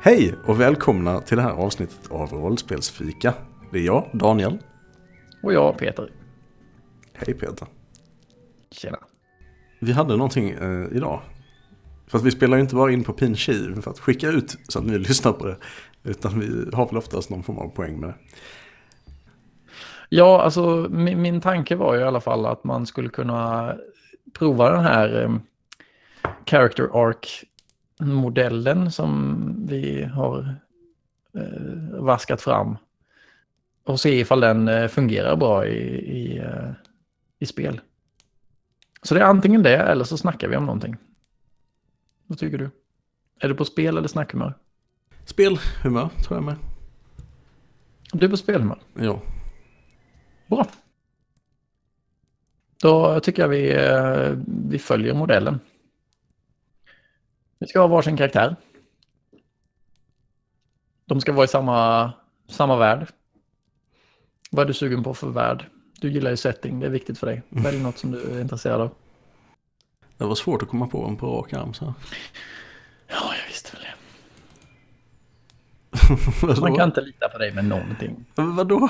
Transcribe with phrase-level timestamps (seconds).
[0.00, 3.34] Hej och välkomna till det här avsnittet av Rollspelsfika.
[3.72, 4.58] Det är jag, Daniel.
[5.42, 6.10] Och jag, Peter.
[7.12, 7.66] Hej Peter.
[8.70, 8.98] Tjena.
[9.80, 11.20] Vi hade någonting eh, idag.
[12.06, 14.84] Fast vi spelar ju inte bara in på Pinchiv för att skicka ut så att
[14.84, 15.56] ni lyssnar på det.
[16.04, 18.16] Utan vi har väl oftast någon form av poäng med det.
[20.08, 23.74] Ja, alltså min, min tanke var ju i alla fall att man skulle kunna
[24.38, 25.34] prova den här eh,
[26.46, 27.44] character arc
[28.00, 30.54] modellen som vi har
[31.34, 32.76] eh, vaskat fram.
[33.84, 35.78] Och se ifall den eh, fungerar bra i,
[36.18, 36.70] i, eh,
[37.38, 37.80] i spel.
[39.02, 40.96] Så det är antingen det eller så snackar vi om någonting.
[42.26, 42.70] Vad tycker du?
[43.40, 44.54] Är du på spel eller snackhumör?
[45.24, 46.56] Spelhumör tror jag med.
[48.12, 48.78] Du är på spelhumör?
[48.94, 49.22] Ja.
[50.46, 50.66] Bra.
[52.80, 55.60] Då tycker jag vi, eh, vi följer modellen.
[57.58, 58.56] Vi ska ha varsin karaktär.
[61.06, 62.12] De ska vara i samma,
[62.48, 63.06] samma värld.
[64.50, 65.66] Vad är du sugen på för värld?
[66.00, 67.42] Du gillar ju setting, det är viktigt för dig.
[67.48, 68.90] Välj något som du är intresserad av.
[70.16, 71.94] Det var svårt att komma på en på rak arm så.
[73.06, 73.94] Ja, jag visste väl det.
[76.60, 78.24] Man kan inte lita på dig med någonting.
[78.34, 78.88] Vadå?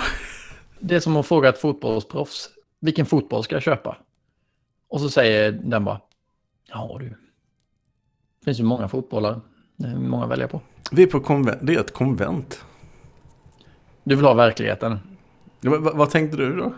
[0.80, 2.50] Det är som att fråga ett fotbollsproffs.
[2.80, 3.96] Vilken fotboll ska jag köpa?
[4.88, 6.00] Och så säger den bara.
[6.66, 7.27] Ja du.
[8.40, 9.40] Det finns ju många fotbollar.
[9.76, 10.60] Det är många att välja på.
[10.92, 11.58] Vi är på konvent.
[11.62, 12.64] Det är ett konvent.
[14.04, 14.98] Du vill ha verkligheten.
[15.60, 16.74] Ja, men vad, vad tänkte du då?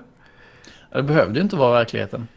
[0.92, 2.28] Det behövde ju inte vara verkligheten.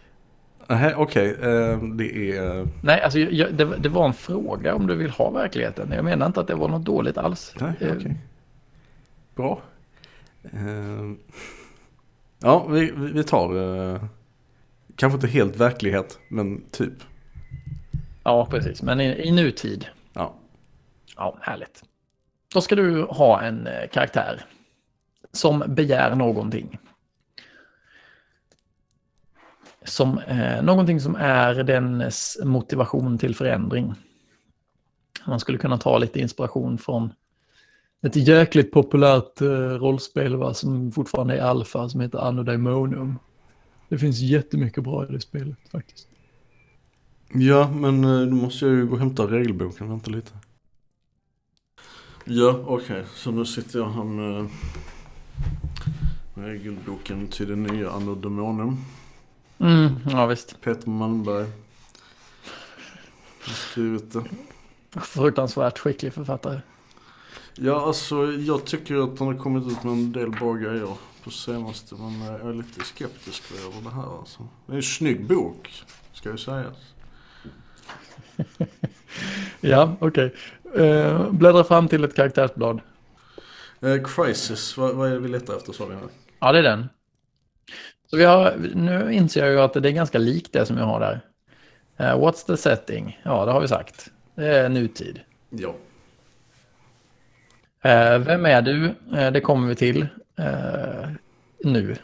[0.67, 2.67] Nähä, Okej, eh, det är...
[2.83, 5.91] Nej, alltså jag, det, det var en fråga om du vill ha verkligheten.
[5.91, 7.55] Jag menar inte att det var något dåligt alls.
[7.59, 8.17] Nej, Eh, okej.
[9.35, 9.61] Bra.
[10.43, 11.11] Eh,
[12.39, 13.55] ja, vi, vi vi tar...
[13.93, 14.03] eh,
[14.95, 16.93] kanske inte helt verklighet, men typ.
[18.23, 18.81] Ja, precis.
[18.81, 19.85] Men i, i nutid.
[20.13, 20.35] Ja.
[21.15, 21.83] Ja, härligt.
[22.53, 24.45] Då ska du ha en eh, karaktär
[25.31, 26.79] som begär någonting.
[29.83, 33.93] Som, eh, någonting som är dens motivation till förändring.
[35.27, 37.13] Man skulle kunna ta lite inspiration från
[38.01, 43.19] ett jäkligt populärt eh, rollspel va, som fortfarande är alfa som heter Anno Daemonum.
[43.89, 46.07] Det finns jättemycket bra i det spelet faktiskt.
[47.35, 49.89] Ja, men eh, då måste jag ju gå och hämta regelboken.
[49.89, 50.31] Vänta lite.
[52.25, 53.05] Ja, okej.
[53.15, 54.49] Så nu sitter jag här med
[56.35, 58.77] regelboken till det nya Anno Demonum.
[59.57, 60.61] Mm, ja visst.
[60.61, 61.51] Peter Malmberg
[63.43, 64.23] har skrivit det.
[65.01, 66.61] Fruktansvärt skicklig författare.
[67.55, 71.31] Ja, alltså jag tycker att han har kommit ut med en del bra grejer på
[71.31, 71.95] senaste.
[71.95, 74.47] Men eh, jag är lite skeptisk över det här alltså.
[74.65, 75.83] Det är en snygg bok,
[76.13, 76.92] ska ju sägas.
[79.61, 80.33] Ja, okej.
[80.75, 82.81] Eh, bläddra fram till ett karaktärsblad.
[83.81, 85.95] Eh, Crisis, vad, vad är det vi letar efter sa vi?
[86.39, 86.89] Ja, det är den.
[88.09, 90.85] Så vi har, nu inser jag ju att det är ganska likt det som jag
[90.85, 91.21] har där.
[91.97, 93.21] Eh, what's the setting?
[93.23, 94.11] Ja, det har vi sagt.
[94.35, 95.19] Det är nutid.
[95.49, 95.75] Ja.
[98.19, 98.93] Vem är du?
[99.31, 100.07] Det kommer vi till
[101.63, 101.95] nu.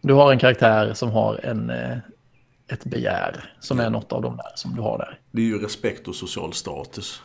[0.00, 1.72] Du har en karaktär som har en,
[2.68, 5.20] ett begär som är något av de där som du har där.
[5.30, 7.22] Det är ju respekt och social status.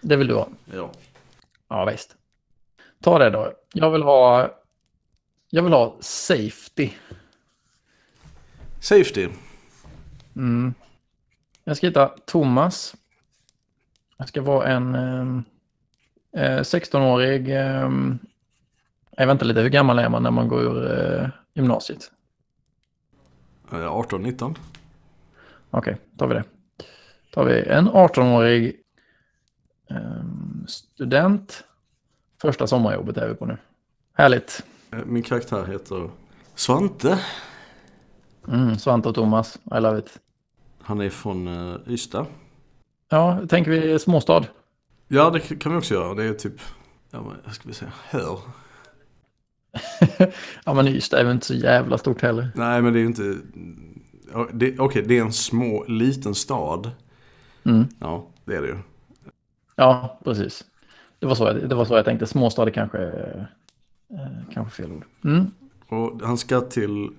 [0.00, 0.48] Det vill du ha.
[0.72, 0.90] Ja.
[1.68, 2.16] Ja, visst.
[3.02, 3.52] Ta det då.
[3.72, 4.50] Jag vill ha...
[5.50, 6.90] Jag vill ha safety.
[8.80, 9.28] Safety.
[10.36, 10.74] Mm.
[11.64, 12.94] Jag ska hitta Thomas.
[14.16, 14.94] Jag ska vara en
[16.36, 17.48] eh, 16-årig...
[17.48, 17.90] Eh,
[19.18, 22.10] jag vet inte lite, hur gammal är man när man går ur eh, gymnasiet?
[23.72, 24.54] Eh, 18-19.
[25.70, 26.44] Okej, tar vi det.
[27.34, 28.76] tar vi en 18-årig
[29.90, 31.64] ehm, student.
[32.40, 33.56] Första sommarjobbet är vi på nu.
[34.12, 34.62] Härligt.
[34.92, 36.10] Eh, Min karaktär heter
[36.54, 37.18] Svante.
[38.48, 40.18] Mm, Svante och Thomas, I love it.
[40.82, 42.26] Han är från uh, Ystad.
[43.08, 44.44] Ja, tänker vi småstad.
[45.08, 46.14] Ja, det kan vi också göra.
[46.14, 46.60] Det är typ,
[47.10, 48.38] ja, men, ska vi säga, hör.
[50.64, 52.48] ja, men Ystad är väl inte så jävla stort heller.
[52.54, 53.36] Nej, men det är ju inte...
[54.78, 56.90] Okej, det är en små, liten stad.
[57.64, 57.84] Mm.
[57.98, 58.78] Ja, det är det ju.
[59.76, 60.64] Ja, precis.
[61.18, 62.26] Det var så jag, det var så jag tänkte.
[62.26, 62.98] Småstad är kanske,
[64.10, 65.04] eh, kanske fel ord.
[65.24, 65.50] Mm.
[65.88, 67.10] Och han ska till...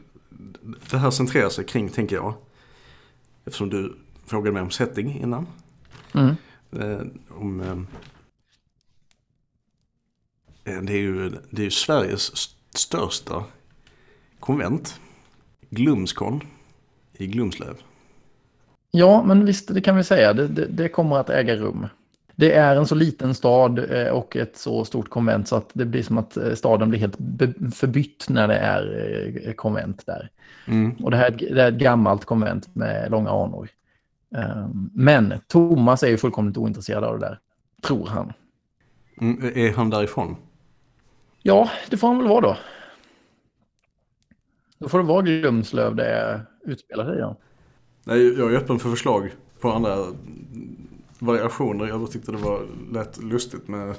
[0.89, 2.33] Det här centrerar sig kring, tänker jag.
[3.45, 3.95] Eftersom du
[4.25, 5.47] frågade mig om setting innan.
[6.13, 6.35] Mm.
[6.71, 7.77] Eh, om, eh,
[10.81, 13.43] det, är ju, det är Sveriges st- största
[14.39, 14.99] konvent.
[15.69, 16.41] Glumskon
[17.13, 17.75] i Glumslöv.
[18.91, 20.33] Ja, men visst, det kan vi säga.
[20.33, 21.87] Det, det, det kommer att äga rum.
[22.35, 25.85] Det är en så liten stad eh, och ett så stort konvent så att det
[25.85, 27.17] blir som att eh, staden blir helt
[27.75, 29.11] förbytt när det är
[29.47, 30.29] eh, konvent där.
[30.67, 30.91] Mm.
[30.91, 33.69] Och det här det är ett gammalt konvent med långa anor.
[34.35, 37.39] Ehm, Men Thomas är ju fullkomligt ointresserad av det där,
[37.83, 38.33] tror han.
[39.21, 40.35] Mm, är han därifrån?
[41.47, 42.57] Ja, det får han väl vara då.
[44.77, 47.19] Då får det vara Glumslöv det utspelar sig.
[47.19, 47.35] Ja.
[48.03, 49.97] Nej, jag är öppen för förslag på andra
[51.19, 51.87] variationer.
[51.87, 53.95] Jag tyckte det var lätt lustigt med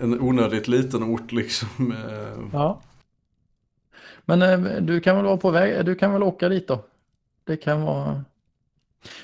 [0.00, 1.68] en onödigt liten ort liksom.
[1.92, 2.80] eh, Ja.
[4.24, 6.84] Men eh, du kan väl vara på väg, du kan väl åka dit då?
[7.44, 8.24] Det kan vara...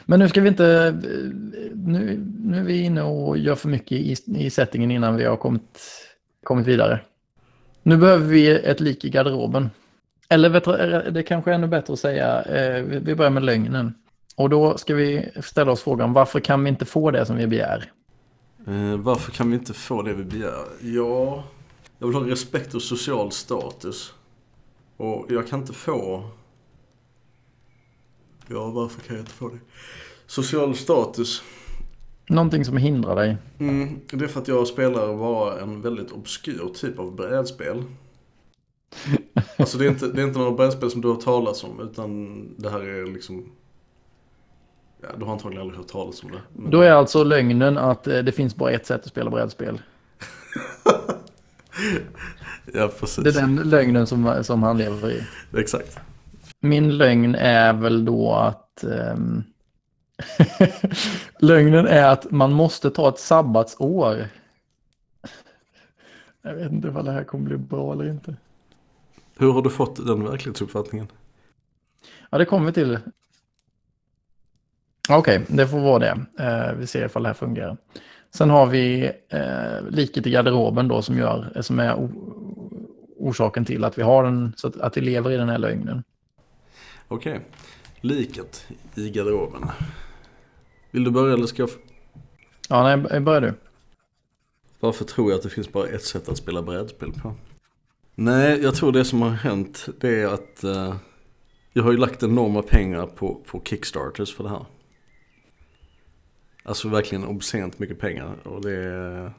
[0.05, 0.67] Men nu ska vi inte...
[0.67, 4.17] eh, Nu, nu är vi inne och gör för mycket i,
[4.47, 5.81] i settingen innan vi har kommit,
[6.45, 7.01] kommit vidare.
[7.83, 9.71] Nu behöver vi ett lik i garderoben.
[10.29, 13.43] Eller vet du, det kanske är ännu bättre att säga, eh, vi vi börjar med
[13.43, 13.95] lögnen.
[14.37, 17.47] Och då ska vi ställa oss frågan, varför kan vi inte få det som vi
[17.47, 17.93] begär?
[18.67, 20.65] Eh, varför kan vi inte få det vi begär?
[20.81, 21.45] Ja,
[21.99, 24.15] jag vill ha respekt och social status.
[24.97, 26.31] Och jag kan inte få...
[28.47, 29.59] Ja, varför kan jag inte få det?
[30.27, 31.43] Social status.
[32.33, 33.37] Någonting som hindrar dig.
[33.59, 37.83] Mm, det är för att jag spelar bara en väldigt obskyr typ av brädspel.
[39.57, 42.41] Alltså det är inte, det är inte några brädspel som du har talat om utan
[42.59, 43.53] det här är liksom...
[45.03, 46.39] Ja, du har antagligen aldrig hört talas om det.
[46.53, 49.83] men- Då är alltså lögnen att eh, det finns bara ett sätt att spela brädspel.
[52.75, 53.25] Ja, precis.
[53.25, 55.23] Det är den lögnen som, som han lever i.
[55.61, 55.99] Exakt.
[56.61, 58.85] Min lögn är väl då att...
[58.85, 59.43] ehm,
[61.39, 64.27] lögnen är att man måste ta ett sabbatsår.
[66.43, 68.37] Jag vet inte vad det här kommer bli bra eller inte.
[69.39, 71.09] Hur har du fått den verklighetsuppfattningen?
[72.31, 72.99] Ja, det kommer vi till.
[75.09, 76.21] Okej, det får vara det.
[76.39, 77.77] Eh, vi ser ifall det här fungerar.
[78.31, 82.11] Sen har vi eh, liket i garderoben då som, gör, som är
[83.17, 86.03] orsaken till att vi har den, så att, att vi lever i den här lögnen.
[87.09, 87.41] Okej.
[88.01, 89.63] Liket i garderoben.
[90.93, 91.71] Vill du börja eller ska jag...
[92.69, 93.55] Ja, nej, börjar du.
[94.81, 97.35] Varför tror jag att det finns bara ett sätt att spela brädspel på?
[98.15, 100.97] Nej, jag tror det som har hänt det är att eh,
[101.73, 104.67] jag har ju lagt enorma pengar på, på Kickstarters för det här.
[106.63, 108.37] Alltså verkligen obscent mycket pengar.
[108.45, 109.33] Och det,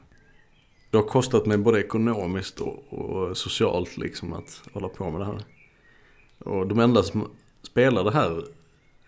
[0.90, 5.26] det har kostat mig både ekonomiskt och, och socialt liksom att hålla på med det
[5.26, 5.44] här.
[6.38, 7.30] Och de enda som
[7.62, 8.44] spelar det här,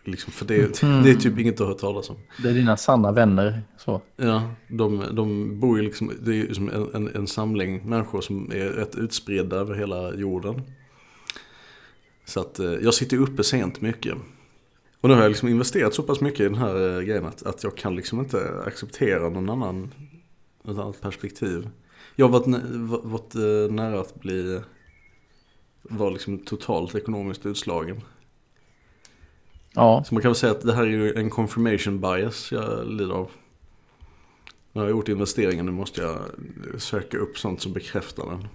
[0.07, 1.03] liksom, för det, Mm.
[1.03, 2.17] det är typ inget att höra talas om.
[2.43, 3.63] Det är dina sanna vänner.
[3.79, 4.01] Så.
[4.17, 8.21] Ja, de, de bor ju liksom, det är ju som en, en, en samling människor
[8.21, 10.63] som är rätt utspridda över hela jorden.
[12.25, 14.15] Så att eh, jag sitter uppe sent mycket.
[15.01, 17.43] Och nu har jag liksom investerat så pass mycket i den här eh, grejen att,
[17.43, 19.95] att jag kan liksom inte acceptera någon annan,
[20.63, 21.69] något annat perspektiv.
[22.17, 22.63] Jag har varit,
[23.05, 24.61] varit eh, nära att bli,
[25.83, 28.01] vara liksom totalt ekonomiskt utslagen.
[29.77, 32.87] Ja, Så man kan väl säga att det här är ju en confirmation bias jag
[32.87, 33.31] lider av.
[34.73, 36.19] När jag har gjort investeringen nu måste jag
[36.81, 38.49] söka upp sånt som bekräftar den.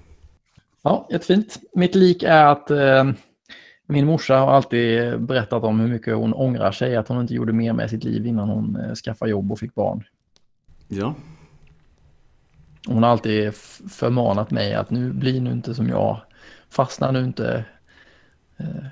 [0.82, 1.58] ja jättefint.
[1.74, 3.12] Mitt lik är att eh,
[3.88, 7.54] min morsa har alltid berättat om hur mycket hon ångrar sig att hon inte gjorde
[7.54, 10.04] mer med sitt liv innan hon eh, skaffade jobb och fick barn.
[10.88, 11.16] Ja,
[12.88, 13.54] Hon har alltid
[13.90, 16.22] förmanat mig att nu blir nu inte som jag.
[16.70, 17.66] Fastna nu inte.
[18.58, 18.86] Eh,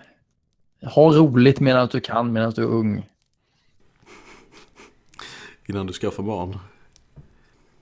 [0.82, 3.10] ha roligt medan du kan, medan du är ung.
[5.66, 6.60] innan du skaffar barn.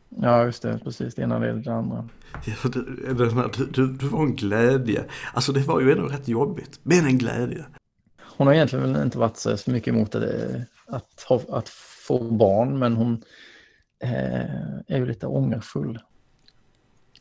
[0.10, 0.80] Ja, just det.
[0.84, 1.16] Precis.
[1.16, 2.10] Det ena leder till det andra.
[2.46, 5.06] Ja, du, du, du var en glädje.
[5.34, 6.80] Alltså det var ju ändå rätt jobbigt.
[6.84, 7.66] Men en glädje.
[8.38, 11.70] Hon har egentligen väl inte varit så mycket emot det, att, ha, att
[12.08, 13.24] få barn, men hon
[14.04, 14.42] eh,
[14.88, 16.00] är ju lite ångerfull.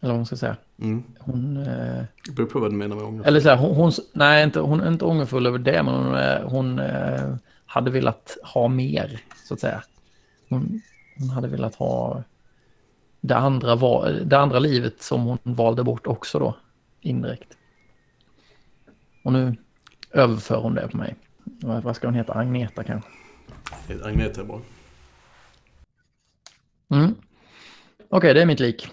[0.07, 0.57] Eller vad man ska säga.
[0.79, 1.05] Mm.
[1.19, 3.25] Hon, eh, Det beror på vad du menar med ånger.
[3.25, 6.15] eller så här, hon, hon, nej, inte, hon är inte ångerfull över det, men hon,
[6.15, 7.35] eh, hon eh,
[7.67, 9.83] hade velat ha mer, så att säga.
[10.49, 10.81] Hon,
[11.19, 12.23] hon hade velat ha
[13.21, 13.77] det andra,
[14.25, 16.57] det andra livet som hon valde bort också då,
[17.01, 17.57] indirekt.
[19.25, 19.57] Och nu
[20.11, 21.17] överför hon det på mig.
[21.63, 22.33] Vad ska hon heta?
[22.33, 23.11] Agneta kanske?
[24.05, 24.61] Agneta är bra.
[28.09, 28.89] Okej, det är mitt lik.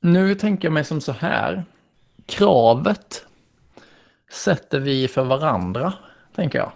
[0.00, 1.64] Nu tänker jag mig som så här.
[2.26, 3.26] Kravet
[4.30, 5.92] sätter vi för varandra,
[6.34, 6.72] tänker jag.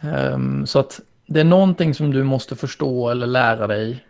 [0.00, 4.04] Ehm, så att det är någonting som du måste förstå eller lära dig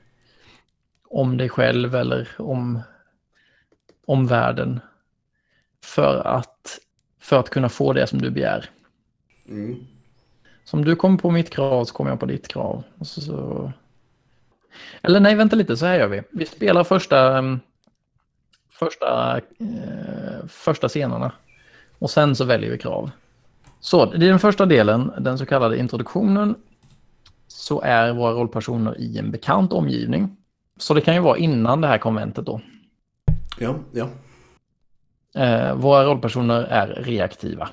[1.10, 2.80] om dig själv eller om,
[4.06, 4.80] om världen
[5.84, 6.78] för att,
[7.20, 8.70] för att kunna få det som du begär.
[9.48, 9.86] Mm.
[10.64, 12.82] Så om du kommer på mitt krav så kommer jag på ditt krav.
[13.00, 13.72] Så, så...
[15.02, 16.22] Eller nej, vänta lite, så här gör vi.
[16.30, 17.60] Vi spelar första, mm,
[18.78, 21.32] första, eh, första scenerna
[21.98, 23.10] och sen så väljer vi krav.
[23.80, 26.54] Så är den första delen, den så kallade introduktionen.
[27.48, 30.36] Så är våra rollpersoner i en bekant omgivning.
[30.76, 32.60] Så det kan ju vara innan det här konventet då.
[33.58, 34.08] Ja, ja.
[35.34, 37.68] Eh, våra rollpersoner är reaktiva.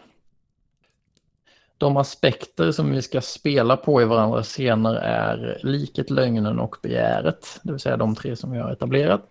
[1.78, 7.60] De aspekter som vi ska spela på i varandras scener är liket, lögnen och begäret.
[7.64, 9.22] Det vill säga de tre som vi har etablerat.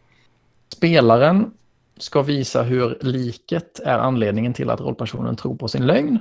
[0.68, 1.50] Spelaren
[1.96, 6.18] ska visa hur liket är anledningen till att rollpersonen tror på sin lögn.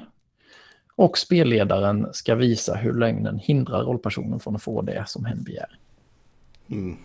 [0.95, 5.79] Och spelledaren ska visa hur lögnen hindrar rollpersonen från att få det som hen begär.
[6.67, 6.97] Mm.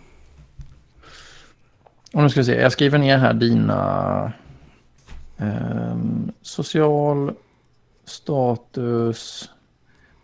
[2.13, 4.33] Och nu ska vi se, jag skriver ner här dina
[5.37, 7.33] ehm, social
[8.05, 9.49] status.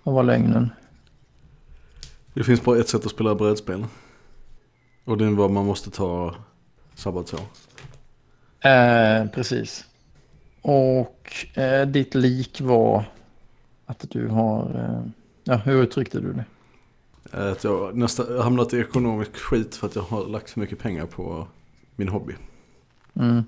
[0.03, 0.69] Vad var lögnen?
[2.33, 3.85] Det finns bara ett sätt att spela brädspel.
[5.05, 6.35] Och det är vad man måste ta
[6.95, 7.39] sabbatsår.
[8.65, 9.85] Eh, precis.
[10.61, 13.05] Och eh, ditt lik var
[13.85, 14.63] att du har...
[14.75, 15.11] Eh,
[15.43, 16.45] ja, hur uttryckte du det?
[17.51, 21.05] Att jag nästan hamnat i ekonomisk skit för att jag har lagt för mycket pengar
[21.05, 21.47] på
[21.95, 22.35] min hobby.
[23.13, 23.43] Mm,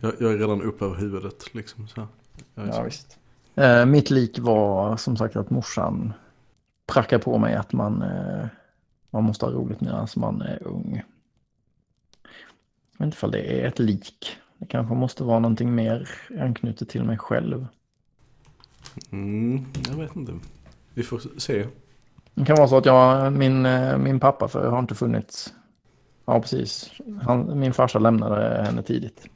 [0.00, 1.88] Jag, jag är redan upp över huvudet liksom.
[1.88, 2.06] Så.
[2.54, 2.82] Ja, så.
[2.82, 3.18] visst.
[3.54, 6.12] Eh, mitt lik var som sagt att morsan
[6.86, 8.46] prackar på mig att man, eh,
[9.10, 11.02] man måste ha roligt medan man är ung.
[13.00, 14.36] Jag vet inte ifall det är ett lik.
[14.58, 16.08] Det kanske måste vara någonting mer
[16.40, 17.66] anknutet till mig själv.
[19.10, 20.32] Mm, jag vet inte.
[20.94, 21.66] Vi får se.
[22.34, 25.54] Det kan vara så att jag, min, eh, min pappa, för har inte funnits.
[26.24, 26.90] Ja, precis.
[27.22, 29.26] Han, min farsa lämnade henne tidigt.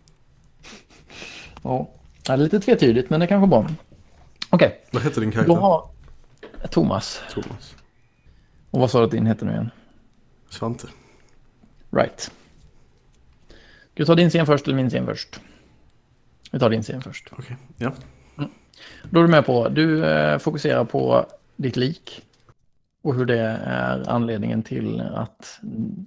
[1.62, 1.90] Ja,
[2.26, 3.68] det är lite tvetydigt, men det kanske är bra.
[4.50, 5.54] Okej, Vad heter din karaktär?
[5.54, 5.88] har
[6.70, 7.20] Thomas.
[7.30, 7.74] Thomas.
[8.70, 9.70] Och vad sa du att din hette nu igen?
[10.50, 10.86] Svante.
[11.90, 12.30] Right.
[13.94, 15.40] Ska vi ta din scen först eller min scen först?
[16.50, 17.28] Vi tar din scen först.
[17.32, 17.92] Okej, ja.
[19.10, 22.22] Då är du med på, du eh, fokuserar på ditt lik.
[23.02, 26.06] Och hur det är anledningen till att mm,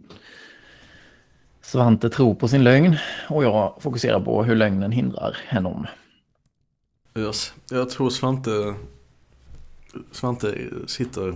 [1.61, 2.97] Svante tror på sin lögn.
[3.29, 5.89] Och jag fokuserar på hur lögnen hindrar henne.
[7.15, 7.53] Yes.
[7.69, 8.75] Jag tror Svante,
[10.11, 11.35] Svante sitter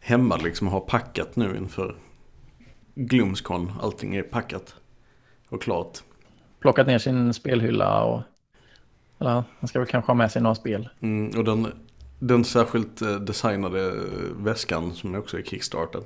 [0.00, 1.96] hemma liksom och har packat nu inför
[2.94, 3.72] Gloomscon.
[3.82, 4.74] Allting är packat
[5.48, 5.98] och klart.
[6.60, 8.22] Plockat ner sin spelhylla och...
[9.20, 10.88] Eller han ska väl kanske ha med sig några spel.
[11.00, 11.66] Mm, och den,
[12.18, 13.92] den särskilt eh, designade
[14.36, 16.04] väskan som också är kickstartad.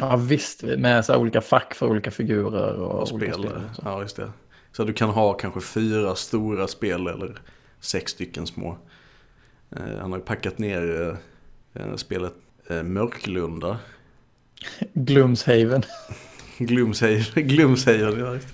[0.00, 3.48] Ja visst, med så olika fack för olika figurer och, Och olika spel.
[3.50, 3.62] spel.
[3.70, 3.82] och så.
[3.84, 4.32] Ja, just det.
[4.72, 7.38] Så du kan ha kanske fyra stora spel eller
[7.80, 8.78] sex stycken små.
[9.70, 11.16] Eh, han har ju packat ner
[11.74, 12.34] eh, eh, spelet
[12.70, 13.78] eh, Mörklunda.
[14.94, 15.82] Gloomshaven.
[16.58, 18.48] Gloomsayer, ja, just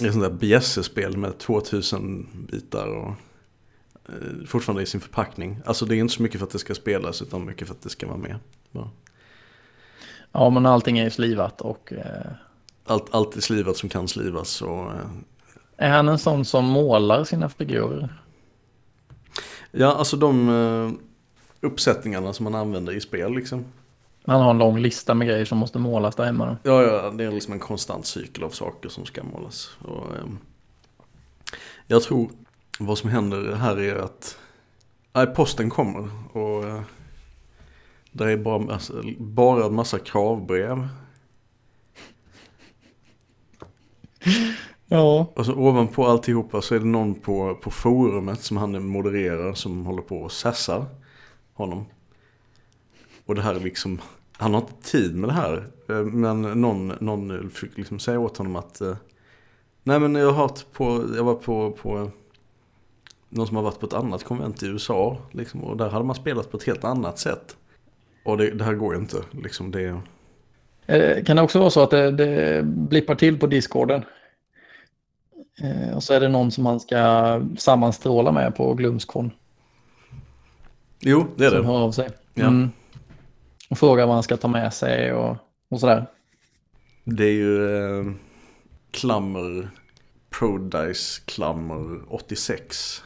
[0.00, 0.06] det.
[0.06, 3.14] Är sånt där bjässespel med 2000 bitar och
[4.08, 5.60] eh, fortfarande i sin förpackning.
[5.64, 7.82] Alltså det är inte så mycket för att det ska spelas utan mycket för att
[7.82, 8.38] det ska vara med.
[8.72, 8.90] Ja.
[10.32, 11.92] Ja, men allting är ju slivat och...
[11.92, 12.32] Eh,
[12.88, 15.10] Allt, allt är slivat som kan slivas och eh,
[15.76, 18.22] är han en sån som målar sina figurer?
[19.70, 20.90] Ja, alltså de eh,
[21.60, 23.64] uppsättningarna som man använder i spel liksom.
[24.26, 26.56] Han har en lång lista med grejer som måste målas där hemma.
[26.62, 29.76] Ja, ja, det är liksom en konstant cykel av saker som ska målas.
[29.82, 30.24] Och, eh,
[31.86, 32.30] jag tror
[32.78, 34.38] vad som händer här är att
[35.12, 36.80] nej, posten kommer och eh,
[38.12, 40.88] det är bara, alltså, bara en massa kravbrev.
[44.86, 45.32] Ja.
[45.34, 49.86] Och så ovanpå alltihopa så är det någon på, på forumet som han modererar som
[49.86, 50.86] håller på och sassar
[51.54, 51.84] honom.
[53.26, 54.00] Och det här är liksom,
[54.38, 55.66] han har inte tid med det här.
[55.88, 58.96] eh, Men någon, någon fick liksom säga åt honom att eh,
[59.82, 62.10] Nej men jag har varit på, jag var på, på
[63.28, 65.18] någon som har varit på ett annat konvent i USA.
[65.32, 67.56] Liksom, och där hade man spelat på ett helt annat sätt.
[68.24, 69.16] Och det, det här går ju inte.
[69.30, 70.00] Liksom, det,
[70.88, 74.02] Eh, Kan det också vara så att det, det blippar till på discorden?
[75.94, 79.30] Och så är det någon som man ska sammanstråla med på Glumskon.
[81.00, 81.66] jo, det är Som det.
[81.66, 82.08] hör av sig.
[82.34, 82.46] Ja.
[82.46, 82.70] Mm.
[83.68, 85.36] Och frågar vad han ska ta med sig och
[85.68, 86.06] och sådär.
[87.04, 88.12] Det är ju eh,
[88.90, 89.70] Klammer,
[90.30, 93.02] Prodice Klammer 86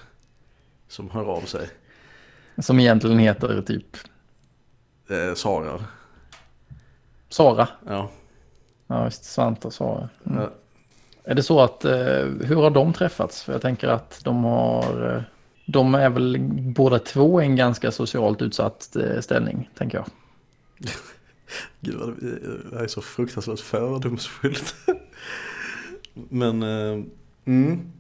[0.89, 1.69] som hör av sig.
[2.59, 3.97] Som egentligen heter typ
[5.11, 5.85] Eh, Sara.
[7.29, 7.69] Sara.
[7.87, 8.11] Ja.
[8.87, 9.25] Ja, visst.
[9.25, 10.09] Svante och Sara.
[10.27, 10.43] Mm.
[10.43, 10.51] Ja.
[11.25, 13.43] Är det så att, eh, hur har de träffats?
[13.43, 15.23] För jag tänker att de har, eh,
[15.67, 16.39] de är väl
[16.77, 20.07] båda två i en ganska socialt utsatt eh, ställning, tänker jag.
[21.81, 21.99] Gud
[22.71, 24.75] det här är så fruktansvärt fördomsfullt.
[26.15, 27.05] Men, eh,
[27.45, 27.93] mm.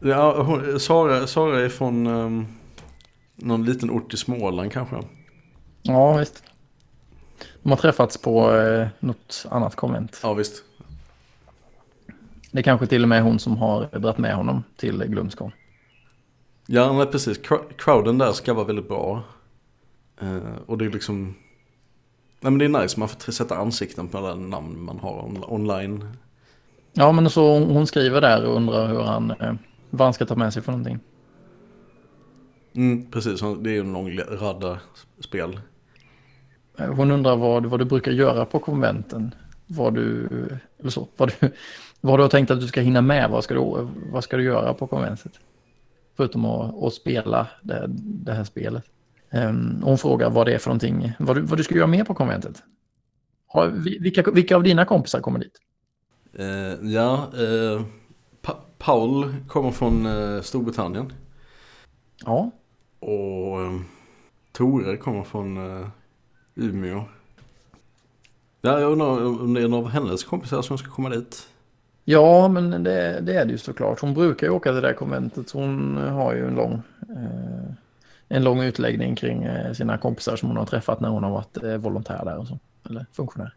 [0.00, 2.44] Ja, hon, Sara, Sara är från eh,
[3.36, 4.96] någon liten ort i Småland kanske.
[5.82, 6.42] Ja, visst.
[7.62, 10.20] De har träffats på eh, något annat konvent.
[10.22, 10.64] Ja visst.
[12.52, 15.52] Det är kanske till och med hon som har dragit med honom till Glömskål.
[16.66, 17.38] Ja, nej, precis.
[17.38, 19.22] Cro- Crowden där ska vara väldigt bra.
[20.20, 21.34] Eh, och det är liksom...
[22.40, 25.44] Nej men det är nice, man får sätta ansikten på alla namn man har on-
[25.48, 26.04] online.
[26.92, 29.54] Ja, men så hon skriver där och undrar hur han, eh,
[29.90, 30.98] vad han ska ta med sig för någonting.
[32.74, 34.78] Mm, precis, det är en lång radda
[35.20, 35.60] spel.
[36.78, 39.34] Eh, Hon undrar vad, vad du brukar göra på konventen.
[39.66, 40.28] Vad du,
[40.78, 41.50] eller så, vad du,
[42.00, 43.30] vad du har tänkt att du ska hinna med.
[43.30, 45.32] Vad ska du, vad ska du göra på konventet?
[46.16, 48.84] Förutom att, att spela det, det här spelet.
[49.32, 52.04] Um, hon frågar vad det är för någonting, vad du, vad du ska göra mer
[52.04, 52.62] på konventet.
[53.46, 55.58] Har, vi- vilka, vilka av dina kompisar kommer dit?
[56.38, 57.82] Eh, ja, eh,
[58.42, 61.12] pa- Paul kommer från eh, Storbritannien.
[62.24, 62.50] Ja,
[63.00, 63.80] Och eh,
[64.52, 65.86] Tore kommer från eh,
[66.54, 67.04] Umeå.
[68.62, 71.48] Ja, jag undrar om det är någon av hennes kompisar som ska komma dit.
[72.04, 74.00] ja men det, det är det ju såklart.
[74.00, 75.50] Hon brukar ju åka till det där konventet.
[75.50, 77.72] Hon har ju en lång, eh,
[78.32, 81.62] en lång utläggning kring eh, sina kompisar som hon har träffat när hon har varit
[81.62, 82.58] eh, volontär där och så.
[82.90, 83.54] Eller funktionär.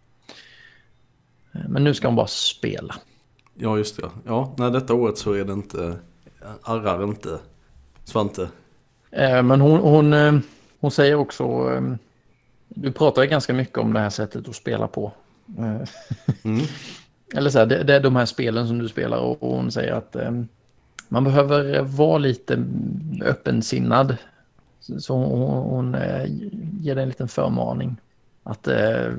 [1.52, 2.96] Eh, Men nu ska hon bara spela.
[3.54, 4.10] Ja, just det.
[4.26, 5.98] Ja, nej, detta året så är det inte,
[6.64, 7.40] arrar inte
[8.04, 8.50] Svante.
[9.44, 10.42] Men hon, hon,
[10.80, 11.70] hon säger också,
[12.68, 15.12] du pratar ju ganska mycket om det här sättet att spela på.
[15.58, 15.86] Mm.
[17.36, 19.72] Eller så här, det, det är de här spelen som du spelar och, och hon
[19.72, 20.16] säger att
[21.08, 22.64] man behöver vara lite
[23.22, 24.18] öppensinnad.
[24.84, 26.26] Så så hon, hon eh,
[26.80, 27.98] ger dig en liten förmaning.
[28.44, 29.12] Att eh,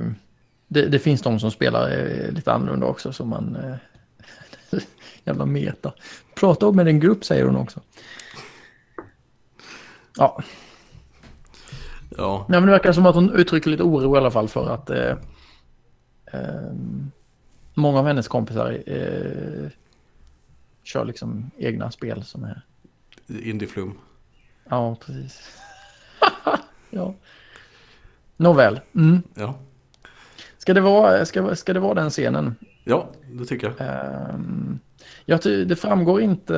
[0.69, 3.59] det, det finns de som spelar eh, lite annorlunda också som man...
[5.25, 5.93] Jävla meta.
[6.35, 7.81] Prata med en grupp säger hon också.
[10.19, 10.43] Ja,
[12.17, 14.71] Ja, Nej, men det verkar som att hon uttrycker lite oro i alla fall för
[14.71, 15.17] att eh,
[16.33, 16.73] eh,
[17.75, 19.71] många av hennes kompisar eh,
[20.83, 22.63] kör liksom egna spel som är...
[23.29, 23.99] Indieflum.
[24.69, 25.41] Ja, precis.
[26.91, 27.15] ja.
[28.37, 28.81] Nåväl.
[28.95, 29.23] Mm.
[29.35, 29.59] Ja.
[30.59, 32.55] Ska, det vara, ska, ska det vara den scenen?
[32.85, 33.89] ja, det tycker jag.
[33.89, 34.79] Ehm,
[35.25, 36.57] jag ty- det framgår inte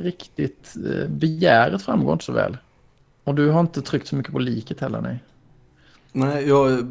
[0.00, 0.74] riktigt.
[0.92, 2.56] eh, Begäret framgår inte så väl.
[3.24, 5.24] Och du har inte tryckt så mycket på liket heller, nej.
[6.12, 6.86] Nej, jag,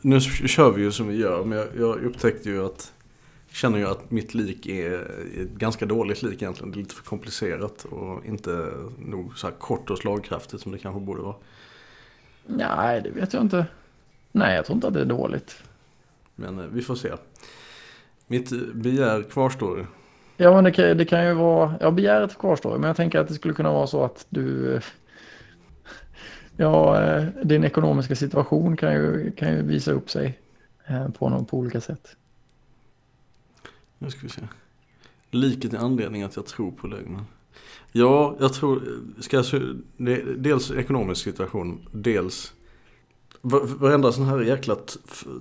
[0.00, 2.92] nu kör vi ju som vi gör, men jag, jag upptäckte ju att,
[3.52, 5.00] känner ju att mitt lik är
[5.42, 6.72] ett ganska dåligt lik egentligen.
[6.72, 10.78] Det är lite för komplicerat och inte nog så här kort och slagkraftigt som det
[10.78, 11.34] kanske borde vara.
[12.46, 13.66] Nej, det vet jag inte.
[14.32, 15.62] Nej, jag tror inte att det är dåligt.
[16.34, 17.12] Men eh, vi får se.
[18.26, 19.86] Mitt eh, begär kvarstår.
[20.36, 21.74] Ja, men det kan, det kan ju vara...
[21.80, 22.78] Ja, begäret kvarstår.
[22.78, 24.74] Men jag tänker att det skulle kunna vara så att du...
[24.74, 24.82] eh,
[26.56, 27.00] Ja,
[27.44, 30.38] din ekonomiska situation kan ju, kan ju visa upp sig
[31.18, 32.16] på, någon, på olika sätt.
[33.98, 34.42] Nu ska vi se.
[35.30, 37.24] Liket är anledningen att jag tror på lögnen.
[37.92, 38.82] Ja, jag tror,
[39.20, 39.46] ska jag,
[40.36, 42.52] dels ekonomisk situation, dels
[43.40, 44.76] varenda sån här jäkla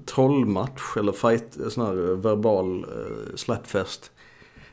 [0.05, 4.11] trollmatch eller fight, sån här eh, verbal eh, slapfest.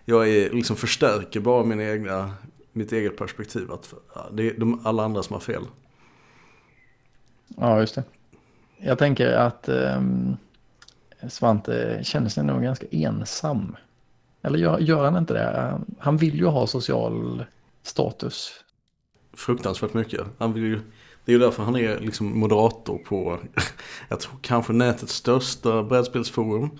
[0.05, 2.35] Jag är liksom förstärker bara min egna,
[2.73, 3.95] mitt eget perspektiv att
[4.33, 5.63] det är de, alla andra som har fel.
[7.49, 8.05] Ja, just det.
[8.79, 10.37] Jag tänker att um,
[11.29, 13.77] Svante känner sig nog ganska ensam.
[14.43, 15.81] Eller gör, gör han inte det?
[15.99, 17.45] Han vill ju ha social
[17.83, 18.53] status.
[19.33, 20.21] fruktansvärt mycket.
[20.39, 20.81] Han vill ju,
[21.25, 23.39] det är ju därför han är liksom moderator på,
[24.09, 26.71] jag tror kanske nätets största brädspelsforum.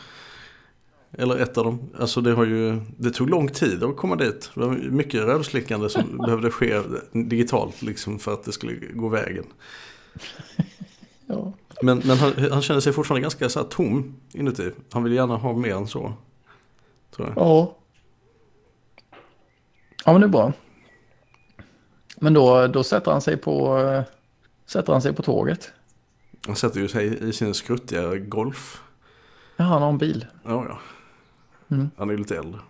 [1.19, 1.91] Eller ett av dem.
[1.99, 4.51] Alltså det har ju, det tog lång tid att komma dit.
[4.55, 6.81] Det var mycket rövslickande som behövde ske
[7.13, 9.45] digitalt liksom för att det skulle gå vägen.
[11.27, 11.53] Ja.
[11.85, 14.71] Men, men han, han känner sig fortfarande ganska så här tom inuti.
[14.91, 16.13] Han vill gärna ha mer än så.
[17.11, 17.37] Tror jag.
[17.37, 17.77] Ja.
[20.05, 20.53] Ja, men det är bra.
[22.17, 23.79] Men då, då sätter han sig på,
[24.67, 25.73] sätter han sig på tåget.
[26.47, 28.83] Han sätter ju sig i sin skruttiga Golf.
[29.57, 30.27] Ja, han har en bil.
[30.45, 30.79] Ja, ja.
[31.77, 31.91] Mm.
[31.97, 32.61] Han är ju lite äldre.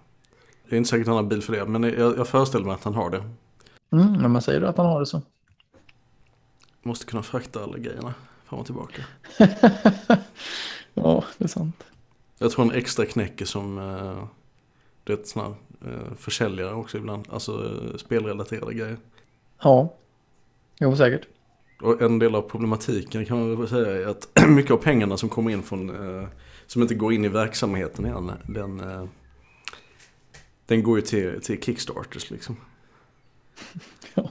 [0.69, 2.75] Det är inte säkert att han har bil för det, men jag, jag föreställer mig
[2.75, 3.25] att han har det.
[3.93, 5.23] Mm, men man säger då att han har det så.
[6.83, 8.15] Måste kunna frakta alla grejerna
[8.55, 9.03] fram och tillbaka.
[10.97, 11.85] Ja, det är sant.
[12.39, 14.25] Jag tror en extra knäcker som eh,
[15.05, 15.47] du vet, såna,
[15.87, 17.29] eh, försäljare också ibland.
[17.31, 18.97] Alltså eh, spelrelaterade grejer.
[19.63, 19.95] Ja,
[20.81, 21.27] jo säkert.
[21.83, 25.29] Och en del av problematiken kan man väl säga är att mycket av pengarna som
[25.29, 25.91] kommer in från,
[26.21, 26.29] eh,
[26.67, 29.07] som inte går in i verksamheten igen, den, eh,
[30.67, 32.57] den går ju till, till Kickstarters liksom.
[34.15, 34.31] Ja.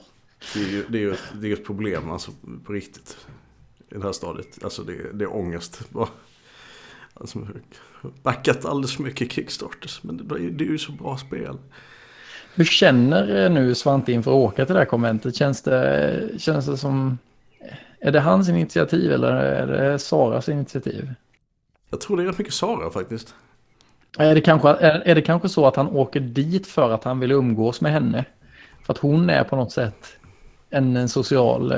[0.54, 2.32] Det är ju det är ett, det är ett problem alltså
[2.66, 3.18] på riktigt.
[3.94, 4.64] I det här stadiet.
[4.64, 5.82] Alltså det, det är ångest.
[7.14, 7.48] Alltså,
[8.24, 10.04] backat alldeles för mycket Kickstarters.
[10.04, 11.58] Men det, det är ju så bra spel.
[12.56, 15.36] Hur känner eh, nu Svante inför att åka till det här konventet?
[15.36, 17.18] Känns det, känns det som...
[18.00, 21.14] Är det hans initiativ eller är det Saras initiativ?
[21.90, 23.36] Jag tror det är rätt mycket Sara faktiskt.
[24.18, 27.20] Är det, kanske, är, är det kanske så att han åker dit för att han
[27.20, 28.26] vill umgås med henne?
[28.86, 30.18] För att hon är på något sätt
[30.70, 31.74] en, en social...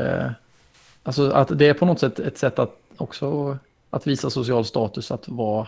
[1.05, 3.57] Alltså att det är på något sätt ett sätt att också
[3.89, 5.67] att visa social status att vara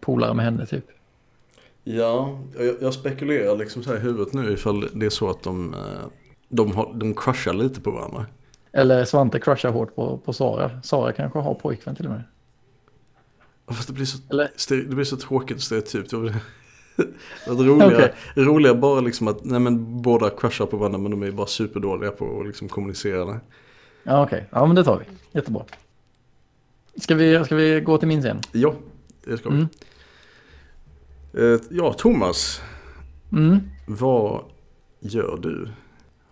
[0.00, 0.84] polare med henne typ.
[1.84, 5.42] Ja, jag, jag spekulerar liksom så här i huvudet nu ifall det är så att
[5.42, 5.80] de, eh,
[6.48, 8.26] de, har, de crushar lite på varandra.
[8.72, 10.82] Eller Svante crushar hårt på, på Sara.
[10.82, 12.22] Sara kanske har pojkvän till och med.
[13.68, 14.50] Fast det blir så, Eller?
[14.88, 16.10] det blir så tråkigt stereotypt.
[16.10, 16.16] Det
[17.46, 18.14] roliga, Okej.
[18.36, 22.10] roliga bara liksom att nej men båda crushar på varandra men de är bara superdåliga
[22.10, 23.40] på att liksom kommunicera det.
[24.06, 25.04] Ja okej, ja men det tar vi.
[25.38, 25.64] Jättebra.
[27.00, 28.40] Ska vi, ska vi gå till min scen?
[28.52, 28.74] Ja,
[29.24, 29.54] det ska vi.
[29.56, 29.68] Mm.
[31.54, 32.62] Eh, Ja, Thomas.
[33.32, 33.60] Mm.
[33.86, 34.44] Vad
[35.00, 35.68] gör du?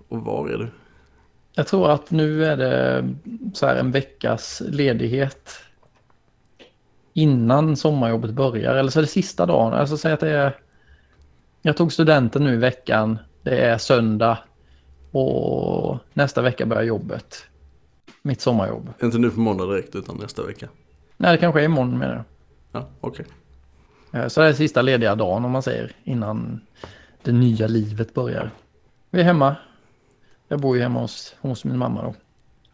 [0.09, 0.69] Och var är du?
[1.53, 3.15] Jag tror att nu är det
[3.55, 5.51] så här en veckas ledighet
[7.13, 8.75] innan sommarjobbet börjar.
[8.75, 9.73] Eller så är det sista dagen.
[9.73, 10.57] Alltså säg att det är...
[11.63, 13.19] Jag tog studenten nu i veckan.
[13.43, 14.39] Det är söndag.
[15.11, 17.47] Och nästa vecka börjar jobbet.
[18.27, 18.93] Mitt sommarjobb.
[19.03, 20.69] Inte nu på måndag direkt utan nästa vecka.
[21.17, 22.25] Nej, det kanske är imorgon menar jag.
[22.73, 23.27] Ja, okej.
[24.13, 26.61] Eh, Så det är sista lediga dagen om man säger innan
[27.23, 28.51] det nya livet börjar.
[29.11, 29.57] Vi är hemma.
[30.49, 32.15] Jag bor ju hemma hos, hos min mamma då.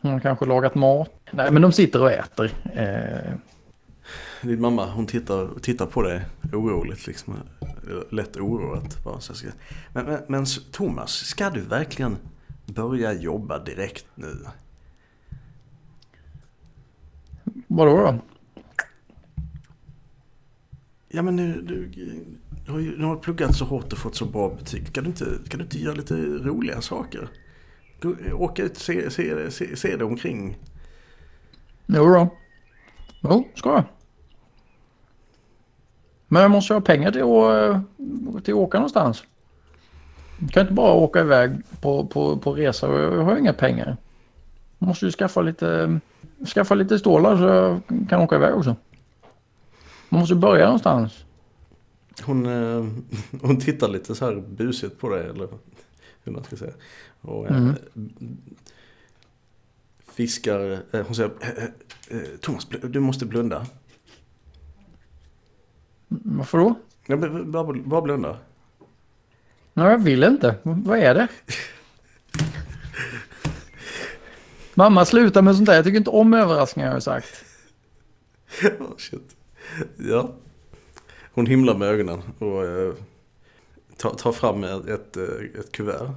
[0.00, 1.10] Hon har kanske lagat mat.
[1.30, 2.50] Nej men de sitter och äter.
[2.74, 3.32] Eh,
[4.42, 7.34] Din mamma hon tittar, tittar på dig oroligt liksom.
[8.10, 9.04] Lätt oroat.
[9.04, 9.48] Bara, så jag ska...
[9.92, 12.16] men, men, men Thomas, ska du verkligen
[12.66, 14.36] börja jobba direkt nu?
[17.66, 18.18] Vadå då?
[21.08, 21.86] Ja men nu, du,
[22.66, 24.92] du, har ju, du har pluggat så hårt och fått så bra betyg.
[24.92, 27.28] Kan du inte, kan du inte göra lite roliga saker?
[28.00, 30.58] Gå, åka ut och se, se, se, se dig omkring.
[31.86, 32.28] Jo då.
[33.22, 33.84] Jo, ska jag.
[36.28, 39.24] Men jag måste ha pengar till att, till att åka någonstans.
[40.40, 43.96] Jag kan inte bara åka iväg på, på, på resa jag har inga pengar.
[44.78, 46.00] Jag måste ju skaffa lite,
[46.46, 48.76] skaffa lite stålar så jag kan åka iväg också.
[50.08, 51.24] Man måste börja någonstans.
[52.24, 52.86] Hon, eh,
[53.42, 55.48] hon tittar lite så här busigt på dig eller
[56.24, 56.72] hur man ska säga.
[57.20, 57.74] Och eh, Mm.
[60.12, 61.64] fiskar, eh, hon säger eh,
[62.16, 63.66] eh, Thomas bl- du måste blunda.
[66.08, 66.74] Varför då?
[67.06, 68.36] Ja, bara, bara blunda.
[69.74, 70.54] Nej, jag vill inte.
[70.62, 71.28] Vad är det?
[74.74, 75.74] Mamma, sluta med sånt där.
[75.74, 77.44] Jag tycker inte om överraskningar har jag sagt.
[78.80, 79.36] oh, shit.
[79.96, 80.34] Ja.
[81.32, 82.94] Hon himlar med ögonen och eh,
[83.96, 86.10] tar, tar fram ett, ett, eh, ett kuvert.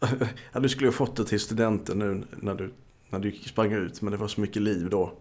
[0.52, 2.72] ja, du skulle ju ha fått det till studenten nu när du,
[3.10, 5.12] när du sprang ut men det var så mycket liv då.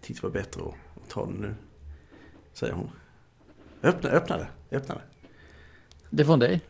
[0.00, 1.54] Titta det var bättre att, att ta den nu.
[2.52, 2.90] Säger hon.
[3.82, 5.02] Öppna, öppna det, öppna det.
[6.10, 6.60] Det är från dig.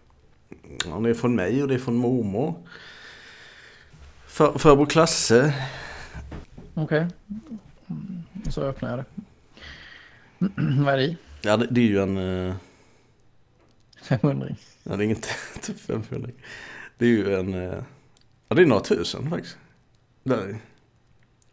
[0.84, 2.54] Ja, det är från mig och det är från mormor.
[4.36, 5.54] För, farbror Klasse.
[6.74, 7.06] Okej.
[7.86, 9.04] Mm, Så öppnar jag det.
[10.84, 11.16] Vad är det i?
[11.42, 12.16] Ja, det, det är ju en...
[12.48, 12.54] eh,
[14.02, 14.48] 500.
[14.82, 15.28] Ja, det är inget
[15.62, 16.30] typ 500.
[16.98, 17.54] Det är ju en...
[17.54, 17.82] eh,
[18.48, 19.56] Ja, det är några tusen faktiskt.
[20.24, 20.58] Där.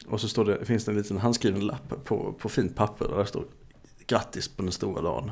[0.07, 3.17] Och så står det, finns det en liten handskriven lapp på, på fint papper där
[3.17, 3.45] det står
[4.07, 5.31] Grattis på den stora dagen,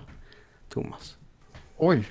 [0.70, 1.18] Thomas.
[1.78, 2.06] Oj.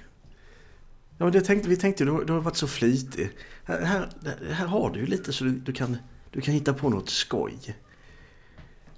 [1.21, 3.31] Ja, men det tänkte, vi tänkte ju, du, du har varit så flitig.
[3.65, 4.09] Här, här,
[4.53, 5.97] här har du ju lite så du, du, kan,
[6.31, 7.77] du kan hitta på något skoj.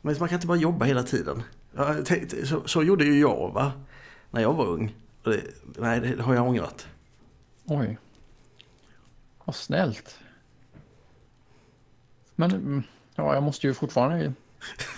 [0.00, 1.42] Men man kan inte bara jobba hela tiden.
[2.04, 3.72] Tänkte, så, så gjorde ju jag va,
[4.30, 4.94] när jag var ung.
[5.22, 5.40] Det,
[5.78, 6.86] nej, det har jag ångrat.
[7.64, 7.98] Oj.
[9.44, 10.18] Vad snällt.
[12.34, 12.82] Men mm,
[13.14, 14.32] Ja, jag måste ju fortfarande...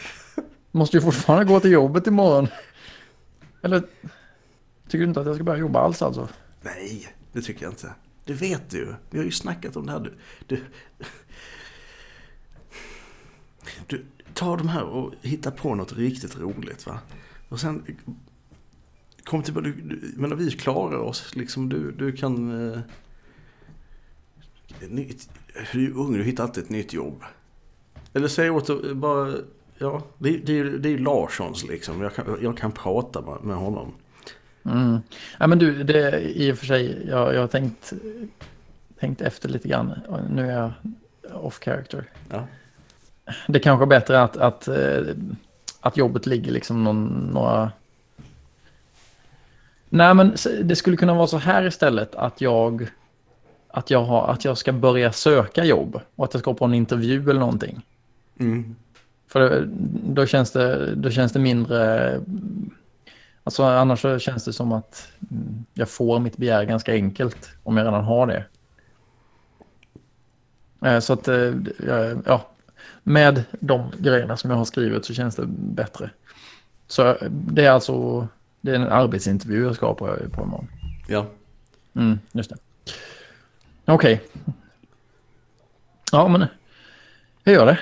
[0.70, 2.48] måste ju fortfarande gå till jobbet imorgon.
[3.62, 3.80] Eller
[4.88, 6.28] tycker du inte att jag ska börja jobba alls alltså?
[6.64, 7.94] Nej, det tycker jag inte.
[8.24, 8.94] Det vet du ju.
[9.10, 10.00] Vi har ju snackat om det här.
[10.00, 10.14] Du,
[10.46, 10.64] du,
[13.86, 16.98] du tar de här och hittar på något riktigt roligt va.
[17.48, 17.96] Och sen
[19.24, 21.68] kom till, du, du, men vi klarar oss liksom.
[21.68, 22.68] Du, du kan...
[22.72, 22.80] Eh,
[24.88, 25.30] nytt,
[25.72, 27.22] du är ung, du hittar alltid ett nytt jobb.
[28.12, 29.34] Eller säg åt eh, bara...
[29.78, 32.00] Ja, det, det, det är ju Larssons liksom.
[32.00, 33.94] Jag kan, jag kan prata med honom.
[34.64, 34.98] Mm.
[35.38, 37.92] Ja, men du, det i och för sig, jag, jag har tänkt,
[39.00, 40.00] tänkt efter lite grann.
[40.30, 40.72] Nu är jag
[41.32, 42.04] off character.
[42.30, 42.46] Ja.
[43.46, 45.02] Det kanske är bättre att, att, eh,
[45.80, 47.72] att jobbet ligger liksom någon, några...
[49.88, 52.88] Nej, men det skulle kunna vara så här istället att jag,
[53.68, 56.74] att jag, har, att jag ska börja söka jobb och att jag ska på en
[56.74, 57.82] intervju eller någonting.
[58.38, 58.76] Mm.
[59.28, 59.68] För
[60.04, 62.20] då känns det, då känns det mindre
[63.44, 67.76] Alltså annars så känns det som att mm, jag får mitt begär ganska enkelt om
[67.76, 68.44] jag redan har det.
[70.84, 71.52] Eh, så att, eh,
[72.26, 72.48] ja,
[73.02, 76.10] med de grejerna som jag har skrivit så känns det bättre.
[76.86, 78.28] Så eh, det är alltså,
[78.60, 80.68] det är en arbetsintervju jag ska på, på imorgon.
[81.08, 81.26] Ja.
[81.94, 82.56] Mm, just det.
[83.84, 84.14] Okej.
[84.14, 84.54] Okay.
[86.12, 86.46] Ja, men
[87.44, 87.78] jag gör det.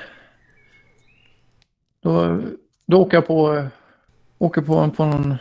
[2.01, 2.42] Då,
[2.87, 3.66] då åker jag på,
[4.38, 5.37] åker på, på någon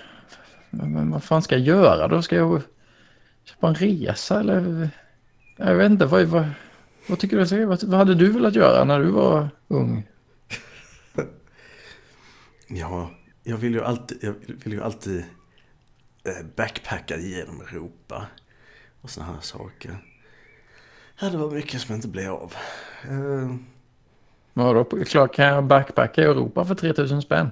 [0.71, 2.21] men vad fan ska jag göra då?
[2.21, 2.61] Ska jag
[3.43, 4.89] köpa en resa eller?
[5.57, 6.45] Jag vet inte, vad, vad,
[7.07, 7.65] vad tycker du?
[7.65, 10.07] Vad, vad hade du velat göra när du var ung?
[12.67, 13.11] Ja,
[13.43, 15.23] jag vill ju alltid, jag vill ju alltid
[16.23, 18.25] eh, backpacka genom Europa.
[19.01, 19.97] Och sådana här saker.
[21.19, 22.53] Ja, det var mycket som inte blev av.
[23.09, 23.55] Uh...
[24.53, 24.83] Vadå,
[25.27, 27.51] kan jag backpacka i Europa för 3000 spänn?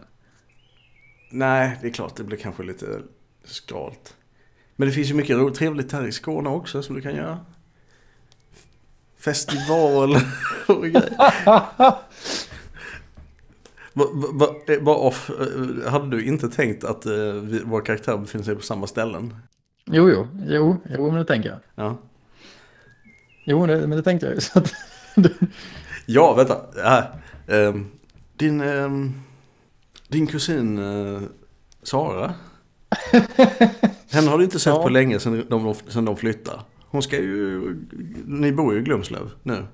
[1.30, 3.02] Nej, det är klart det blir kanske lite
[3.44, 4.16] skralt.
[4.76, 7.40] Men det finns ju mycket trevligt här i Skåne också som du kan göra.
[9.18, 10.16] Festival
[10.68, 11.16] och grejer.
[14.82, 18.88] Bara off, eh, hade du inte tänkt att uh, vår karaktär befinner sig på samma
[18.88, 19.36] ställen?
[19.86, 21.60] Jo, jo, jo, jo men det tänker jag.
[21.76, 21.98] Ja.
[23.44, 24.42] Jo, det, men det tänkte jag ju.
[26.06, 26.66] ja, vänta.
[27.48, 27.92] Äh, um,
[28.38, 28.62] din...
[28.62, 29.22] Um,
[30.10, 31.22] din kusin eh,
[31.84, 32.34] Sara.
[34.12, 34.84] Henne har du inte sett ja.
[34.84, 36.60] på länge sedan de, sedan de flyttade.
[36.80, 37.76] Hon ska ju...
[38.26, 39.66] Ni bor ju i Glumslöv nu.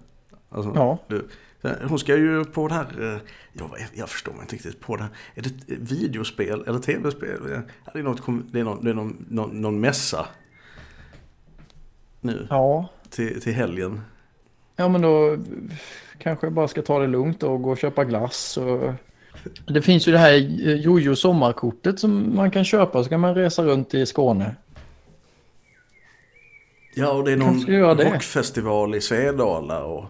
[0.49, 0.97] Alltså, ja.
[1.07, 1.27] Du,
[1.87, 3.13] hon ska ju på det här...
[3.13, 3.19] Eh,
[3.53, 5.11] jag, jag förstår mig inte riktigt på det här.
[5.35, 7.39] Är det videospel eller tv-spel?
[7.93, 8.21] Det är, något,
[8.51, 10.27] det är, någon, det är någon, någon, någon mässa.
[12.21, 12.47] Nu.
[12.49, 12.89] Ja.
[13.09, 14.01] Till, till helgen.
[14.75, 15.37] Ja men då
[16.17, 18.93] kanske jag bara ska ta det lugnt och gå och köpa glass och
[19.65, 20.33] det finns ju det här
[20.75, 24.55] Jojo sommarkortet som man kan köpa så kan man resa runt i Skåne.
[26.95, 27.65] Ja, och det är någon
[28.11, 30.05] rockfestival i Svedala och...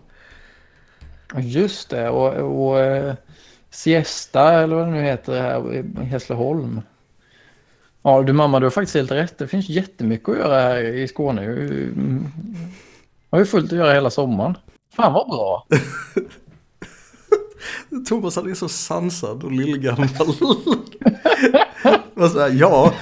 [1.38, 3.14] Just det, och, och uh,
[3.70, 6.82] Siesta eller vad det nu heter här i Hässleholm.
[8.02, 9.38] Ja, du mamma, du har faktiskt helt rätt.
[9.38, 11.44] Det finns jättemycket att göra här i Skåne.
[13.30, 14.58] Jag har ju fullt att göra hela sommaren.
[14.96, 15.68] Fan vad bra!
[18.08, 20.10] Thomas han är så sansad och lillgammal.
[22.14, 22.94] och så här, ja.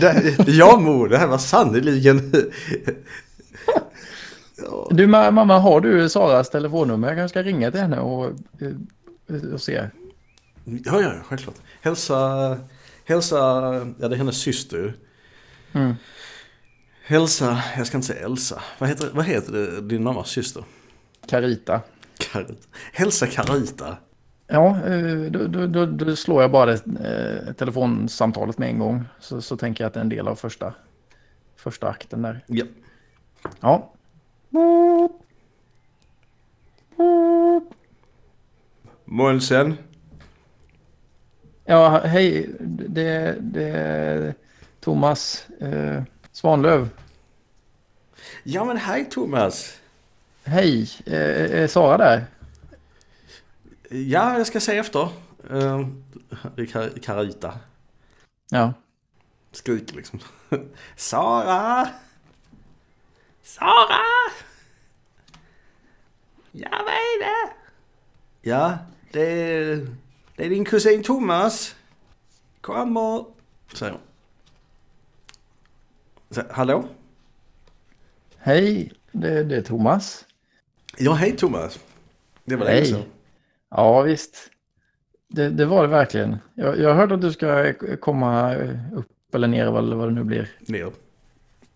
[0.00, 2.32] Det, ja mor, det här var sannerligen.
[4.56, 4.88] ja.
[4.90, 7.08] Du mamma, har du Saras telefonnummer?
[7.08, 8.32] Jag kanske ska ringa till henne och,
[9.52, 9.88] och se.
[10.64, 11.56] Ja, ja, självklart.
[11.80, 12.58] Hälsa,
[13.04, 13.36] hälsa,
[13.98, 14.94] ja det är hennes syster.
[15.72, 15.94] Mm.
[17.06, 18.62] Hälsa, jag ska inte säga Elsa.
[18.78, 20.64] Vad heter, vad heter det, din mammas syster?
[21.28, 21.80] Carita.
[22.18, 22.68] Karit.
[22.92, 23.96] Hälsa Carita.
[24.46, 29.04] Ja, eh, då, då, då, slår jag bara eh, telefonsamtalet med en gång.
[29.20, 30.74] Så, så tänker jag att det är en del av första,
[31.56, 32.44] första akten där.
[32.46, 32.64] Ja.
[33.60, 33.90] Ja.
[39.04, 39.76] Månsen.
[41.64, 42.50] Ja, hej.
[42.60, 44.34] Det, det är
[44.80, 46.88] Thomas eh, Svanlöv.
[48.42, 49.80] Ja, men hej Thomas.
[50.46, 52.26] Hej, eh, är Sara där?
[53.90, 55.08] Ja, jag ska se efter.
[55.50, 55.88] Uh,
[57.02, 57.58] Carita.
[58.50, 58.72] Ja.
[59.52, 60.20] Skriker liksom.
[60.96, 61.88] Sara!
[63.42, 64.30] Sara!
[66.52, 67.52] Ja, vad är det?
[68.42, 68.78] Ja,
[69.12, 69.86] det är,
[70.36, 71.74] det är din kusin Thomas.
[72.60, 73.24] Kommer.
[73.74, 74.00] Säger hon.
[76.50, 76.84] Hallå?
[78.38, 80.23] Hej, det, det är Thomas.
[80.98, 81.78] Ja, hej Thomas.
[82.44, 83.02] Det var länge sedan.
[83.70, 84.50] Ja, visst.
[85.28, 86.38] Det, det var det verkligen.
[86.54, 88.54] Jag, jag hörde att du ska komma
[88.92, 90.48] upp eller ner eller vad det nu blir.
[90.60, 90.90] Ner.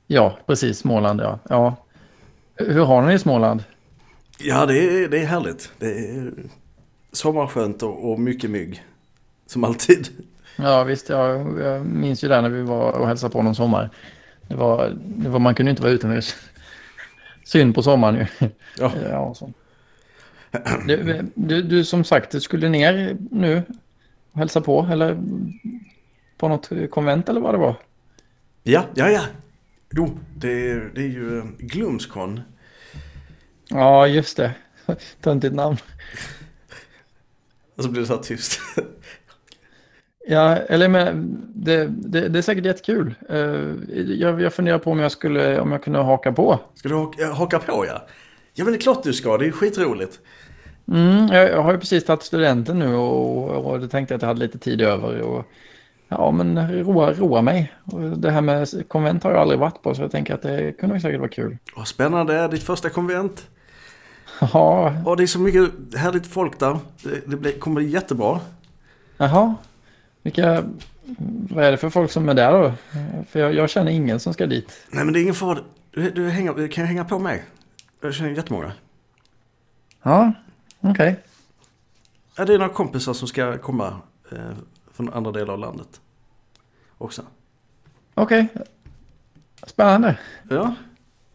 [0.06, 0.78] Ja, precis.
[0.78, 1.38] Småland, ja.
[1.48, 1.76] ja.
[2.54, 3.64] Hur har ni i Småland?
[4.38, 5.72] Ja, det är, det är härligt.
[5.78, 6.32] Det är
[7.12, 8.84] sommarskönt och, och mycket mygg.
[9.46, 10.08] Som alltid.
[10.56, 11.08] Ja, visst.
[11.08, 13.90] Jag, jag minns ju där när vi var och hälsade på någon sommar.
[14.48, 16.36] Det var, det var, man kunde inte vara utomhus.
[17.48, 18.48] Synd på sommaren ju.
[18.78, 18.92] Ja.
[19.10, 19.52] Ja, så.
[20.86, 23.62] Du, du, du som sagt, du skulle ner nu
[24.32, 25.18] och hälsa på eller
[26.36, 27.74] på något konvent eller vad det var?
[28.62, 29.22] Ja, ja, ja.
[29.90, 32.40] Jo, det är, det är ju eh, Glumskon.
[33.68, 34.54] Ja, just det.
[35.20, 35.76] Töntigt namn.
[37.76, 38.60] Och så blir det så här tyst.
[40.30, 43.14] Ja, eller men det, det, det är säkert jättekul.
[43.28, 43.38] Eh,
[43.98, 46.58] Jag, jag funderar på om jag skulle, om jag kunde haka på.
[46.74, 48.06] Ska du haka, haka på ja?
[48.54, 50.18] Ja men det är klart du ska, det är skitroligt.
[50.88, 54.22] Mm, jag, jag har ju precis tagit studenten nu och, och då tänkte jag att
[54.22, 55.20] jag hade lite tid över.
[55.20, 55.44] Och,
[56.08, 57.72] ja, men roa, roa mig.
[57.84, 60.72] Och det här med konvent har jag aldrig varit på så jag tänker att det
[60.72, 61.56] kunde säkert vara kul.
[61.76, 63.46] Vad spännande, ditt första konvent.
[64.52, 66.78] Ja, Och det är så mycket härligt folk där.
[67.02, 68.40] Det, det blir, kommer bli jättebra.
[69.16, 69.54] jaha.
[70.22, 70.64] Vilka,
[71.50, 72.72] vad är det för folk som är där då?
[73.30, 74.86] För jag, jag känner ingen som ska dit.
[74.90, 75.58] Nej men det är ingen fara.
[75.90, 77.44] Du, du, hänger, du kan hänga på mig.
[78.00, 78.72] Jag känner jättemånga.
[80.02, 80.32] Ja,
[80.80, 81.16] okej.
[82.36, 84.00] Ja, det är några kompisar som ska komma
[84.32, 84.38] eh,
[84.92, 86.00] från andra delar av landet.
[86.98, 87.22] Också.
[88.14, 88.48] Okej.
[89.66, 90.18] Spännande.
[90.50, 90.74] Ja,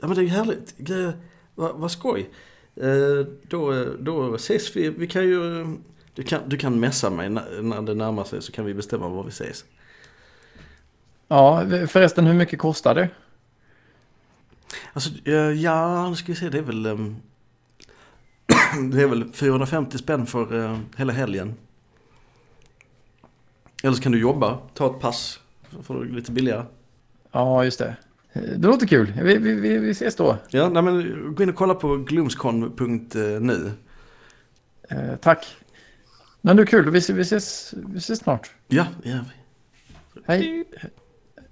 [0.02, 0.78] ja men det är härligt.
[0.78, 1.14] Grejer-
[1.56, 2.30] Vad vad skoj.
[2.76, 4.90] Eh, då, då ses vi.
[4.90, 5.66] Vi kan ju...
[6.14, 9.08] Du kan, du kan messa mig när, när det närmar sig så kan vi bestämma
[9.08, 9.66] var vi ses.
[11.28, 13.10] Ja, förresten hur mycket kostar det?
[14.94, 16.50] Alltså, eh, ja, nu ska vi se.
[16.50, 16.86] Det är väl...
[16.86, 17.16] ehm,
[18.92, 21.54] det är väl 450 spänn för eh, hela helgen.
[23.84, 25.40] Eller så kan du jobba, ta ett pass.
[25.72, 26.66] Så får du lite billigare.
[27.32, 27.96] Ja, just det.
[28.34, 29.14] Det låter kul.
[29.24, 30.38] Vi, vi, vi, vi ses då.
[30.50, 33.72] Ja, nej men gå in och kolla på gloomscon.nu.
[34.90, 35.58] Eh, tack.
[36.46, 36.90] Men du, kul.
[36.92, 38.52] Vi, ses- vi, ses, vi ses snart.
[38.68, 39.20] Ja, ja.
[40.28, 40.64] Hej.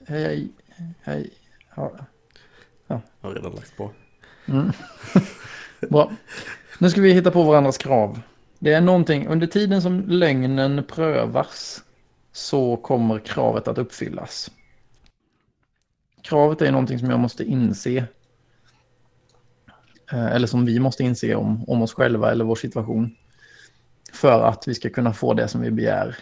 [0.07, 0.51] Hej, hej.
[1.01, 1.29] Hej.
[1.75, 1.91] Ja.
[2.87, 3.91] Jag har redan lagt på.
[4.45, 4.71] Mm.
[5.89, 6.11] Bra.
[6.79, 8.21] Nu ska vi hitta på varandras krav.
[8.59, 11.83] Det är någonting, under tiden som lögnen prövas
[12.31, 14.51] så kommer kravet att uppfyllas.
[16.21, 17.97] Kravet är någonting som jag måste inse.
[20.11, 23.15] Eh, Eller som vi måste inse om, om oss själva eller vår situation.
[24.13, 26.17] För att vi ska kunna få det som vi begär.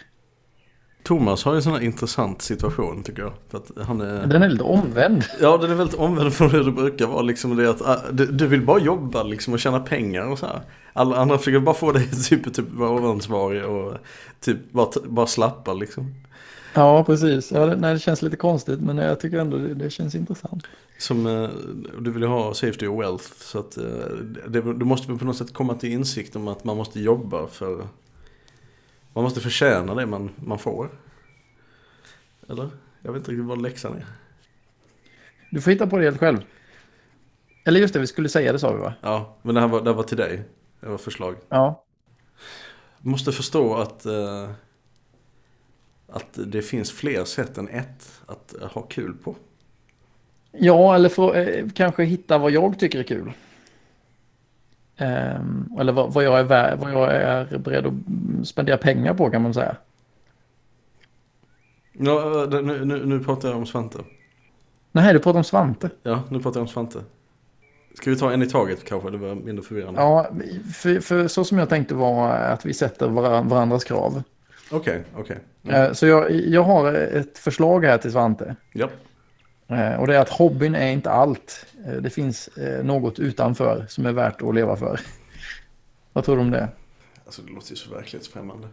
[1.02, 3.32] Thomas har ju en sån här intressant situation tycker jag.
[3.48, 4.26] För att han är...
[4.26, 5.24] Den är lite omvänd.
[5.40, 7.22] Ja, den är väldigt omvänd från hur det brukar vara.
[7.22, 10.46] Liksom det att, ah, du, du vill bara jobba liksom, och tjäna pengar och så
[10.46, 10.60] här.
[10.92, 13.94] Alla andra försöker bara få dig typ, typ vara oansvarig och
[14.40, 16.14] typ bara, bara slappa liksom.
[16.74, 17.52] Ja, precis.
[17.52, 20.66] Ja, det, nej, det känns lite konstigt, men jag tycker ändå det, det känns intressant.
[20.98, 21.50] Som, eh,
[21.98, 23.24] du vill ju ha safety och wealth.
[23.24, 23.84] Så att eh,
[24.48, 27.46] det, du måste väl på något sätt komma till insikt om att man måste jobba
[27.46, 27.86] för...
[29.12, 30.90] Man måste förtjäna det man, man får.
[32.48, 32.70] Eller?
[33.02, 34.06] Jag vet inte riktigt vad läxan är.
[35.50, 36.38] Du får hitta på det helt själv.
[37.64, 38.94] Eller just det, vi skulle säga det sa vi va?
[39.00, 40.44] Ja, men det här var, det här var till dig.
[40.80, 41.36] Det var förslag.
[41.48, 41.84] Ja.
[42.98, 44.50] Du måste förstå att, eh,
[46.12, 49.36] att det finns fler sätt än ett att ha kul på.
[50.52, 53.32] Ja, eller få, eh, kanske hitta vad jag tycker är kul.
[54.96, 59.30] Ehm, eller vad, vad, jag är vär, vad jag är beredd att spendera pengar på
[59.30, 59.76] kan man säga.
[61.92, 63.98] Ja, nu, nu, nu pratar jag om Svante.
[64.92, 65.90] Nej, du pratar om Svante.
[66.02, 66.98] Ja, nu pratar jag om Svante.
[67.94, 69.10] Ska vi ta en i taget kanske?
[69.10, 70.00] Det var mindre förvirrande.
[70.00, 70.30] Ja,
[70.74, 74.22] för, för så som jag tänkte var att vi sätter varan- varandras krav.
[74.70, 75.38] Okej, okej.
[75.68, 78.56] Eh, Så jag, jag har ett förslag här till Svante.
[78.72, 78.88] Ja.
[79.68, 81.66] Eh, Och det är att hobbyn är inte allt.
[81.86, 82.48] Eh, Det finns
[82.82, 85.00] något utanför som är värt att leva för.
[86.12, 86.68] Vad tror du om det?
[87.26, 88.68] Alltså det låter ju så verklighetsfrämmande.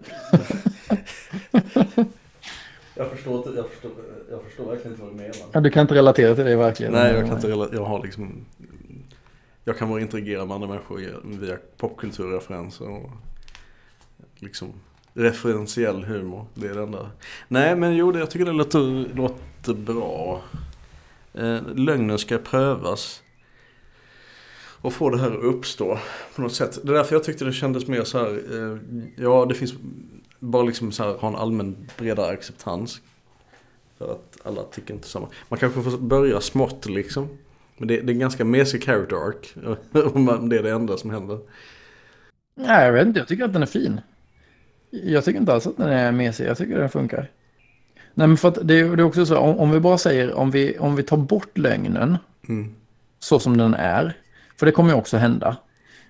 [2.94, 3.90] jag, förstår inte, jag, förstår,
[4.30, 5.34] jag förstår verkligen inte vad du menar.
[5.52, 6.92] Ja, du kan inte relatera till det verkligen.
[6.92, 8.46] Nej, jag kan inte rela- Jag har liksom...
[9.64, 13.10] Jag kan bara interagera med andra människor via popkulturreferenser och
[14.38, 14.72] liksom
[15.18, 16.46] referentiell humor.
[16.54, 17.10] Det är det enda.
[17.48, 20.42] Nej, men jo, det, jag tycker det låter, låter bra.
[21.34, 23.22] Eh, lögnen ska prövas.
[24.80, 25.98] Och få det här att uppstå
[26.34, 26.78] på något sätt.
[26.82, 28.28] Det är därför jag tyckte det kändes mer så här.
[28.28, 28.78] Eh,
[29.16, 29.74] ja, det finns
[30.38, 33.00] bara liksom så här, ha en allmän bredare acceptans.
[33.98, 35.28] För att alla tycker inte samma.
[35.48, 37.28] Man kanske får börja smått liksom.
[37.76, 39.54] Men det, det är en ganska mesig character arc.
[40.14, 41.38] Om det är det enda som händer.
[42.54, 43.20] Nej, jag vet inte.
[43.20, 44.00] Jag tycker att den är fin.
[44.90, 46.46] Jag tycker inte alls att den är mesig.
[46.46, 47.30] Jag tycker den funkar.
[48.14, 50.34] Nej, men för att det, är, det är också så, om, om vi bara säger,
[50.34, 52.16] om vi, om vi tar bort lögnen
[52.48, 52.74] Mm.
[53.18, 54.16] så som den är,
[54.56, 55.56] för det kommer ju också hända,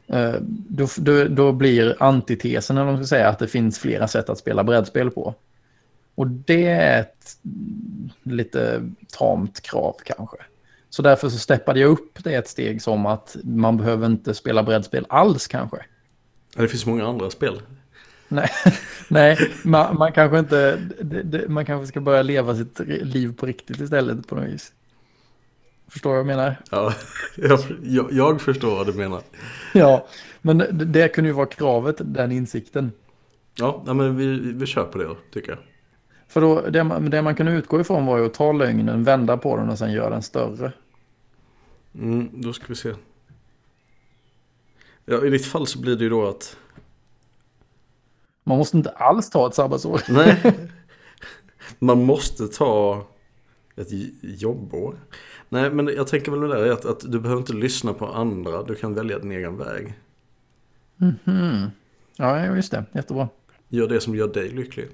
[0.06, 0.34] eh,
[0.68, 4.38] då, då, då blir antitesen, eller man ska säga, att det finns flera sätt att
[4.38, 5.34] spela brädspel på.
[6.14, 7.36] Och det är ett
[8.22, 10.36] lite tamt krav kanske.
[10.90, 14.62] Så därför så steppade jag upp det ett steg som att man behöver inte spela
[14.62, 15.76] brädspel alls kanske.
[16.56, 17.60] Ja, Det finns många andra spel.
[18.28, 18.50] Nej,
[19.08, 20.78] nej man, man kanske inte,
[21.48, 24.72] man kanske ska börja leva sitt liv på riktigt istället på något vis.
[25.88, 26.56] Förstår vad jag menar?
[26.70, 26.94] Ja,
[27.82, 29.22] jag, jag, förstår vad du menar.
[29.74, 30.06] Ja,
[30.42, 32.92] men det, det kunde ju vara kravet, den insikten.
[33.54, 35.58] Ja, men vi, vi kör på det då, tycker jag.
[36.28, 39.36] För då, det, man, det man kunde utgå ifrån var ju att ta lögnen, vända
[39.36, 40.72] på den och sen göra den större.
[41.94, 42.94] Mm, då ska vi se.
[45.04, 46.56] Ja, i ditt fall så blir det ju då att...
[48.48, 50.02] Man måste inte alls ta ett sabbatsår.
[50.08, 50.42] Nej.
[51.78, 53.06] Man måste ta
[53.76, 53.88] ett
[54.22, 54.96] jobbår.
[55.48, 58.06] Nej, men jag tänker väl med det här att, att du behöver inte lyssna på
[58.06, 58.62] andra.
[58.62, 59.94] Du kan välja din egen väg.
[60.96, 61.70] Mhm.
[62.16, 62.84] Ja, just det.
[62.92, 63.28] Jättebra.
[63.68, 64.88] Gör det som gör dig lycklig.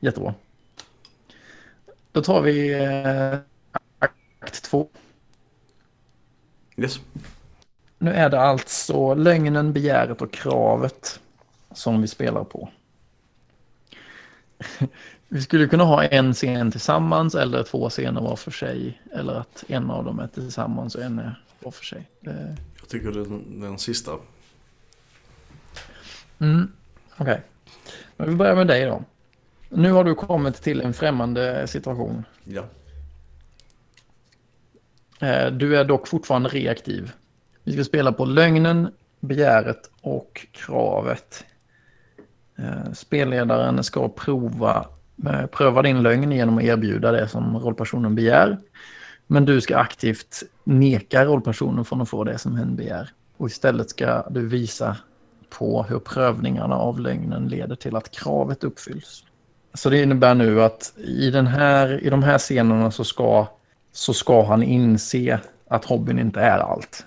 [0.00, 0.34] Jättebra.
[2.12, 3.38] Då tar vi eh,
[4.38, 4.88] akt två.
[6.76, 7.00] Yes.
[7.98, 11.20] Nu är det alltså lögnen, begäret och kravet
[11.72, 12.68] som vi spelar på.
[15.28, 19.00] Vi skulle kunna ha en scen tillsammans eller två scener var för sig.
[19.12, 22.08] Eller att en av dem är tillsammans och en är var för sig.
[22.20, 24.12] Det- Jag tycker den, den sista.
[26.38, 26.72] Mm.
[27.16, 27.42] Okej.
[28.16, 29.02] Men vi börjar med dig då.
[29.68, 32.24] Nu har du kommit till en främmande situation.
[32.44, 32.64] Ja.
[35.20, 37.12] Eh, Du är dock fortfarande reaktiv.
[37.64, 41.44] Vi ska spela på lögnen, begäret och kravet.
[42.58, 44.86] Eh, spelledaren ska prova,
[45.26, 48.58] eh, pröva din lögn genom att erbjuda det som rollpersonen begär.
[49.26, 53.10] Men du ska aktivt neka rollpersonen från att få det som hen begär.
[53.36, 54.96] Och istället ska du visa
[55.50, 59.24] på hur prövningarna av lögnen leder till att kravet uppfylls.
[59.74, 63.46] Så det innebär nu att i, den här, i de här scenerna så ska,
[63.92, 67.06] så ska han inse att hobbyn inte är allt.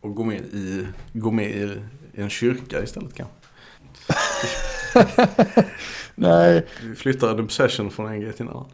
[0.00, 1.80] Och gå med i, gå med i
[2.14, 3.39] en kyrka istället kanske.
[6.14, 8.66] Nej, Vi flyttar en obsession från en grej till en annan.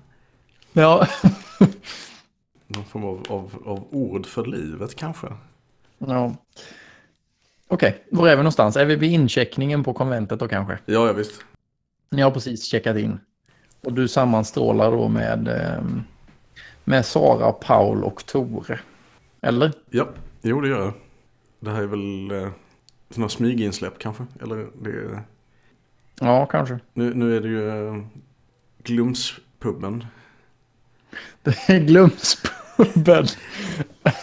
[0.73, 1.07] ja.
[2.69, 5.27] Någon form av, av, av ord för livet kanske.
[5.99, 6.35] ja.
[7.69, 8.77] Okej, var är vi någonstans?
[8.77, 10.79] Är vi vid incheckningen på konventet då kanske?
[10.87, 11.33] Ja, ja visst.
[12.11, 13.21] Ni har precis checkat in.
[13.85, 16.03] Och du sammanstrålar då med, ehm,
[16.85, 18.81] med Sara, Paul och Tore.
[19.41, 19.73] Eller?
[19.91, 20.09] Ja,
[20.43, 20.93] jo det gör jag.
[21.61, 22.51] Det här är väl eh,
[23.11, 24.27] sådana smyginsläpp kanske.
[24.43, 25.23] Eller det,
[26.21, 26.79] Ja, kanske.
[26.95, 28.03] nu, nu är det ju eh,
[28.83, 30.05] Glumspubben.
[31.43, 33.27] Det är Glumspubben.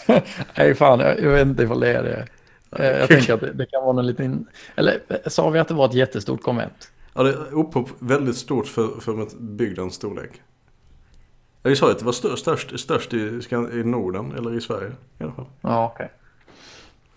[0.57, 2.27] Nej, fan, jag, jag vet inte ifall det är det.
[2.83, 4.47] Eh, Jag tänker att det, det kan vara en liten...
[4.75, 6.91] Eller eh, sa vi att det var ett jättestort konvent?
[7.13, 10.41] Ja, det är upphop väldigt stort för, för bygdens storlek.
[11.63, 13.17] Ja, vi sa att det var störst, störst, störst i,
[13.73, 15.45] i Norden, eller i Sverige i alla fall.
[15.61, 16.11] Ja, okej.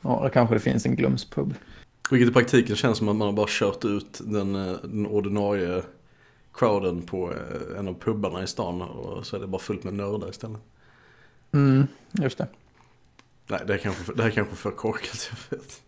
[0.06, 1.54] Ja, då kanske det finns en Glumspub.
[2.10, 5.82] Vilket i praktiken känns som att man har bara kört ut den, eh, den ordinarie
[6.54, 9.94] crowden på eh, en av pubbarna i stan och så är det bara fullt med
[9.94, 10.60] nördar istället.
[11.52, 12.46] Mm, just det.
[13.46, 15.82] Nej, det är kanske, det här är kanske för korkat, jag vet.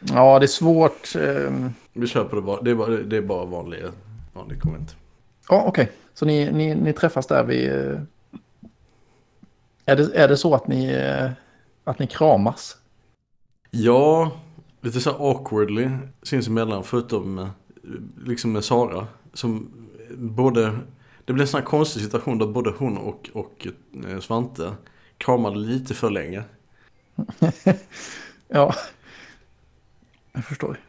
[0.00, 1.14] Ja, det är svårt.
[1.16, 1.72] ehm.
[1.92, 3.82] Vi kör på det bara, det är bara, det är bara vanlig,
[4.32, 4.96] vanlig konvent.
[5.48, 5.92] Ja, okej.
[6.14, 7.72] Så ni, ni, ni träffas där vid...
[7.72, 8.00] eh,
[9.86, 10.96] Är det, är det så att ni,
[11.84, 12.76] att ni kramas?
[13.76, 14.32] Ja,
[14.80, 15.90] lite så här awkwardly
[16.22, 17.48] sinsemellan förutom eh,
[18.24, 19.06] liksom med Sara.
[19.32, 19.70] Som
[20.16, 20.78] både,
[21.24, 23.66] det blev en sån här konstig situation där både hon och, och
[24.08, 24.72] eh, Svante
[25.18, 26.42] kramade lite för länge.
[28.48, 28.74] Ja.
[30.32, 30.80] Jag förstår.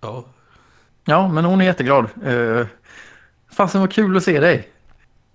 [0.00, 0.24] Ja.
[1.04, 2.06] Ja, men hon är jätteglad.
[2.26, 2.66] Uh,
[3.50, 4.68] fasen vad kul att se dig.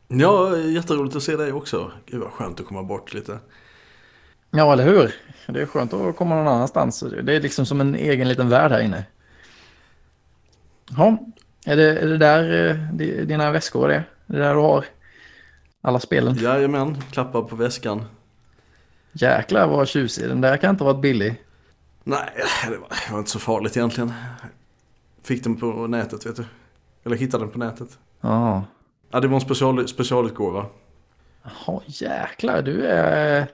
[0.07, 1.91] Ja, jätteroligt att se dig också.
[2.05, 3.39] Gud vad skönt att komma bort lite.
[4.51, 5.15] Ja, eller hur?
[5.47, 6.99] Det är skönt att komma någon annanstans.
[7.23, 9.03] Det är liksom som en egen liten värld här inne.
[10.97, 11.17] Ja,
[11.65, 14.09] är det, är det där eh, di- dina väskor är?
[14.25, 14.85] Det är där du har
[15.81, 16.35] alla spelen?
[16.35, 18.05] Jajamän, klappar på väskan.
[19.11, 20.27] Jäklar vad tjusig.
[20.27, 21.41] Den där kan inte ha varit billig.
[22.03, 22.29] Nej,
[22.69, 24.13] det var, det var inte så farligt egentligen.
[25.23, 26.45] Fick den på nätet, vet du.
[27.05, 27.89] Eller hittade den på nätet.
[28.21, 28.63] Ja.
[29.11, 30.65] Ja, det var en special, specialutgåva.
[31.43, 32.61] Jaha, jäklar.
[32.61, 33.47] Du är...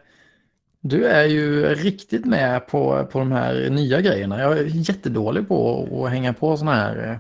[0.84, 4.41] Du är ju riktigt med på, på de här nya grejerna.
[4.41, 7.17] Jag är jättedålig på att hänga på såna här eh,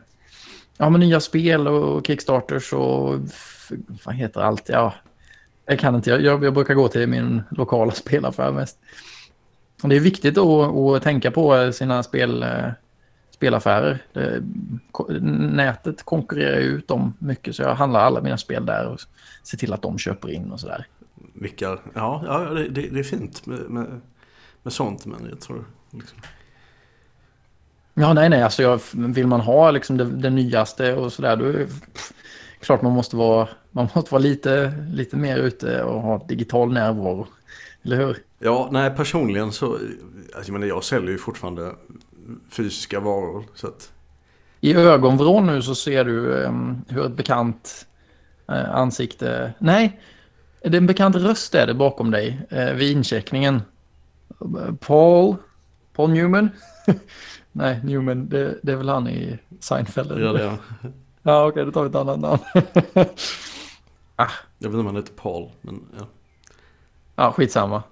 [0.77, 3.19] ja, men nya spel och Kickstarters och
[4.05, 4.69] vad heter allt?
[4.69, 4.93] Ja,
[5.65, 6.09] jag kan inte.
[6.09, 8.79] Jag, jag brukar gå till min lokala spelaffär mest.
[9.83, 12.69] Det är viktigt att, att tänka på sina spel, eh,
[13.31, 14.03] spelaffärer.
[14.13, 14.43] Det,
[15.55, 18.99] nätet konkurrerar ut dem mycket så jag handlar alla mina spel där och
[19.43, 20.85] ser till att de köper in och sådär.
[21.33, 24.01] Vilka, ja, ja det, det, är fint med, med,
[24.63, 26.17] med, sånt men jag tror liksom...
[27.93, 31.45] Ja, nej, nej, alltså jag, vill man ha liksom det, det nyaste och sådär då
[31.45, 31.67] är det
[32.59, 37.27] klart man måste vara, man måste vara lite, lite mer ute och ha digital närvaro.
[37.83, 38.17] Eller hur?
[38.39, 39.89] Ja, nej personligen så, alltså,
[40.45, 41.71] jag menar jag säljer ju fortfarande
[42.49, 43.43] fysiska varor.
[43.55, 43.91] Så att...
[44.59, 47.87] I ögonvrån nu så ser du um, hur ett bekant
[48.51, 49.99] uh, ansikte, nej,
[50.61, 53.61] det är en bekant röst är det bakom dig uh, vid incheckningen.
[54.79, 55.35] Paul,
[55.93, 56.49] Paul Newman.
[57.51, 60.11] nej, Newman, det, det, är väl han i Seinfeld?
[60.11, 60.57] Ja, det är
[61.23, 62.39] Ja, okej, okay, då tar vi ett annat namn.
[64.15, 64.31] ah.
[64.59, 66.05] Jag vet inte om han heter Paul, men ja.
[67.15, 67.83] Ja, skitsamma.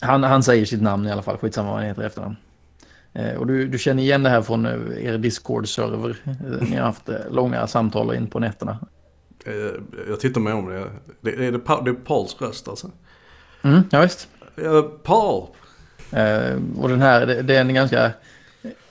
[0.00, 2.36] Han, han säger sitt namn i alla fall, skitsamma vad han heter efternamn.
[3.12, 6.16] Eh, och du, du känner igen det här från eh, er Discord-server.
[6.24, 8.78] Eh, ni har haft eh, långa samtal in på nätterna.
[9.46, 9.54] Eh,
[10.08, 10.90] jag tittar mig om det.
[11.20, 11.52] Det, det, är,
[11.84, 12.90] det är Pauls röst alltså?
[13.62, 14.28] Mm, ja, visst.
[15.02, 15.46] Paul!
[16.76, 18.12] och den här, det, det, är en ganska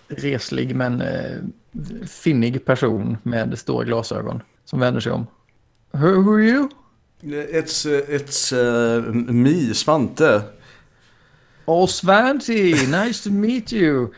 [0.07, 1.03] reslig men
[2.07, 5.27] finnig person med stora glasögon som vänder sig om.
[5.91, 6.69] Who, who are you?
[7.21, 10.41] It's, it's uh, me, Svante.
[11.65, 14.13] Oh, Svante, nice to meet you.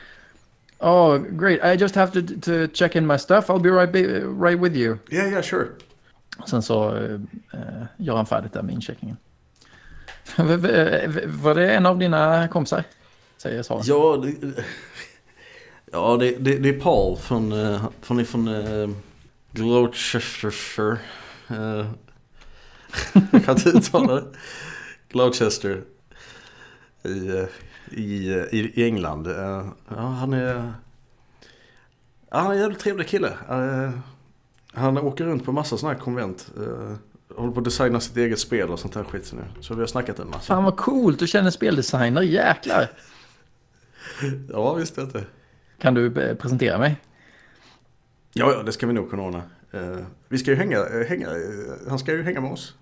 [0.80, 1.64] Oh, great.
[1.64, 3.50] I just have to, to check in my stuff.
[3.50, 5.00] I'll be right, right with you.
[5.10, 5.78] Yeah, yeah, sure.
[6.46, 7.20] Sen så eh,
[7.54, 9.18] eh, gör han färdigt där med incheckningen.
[11.26, 12.84] Var det en av dina kompisar?
[13.38, 13.82] Säger Sara.
[13.84, 14.54] Ja, det,
[15.92, 18.90] ja det, det, det är Paul från, eh, från, från uh,
[19.52, 20.98] Gloucestershire.
[21.52, 21.86] Uh,
[23.32, 24.26] jag kan inte uttala det.
[25.10, 25.84] Gloucester.
[27.04, 27.48] I,
[27.92, 29.28] i, i, i England.
[29.28, 30.74] Uh, ja, han är...
[32.30, 33.38] Ja, han är en jävligt trevlig kille.
[33.52, 34.00] Uh,
[34.74, 36.52] han åker runt på massa sådana här konvent.
[36.58, 36.96] Uh,
[37.36, 39.62] håller på att designa sitt eget spel och sånt här skit nu.
[39.62, 40.40] Så vi har snackat en massa.
[40.40, 42.92] Fan vad coolt, du känner speldesigner, jäklar.
[44.50, 45.24] ja, visst vet det.
[45.80, 46.96] Kan du presentera mig?
[48.34, 49.44] Ja, ja, det ska vi nog kunna ordna.
[49.74, 49.98] Uh,
[50.30, 51.30] vi ska ju hänga, hänga,
[51.90, 52.76] han ska ju hänga med oss.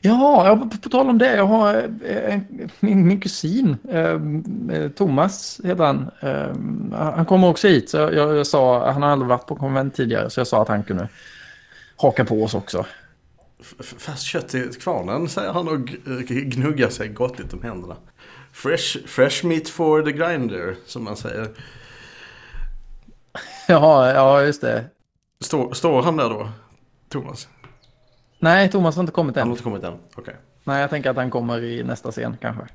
[0.00, 1.36] Ja, på, på tal om det.
[1.36, 1.74] Jag har
[2.04, 2.38] eh,
[2.80, 6.10] min, min kusin, eh, Thomas heter han.
[6.20, 7.90] Eh, han kommer också hit.
[7.90, 10.30] Så jag, jag, sa, han har aldrig varit på konvent tidigare.
[10.30, 11.08] Så jag sa att han kunde
[11.96, 12.86] haka på oss också.
[13.98, 15.88] Fast kött i kvarnen säger han och
[16.28, 17.96] gnuggar sig gottigt om händerna.
[18.52, 21.48] Fresh, fresh meat for the grinder, som man säger.
[23.68, 24.84] Ja, ja just det.
[25.40, 26.48] Står, står han där då,
[27.08, 27.48] Thomas?
[28.38, 29.40] Nej, Thomas har inte kommit än.
[29.40, 30.22] Han har inte kommit än, okej.
[30.22, 30.34] Okay.
[30.64, 32.66] Nej, jag tänker att han kommer i nästa scen kanske.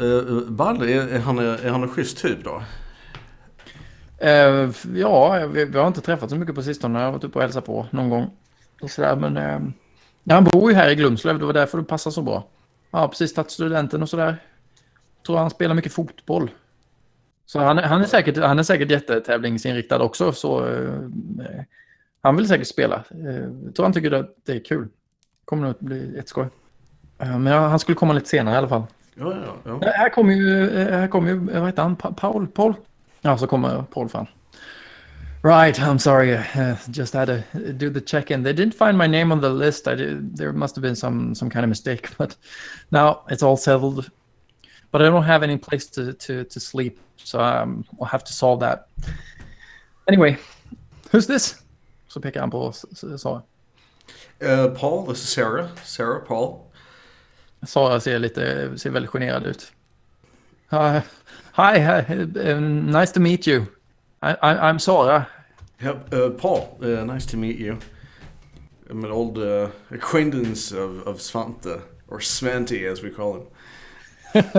[0.00, 2.62] Uh, Balle, är, är, han, är han en schysst typ då?
[4.24, 6.98] Uh, ja, vi, vi, har inte träffat så mycket på sistone.
[6.98, 8.30] Jag har varit uppe och hälsat på någon gång.
[8.82, 9.70] Och sådär, men uh,
[10.24, 11.38] ja, han bor ju här i Glumslöv.
[11.38, 12.48] Det var därför det passar så bra.
[12.90, 14.36] Ja, precis tagit studenten och sådär.
[15.26, 16.50] Tror han spelar mycket fotboll.
[17.46, 20.32] Så han, han, är säkert, han är säkert jättetävlingsinriktad också.
[20.32, 21.10] Så, uh,
[22.20, 23.04] han vill säkert spela.
[23.76, 24.88] Tror han tycker att det är kul
[25.52, 26.46] kommer nog att bli ett skoj.
[27.18, 28.82] Eh, men han skulle komma lite senare i alla fall.
[29.14, 29.92] Ja, ja, ja.
[29.94, 32.46] Här kommer ju, eh, här kommer ju, vad heter han, Paul?
[32.46, 32.74] Paul?
[33.20, 34.26] Ja, så kommer Paul fram.
[35.42, 36.34] Right, I'm sorry.
[36.34, 38.44] Uh, just had to do the check-in.
[38.44, 39.88] They didn't find my name on the list.
[39.88, 42.36] I did, there must have been some some kind of mistake, but
[42.88, 44.10] now it's all settled.
[44.90, 48.32] But I don't have any place to to, to sleep, so um, I'll have to
[48.32, 48.88] solve that.
[50.08, 50.36] Anyway,
[51.10, 51.56] who's this?
[52.08, 53.42] Så pekar han på Sara.
[54.42, 55.70] Uh, Paul, this is Sarah.
[55.84, 56.66] Sarah, Paul.
[57.64, 59.72] Sara ser lite, ser väldigt generad ut.
[60.70, 61.00] Uh,
[61.52, 63.66] hi, hi uh, nice to meet you.
[64.20, 65.28] I, I, I'm Sara.
[65.80, 67.78] Yep, uh, Paul, uh, nice to meet you.
[68.90, 69.38] I'm an old
[69.90, 73.46] acquaintance of, of Svante, or Svante as we call
[74.34, 74.52] him.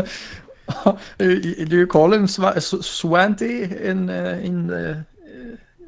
[1.18, 5.06] Do you call him Sw Swanty in, in the,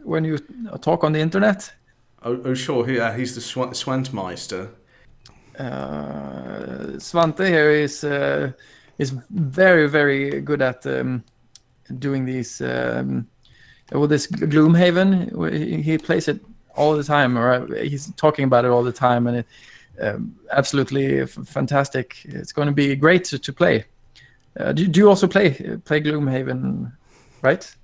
[0.03, 0.37] when you
[0.81, 1.71] talk on the internet?
[2.25, 4.69] Oh, oh sure, yeah, he's the Sw- Swantmeister.
[5.59, 8.51] Uh, Svante here is uh,
[8.97, 11.23] is very very good at um,
[11.99, 12.61] doing these.
[12.61, 13.27] Um,
[13.91, 16.39] well, this Gloomhaven, he, he plays it
[16.75, 19.45] all the time, or he's talking about it all the time, and it
[20.01, 22.17] um, absolutely fantastic.
[22.25, 23.85] It's going to be great to, to play.
[24.59, 25.51] Uh, do, do you also play
[25.85, 26.91] play Gloomhaven,
[27.43, 27.75] right?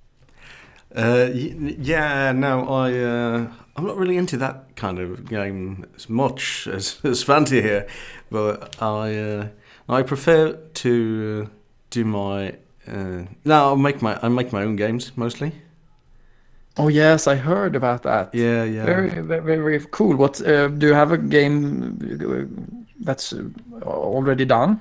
[0.94, 6.66] Uh, yeah, no, I uh, I'm not really into that kind of game as much
[6.72, 7.86] as as Fanti here,
[8.30, 9.48] but I uh,
[9.88, 11.50] I prefer to
[11.90, 12.56] do my
[12.86, 15.52] uh, no, I make my I make my own games mostly.
[16.78, 18.34] Oh yes, I heard about that.
[18.34, 18.84] Yeah, yeah.
[18.84, 20.16] Very, very, very cool.
[20.16, 22.64] What uh, do you have a game uh,
[23.00, 23.44] that's uh,
[23.82, 24.80] already done?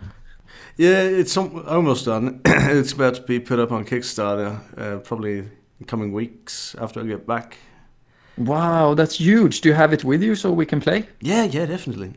[0.77, 2.41] Yeah, it's almost done.
[2.45, 5.39] it's about to be put up on Kickstarter, uh, probably
[5.79, 7.57] in coming weeks after I get back.
[8.45, 9.61] Wow, that's huge.
[9.61, 11.03] Do you have it with you so we can play?
[11.19, 12.13] Yeah, yeah, definitely.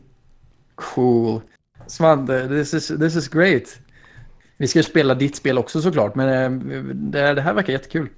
[0.75, 1.43] Cool.
[1.87, 3.79] Svante, this is, this is great.
[4.57, 8.09] Vi ska spela ditt spel också såklart, men eh, det, det här verkar jättekul.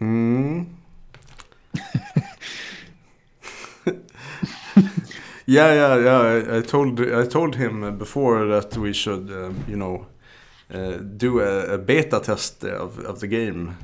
[0.00, 0.66] Mm.
[5.46, 6.22] yeah, yeah, yeah.
[6.36, 10.06] I, I told I told him before that we should, um, you know,
[10.74, 13.74] uh, do a, a beta test of, of the game.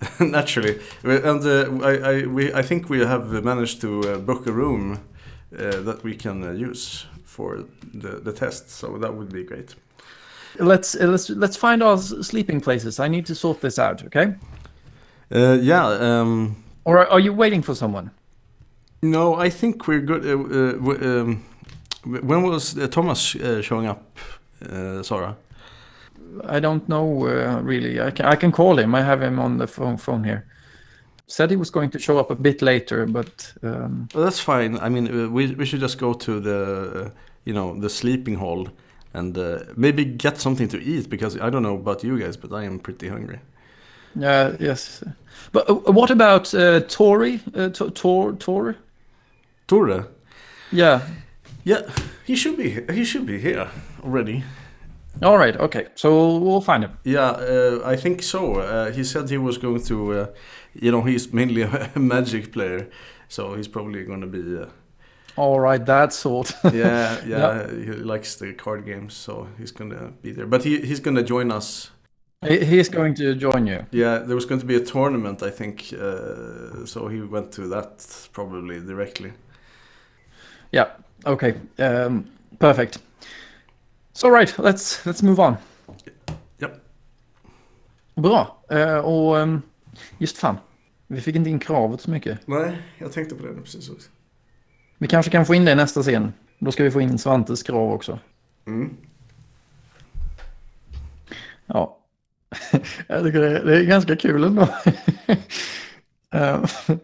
[0.20, 4.52] Naturally, and uh, I I, we, I think we have managed to uh, book a
[4.52, 4.98] room
[5.58, 8.70] uh, that we can uh, use for the, the test.
[8.70, 9.74] So that would be great.
[10.58, 12.98] Let's uh, let's let's find our sleeping places.
[12.98, 14.34] I need to sort this out, okay?
[15.34, 15.86] Uh, yeah.
[15.86, 18.10] Um, Or are, are you waiting for someone?
[19.02, 20.24] No, I think we're good.
[20.24, 21.44] Um,
[22.04, 24.18] when was Thomas showing up,
[25.02, 25.36] Sarah?
[26.44, 28.00] I don't know uh, really.
[28.00, 28.94] I can I can call him.
[28.94, 30.44] I have him on the phone phone here.
[31.26, 34.76] Said he was going to show up a bit later, but um, Well, that's fine.
[34.78, 37.10] I mean, uh, we we should just go to the, uh,
[37.44, 38.68] you know, the sleeping hall,
[39.14, 42.52] and uh, maybe get something to eat because I don't know about you guys, but
[42.52, 43.38] I am pretty hungry.
[44.16, 45.04] yeah, yes.
[45.52, 47.40] But uh, what about uh, Tori?
[47.54, 48.76] Uh, Tor Tor Tor?
[49.68, 50.06] Tore,
[50.72, 51.00] Yeah.
[51.64, 51.82] yeah,
[52.26, 53.68] he should be he should be here
[54.02, 54.42] already.
[55.22, 55.56] All right.
[55.56, 55.86] Okay.
[55.94, 56.92] So we'll find him.
[57.04, 58.54] Yeah, uh, I think so.
[58.60, 60.26] Uh, he said he was going to, uh,
[60.74, 61.62] you know, he's mainly
[61.94, 62.88] a magic player,
[63.28, 64.58] so he's probably going to be.
[64.62, 64.66] Uh,
[65.36, 65.84] All right.
[65.86, 66.52] That sort.
[66.72, 70.46] yeah, yeah, he likes the card games, so he's gonna be there.
[70.46, 71.90] But he he's gonna join us.
[72.48, 73.84] He- He's going to join you.
[73.92, 77.68] Yeah, there was going to be a tournament, I think, uh, so he went to
[77.68, 79.32] that probably directly.
[80.72, 80.86] Yeah.
[81.26, 81.54] Okay.
[81.78, 82.24] Um,
[82.58, 82.98] perfect.
[84.20, 84.58] So right.
[84.58, 85.56] Let's let's move on.
[86.58, 86.72] Yep.
[88.14, 88.64] Bra.
[88.70, 89.62] Eh, och um,
[90.18, 90.56] just fan.
[91.06, 92.46] Vi fick inte in kravet så mycket.
[92.46, 94.10] Nej, jag tänkte på det nu precis också.
[94.98, 96.32] Vi kanske kan få in det i nästa scen.
[96.58, 98.18] Då ska vi få in Svantes krav också.
[98.66, 98.96] Mm.
[101.66, 101.98] Ja.
[103.06, 104.68] Jag tycker det är, det är ganska kul ändå.
[106.32, 106.64] Eh,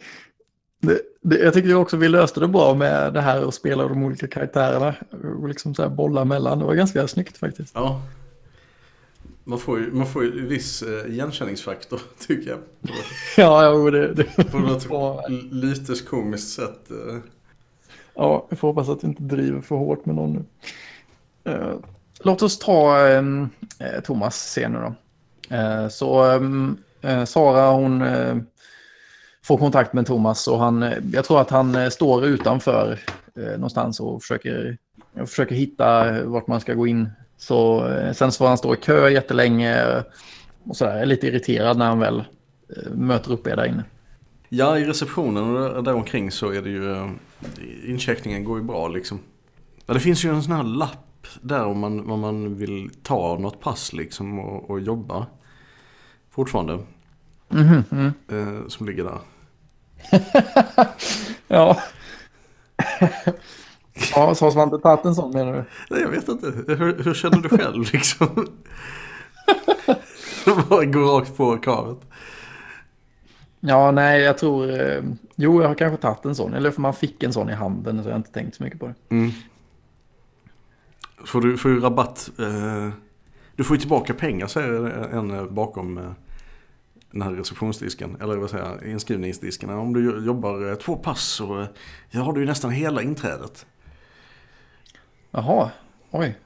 [0.81, 1.01] det,
[1.31, 4.95] jag tycker också vi löste det bra med det här att spela de olika karaktärerna.
[5.41, 6.59] Och liksom så här bolla mellan.
[6.59, 7.73] Det var ganska snyggt faktiskt.
[7.75, 8.03] Ja.
[9.45, 12.59] Man får ju, man får ju viss eh, igenkänningsfaktor, tycker jag.
[12.59, 12.89] På,
[13.37, 14.87] Ja, jo, det, det på något
[15.51, 16.91] lite komiskt sätt.
[16.91, 17.17] eh.
[18.15, 20.45] Ja, jag får hoppas att det inte driver för hårt med någon nu.
[21.53, 21.75] Eh,
[22.21, 23.49] låt oss ta um,
[24.05, 24.95] Thomas scen nu då.
[25.57, 28.37] Eh, så ehm, eh, Sara hon eh,
[29.47, 32.99] får kontakt med Thomas och han, eh, jag tror att han eh, står utanför
[33.37, 34.79] eh, någonstans och försöker,
[35.27, 37.09] försöker hitta eh, vart man ska gå in.
[37.37, 40.03] Så, eh, sen så får han stå i kö jättelänge
[40.65, 40.97] och sådär.
[40.97, 42.25] Är lite irriterad när han väl
[42.77, 43.85] eh, möter upp er där inne.
[44.49, 47.09] Ja, i receptionen och där, där omkring så är det ju...
[47.85, 49.21] Incheckningen går ju bra liksom.
[49.87, 53.39] Ja, det finns ju en sån här lapp där om man, om man vill ta
[53.39, 55.27] något pass liksom och, och jobba.
[56.31, 56.79] Fortfarande.
[57.49, 58.13] Mhm, mm.
[58.29, 59.19] Eh, som ligger där.
[61.49, 61.83] Ja.
[64.15, 65.65] ja, så har Svante tagit en sån menar du?
[65.91, 66.47] Nej, jag vet inte.
[66.67, 68.47] Hur, hur känner du själv liksom?
[70.69, 71.99] Bara gå rakt på kravet.
[73.61, 74.81] Ja, nej, jag tror...
[74.81, 75.03] Eh,
[75.37, 76.55] jo, jag har kanske tagit en sån.
[76.55, 78.81] Eller för man fick en sån i handen så jag har inte tänkt så mycket
[78.81, 78.95] på det.
[79.09, 79.31] Mm.
[81.25, 82.31] Får du får ju rabatt.
[82.39, 82.89] Eh,
[83.57, 86.11] du får ju tillbaka pengar säger en eh, bakom eh,
[87.19, 88.17] den här receptionsdisken.
[88.21, 89.71] Eller vad säger jag, inskrivningsdisken.
[89.71, 91.67] Om du jo- jobbar eh, två pass så eh,
[92.11, 93.67] ja, har du ju nästan hela inträdet.
[95.31, 95.71] Jaha,
[96.11, 96.39] oj.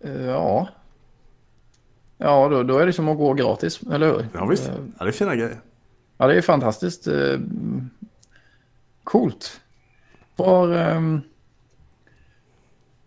[0.00, 0.68] Eh, ja.
[2.18, 4.26] Ja, då, då är det som att gå gratis, eller hur?
[4.34, 5.60] Ja visst, Eh, ja, det är fina grejer.
[6.16, 7.06] Ja, det är fantastiskt.
[7.06, 7.38] eh,
[9.04, 9.60] Coolt.
[10.36, 10.68] Var...
[10.72, 11.20] ehm,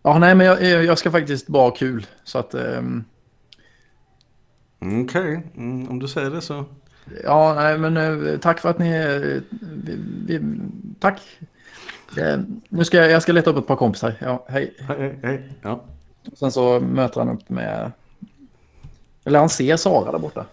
[0.02, 2.06] Ja, nej, men jag, jag ska faktiskt bara ha kul.
[2.24, 2.54] Så att...
[2.54, 3.04] ehm,
[4.82, 6.64] Okej, mm, om du säger det så.
[7.24, 8.90] Ja, nej, men eh, tack för att ni...
[8.90, 10.40] eh, Vi, vi,
[11.00, 11.20] tack.
[12.18, 14.14] Eh, nu ska jag, jag ska leta upp ett par kompisar.
[14.20, 14.74] Ja, hej.
[14.78, 15.52] Hej, hej.
[15.62, 15.84] Ja.
[16.32, 17.92] Sen så möter han upp med...
[19.24, 20.46] Eller han ser Sara där borta.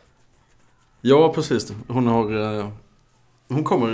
[1.02, 1.74] Ja, precis.
[1.88, 2.72] Hon har...
[3.48, 3.88] Hon kommer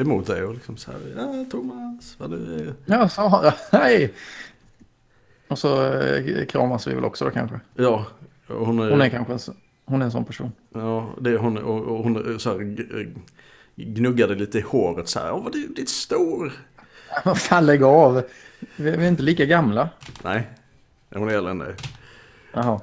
[0.00, 2.74] emot dig och liksom så här, ja Thomas, vad du är.
[2.86, 4.14] Ja, Sara, hej!
[5.48, 5.92] Och så
[6.48, 7.60] kramas vi väl också då kanske.
[7.74, 8.06] Ja,
[8.46, 8.90] hon är...
[8.90, 10.52] Hon är kanske en, hon är en sån person.
[10.74, 12.76] Ja, det hon och, och hon så här,
[13.76, 16.52] gnuggade lite i håret så här, åh vad du är stor.
[17.24, 18.22] Vad fan, lägg av.
[18.76, 19.88] Vi är inte lika gamla.
[20.24, 20.50] Nej,
[21.14, 21.74] hon är äldre än dig.
[22.52, 22.80] Jaha.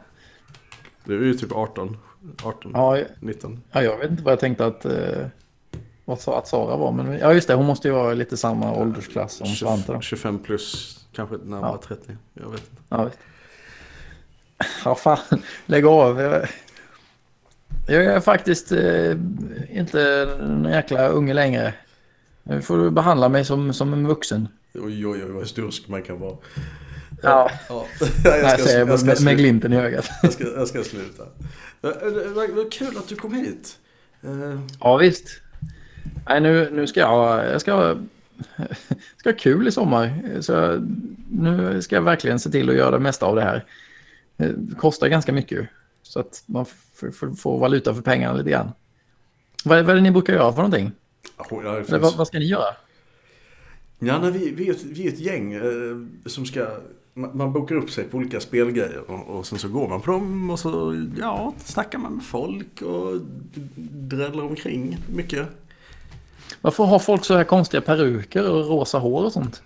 [1.03, 1.97] Du är ju typ 18,
[2.43, 3.61] 18, Ja, 19.
[3.71, 5.25] ja, jag vet inte vad jag tänkte att, eh,
[6.05, 6.91] vad att Sara var.
[6.91, 7.53] Men ja, just det.
[7.53, 10.01] Hon måste ju vara lite samma åldersklass som Svante då.
[10.01, 11.81] 25 plus, kanske närmare Ja.
[11.87, 12.17] 30.
[12.33, 12.83] Jag vet inte.
[12.89, 13.17] Ja, visst.
[14.85, 16.21] Ja fan, lägg av.
[16.21, 16.47] Jag,
[17.87, 19.11] jag är faktiskt eh,
[19.69, 21.73] inte en jäkla unge längre.
[22.43, 24.47] Nu får du behandla mig som, som en vuxen.
[24.73, 26.37] Oj, oj, oj, vad stursk man kan vara.
[27.21, 27.51] Ja.
[27.69, 27.85] ja.
[28.23, 30.09] Jag, säger jag, med, ska, med, glimten i ögat.
[30.21, 31.23] jag, ska, jag ska sluta.
[31.81, 33.77] Eh, eh, Vad kul att du kom hit.
[34.23, 35.41] Eh, Ja, visst.
[36.27, 37.97] Nej, nu, nu ska jag, jag ska,
[39.17, 40.21] ska ha kul i sommar.
[40.41, 40.85] Så
[41.29, 43.65] nu ska jag verkligen se till att göra det mesta av det här.
[44.39, 45.67] Det kostar ganska mycket.
[46.01, 46.65] Så att man
[47.37, 48.71] får valuta för pengarna lite grann.
[49.65, 50.91] Vad, är- vad är det ni brukar göra för någonting?
[51.37, 52.75] ja, det Eller finns- vad, vad ska ni göra?
[53.99, 55.61] Ja, nej, vi, vi, är ett, vi är ett gäng eh,
[56.25, 56.67] som ska...
[57.13, 60.11] Man, man bokar upp sig på olika spelgrejer och, och sen så går man på
[60.11, 63.21] dem och så ja, snackar man med folk och
[63.91, 65.47] dräller omkring mycket.
[66.61, 69.63] Varför har folk så här konstiga peruker och rosa hår och sånt?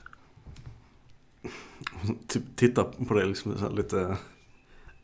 [2.56, 4.18] Titta på det liksom lite...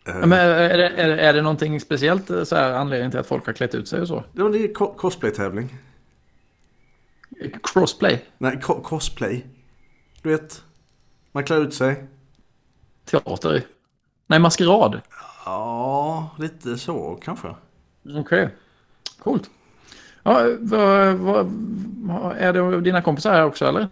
[0.10, 3.46] eh, Men är, det, är, är det någonting speciellt så här, anledning till att folk
[3.46, 4.24] har klätt ut sig och så?
[4.34, 5.76] Ja, det är co- cosplay-tävling.
[7.64, 8.26] Crossplay?
[8.38, 9.46] Nej, co- cosplay.
[10.22, 10.64] Du vet,
[11.32, 12.04] man klär ut sig.
[13.06, 13.64] Teater?
[14.28, 15.02] Nej, maskerad?
[15.46, 17.56] Ja, lite så kanske.
[18.16, 18.50] Okej,
[19.20, 19.50] coolt.
[20.24, 21.46] Ja, vad, vad,
[22.04, 23.88] vad, är det dina kompisar här också eller?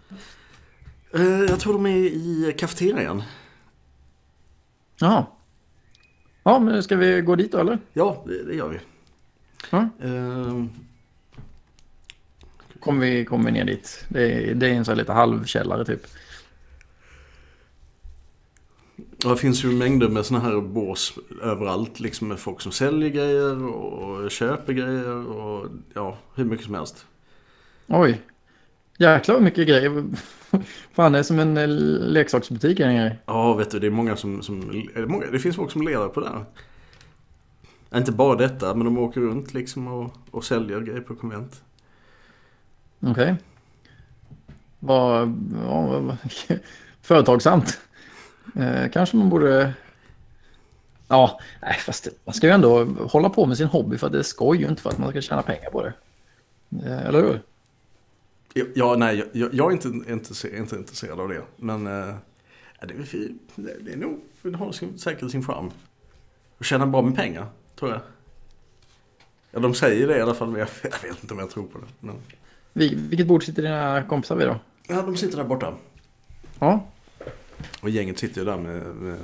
[1.14, 3.22] Eh, jag tror de är i kafeterian.
[5.00, 5.26] Jaha.
[6.48, 7.78] Ja, men ska vi gå dit då eller?
[7.92, 8.78] Ja, det, det gör vi.
[9.70, 9.88] Ja.
[10.02, 10.70] Ehm,
[12.80, 14.04] Kommer vi, kommer vi ner dit?
[14.08, 16.06] Det är, det är en sån här lite halvkällare typ.
[18.96, 22.00] Det finns ju mängder med såna här bås överallt.
[22.00, 27.06] Liksom med folk som säljer grejer och köper grejer och ja, hur mycket som helst.
[27.86, 28.20] Oj.
[28.98, 30.04] Jäklar vad mycket grejer.
[30.92, 33.16] Fan, det är som en eh, leksaksbutik här nere.
[33.26, 34.42] Ja, vet du, det är många som...
[34.42, 36.44] som det, många, det finns folk som lever på det här.
[37.98, 41.62] Inte bara detta, men de åker runt liksom och, och säljer grejer på konvent.
[43.00, 43.36] Okej.
[44.78, 45.34] Vad...
[45.64, 46.16] Ja,
[47.02, 47.80] företagsamt.
[48.56, 49.72] Eh, kanske man borde...
[51.08, 54.18] Ja, nej, fast man ska ju ändå hålla på med sin hobby för att det
[54.18, 55.92] är skoj ju inte för att man ska tjäna pengar på det.
[56.84, 57.42] Eh, eller hur?
[58.74, 61.42] Ja, nej, jag, jag är inte, inte, inte intresserad av det.
[61.56, 62.14] Men eh,
[62.80, 65.70] det, är, det, är nog, det har sin, säkert sin charm.
[66.58, 67.46] Och tjäna bra med pengar,
[67.78, 68.00] tror jag.
[69.50, 71.66] Ja, de säger det i alla fall, men jag, jag vet inte om jag tror
[71.66, 71.86] på det.
[72.00, 72.14] Men,
[72.72, 74.56] Vi, vilket bord sitter dina kompisar vid då?
[74.88, 75.74] ja, de sitter där borta.
[76.58, 76.86] Ja.
[77.82, 79.18] Och gänget sitter ju där med, med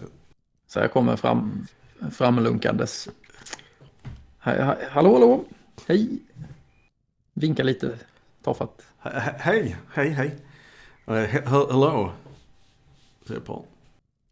[0.66, 1.66] Så jag kommer fram,
[2.10, 3.08] framlunkandes.
[4.38, 5.44] Hallå, hallå.
[5.86, 6.18] Hej.
[7.34, 7.98] Vinka lite
[8.42, 8.82] tafatt.
[9.04, 10.30] He- he- hej, hej, hej.
[11.08, 12.12] Uh, he, he- hello,
[13.26, 13.64] säger Paul.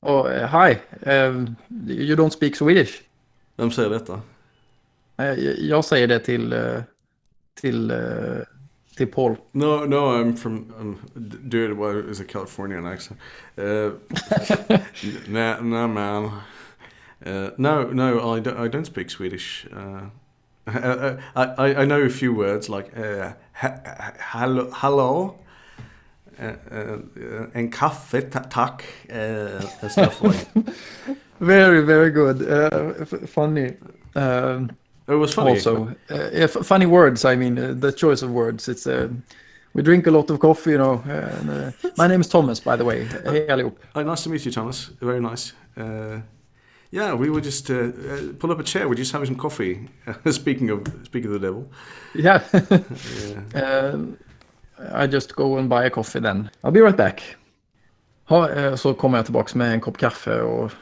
[0.01, 1.35] Och eh, hi, eh,
[1.89, 3.03] you don't speak Swedish.
[3.57, 4.21] Vem säger detta?
[5.17, 5.33] Eh,
[5.69, 6.55] Jag säger det till,
[7.61, 7.93] till,
[8.97, 9.37] till Paul.
[9.53, 10.73] No, no, I'm from.
[10.81, 10.99] Um,
[11.49, 13.21] dude, what is a Californian accent?
[13.59, 13.93] Uh,
[15.29, 16.25] no, no, man.
[17.27, 19.67] Uh, no, no, I don't, I don't speak Swedish.
[19.73, 20.01] Uh,
[20.67, 25.37] uh, I, I, I know a few words like uh, ha, hello, hello,
[26.41, 26.99] uh, uh,
[27.55, 30.49] and kaffe, ta- tack, uh, and stuff like.
[31.41, 32.41] Very, very good.
[32.49, 33.75] Uh, f- funny.
[34.15, 34.71] Um,
[35.09, 35.51] It was funny.
[35.51, 37.25] also, uh, yeah, f- funny words.
[37.25, 38.69] I mean, uh, the choice of words.
[38.69, 39.09] It's uh,
[39.75, 41.03] we drink a lot of coffee, you know.
[41.09, 43.07] And, uh, my name is Thomas, by the way.
[43.07, 43.75] Hej allihop.
[43.97, 44.91] Uh, nice to meet you, Thomas.
[45.01, 45.53] Very nice.
[46.93, 48.87] Yeah, we would just uh, uh, pull up a chair.
[48.87, 49.89] We're just having some coffee.
[50.31, 51.65] speaking of speaking of the devil.
[52.15, 52.41] Yeah.
[53.55, 53.99] Uh,
[54.79, 56.51] Uh, I just go and buy a coffee then.
[56.65, 57.37] I'll be right back.
[58.25, 60.73] Ha, eh, så kommer jag tillbaka med en kopp kaffe och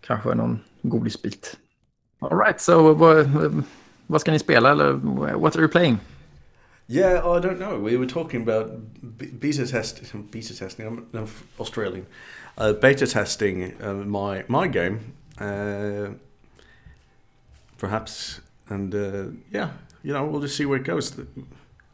[0.00, 1.56] kanske någon godisbit.
[2.18, 3.30] All right, so vad,
[4.06, 4.92] vad ska ni spela eller
[5.38, 5.98] what are you playing?
[6.86, 7.78] Yeah, I don't know.
[7.84, 8.66] We were talking about
[9.18, 10.02] b- beta test,
[10.32, 10.86] beta testing.
[10.86, 12.06] I'm, I'm Australian.
[12.58, 15.00] Uh, beta testing uh, my my game,
[15.40, 16.14] uh,
[17.78, 19.70] perhaps, and uh, yeah,
[20.02, 21.18] you know, we'll just see where it goes.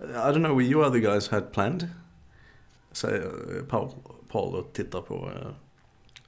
[0.01, 1.89] I don't know what you other guys had planned.
[3.05, 3.93] Uh, Paul,
[4.29, 5.31] Paul och tittar på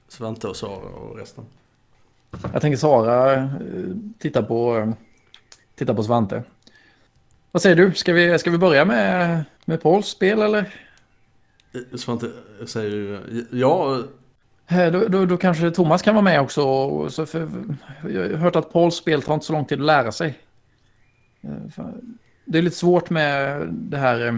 [0.07, 1.45] Svante och Sara och resten.
[2.53, 3.49] Jag tänker Sara
[4.19, 4.93] titta på, eh,
[5.75, 6.43] titta på Svante.
[7.51, 7.93] Vad säger du?
[7.93, 10.75] Ska vi, ska vi börja med, med Pauls spel eller?
[11.71, 12.31] Eh, Svante
[12.65, 14.03] säger ju, ja,
[14.69, 16.61] Då, då, då kanske Thomas kan vara med också.
[17.09, 17.47] Så för,
[18.09, 20.39] jag har hört att Pauls spel tar inte så lång tid att lära sig.
[21.41, 21.85] Eh,
[22.45, 24.27] Det är lite svårt med det här.
[24.27, 24.33] eh,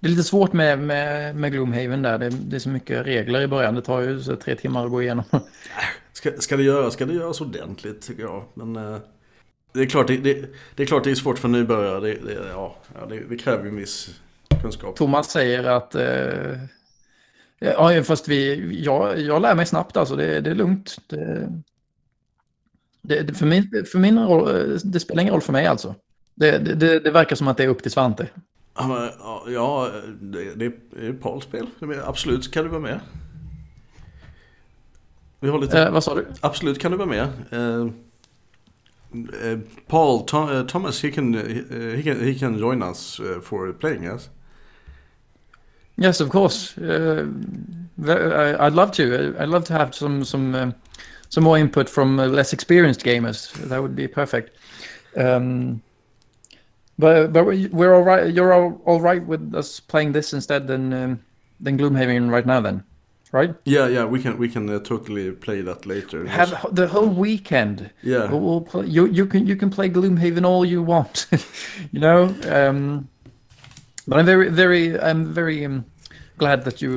[0.00, 2.18] Det är lite svårt med, med, med Gloomhaven där.
[2.18, 3.74] Det, det är så mycket regler i början.
[3.74, 5.24] Det tar ju så tre timmar att gå igenom.
[6.12, 8.44] Ska, ska, det göras, ska det göras ordentligt tycker jag.
[8.54, 8.96] Men eh,
[9.72, 12.00] det, är klart, det, det, det är klart det är svårt för nybörjare.
[12.00, 12.76] Det, det, ja,
[13.08, 14.20] det, det kräver ju en viss
[14.62, 14.96] kunskap.
[14.96, 15.94] Thomas säger att...
[15.94, 16.58] Eh,
[17.64, 20.16] ja, fast vi, jag, jag lär mig snabbt alltså.
[20.16, 20.96] Det, det är lugnt.
[21.06, 21.48] Det,
[23.02, 25.94] det, för, min, för min roll, eh, det spelar ingen roll för mig alltså.
[26.34, 28.28] Det, det, det, verkar som att det är upp till Svante.
[29.48, 29.90] Ja,
[30.20, 31.66] det, det är Pauls spel.
[32.04, 33.00] Absolut kan du vara med.
[35.42, 35.82] Vi har lite...
[35.82, 36.26] Eh, vad sa du?
[36.40, 37.28] Absolut kan du vara med.
[37.50, 37.86] Eh,
[39.50, 43.40] eh, Paul, Tom, eh, Thomas, he can, eh, he, can, he can join us eh,
[43.40, 44.12] for playing us.
[44.12, 44.30] Yes,
[45.98, 46.76] of course.
[46.78, 47.26] Uh,
[48.06, 49.34] I- I'd love to.
[49.38, 50.74] I'd love to have some some um,
[51.28, 53.52] some more input from uh, less experienced gamers.
[53.68, 54.56] That would be perfect.
[55.16, 55.82] Um,
[56.98, 58.32] but but we- we're all right.
[58.34, 61.20] You're all, all right with us playing this instead than um,
[61.60, 62.82] than Gloomhaven right now, then,
[63.32, 63.54] right?
[63.64, 66.26] Yeah, yeah, we can we can uh, totally play that later.
[66.26, 67.90] Have the whole weekend.
[68.02, 68.28] yeah.
[68.30, 71.26] We'll, we'll play, you you can you can play Gloomhaven all you want,
[71.92, 72.34] you know.
[72.48, 73.08] Um,
[74.06, 75.84] but I'm very very I'm very um,
[76.38, 76.90] glad that you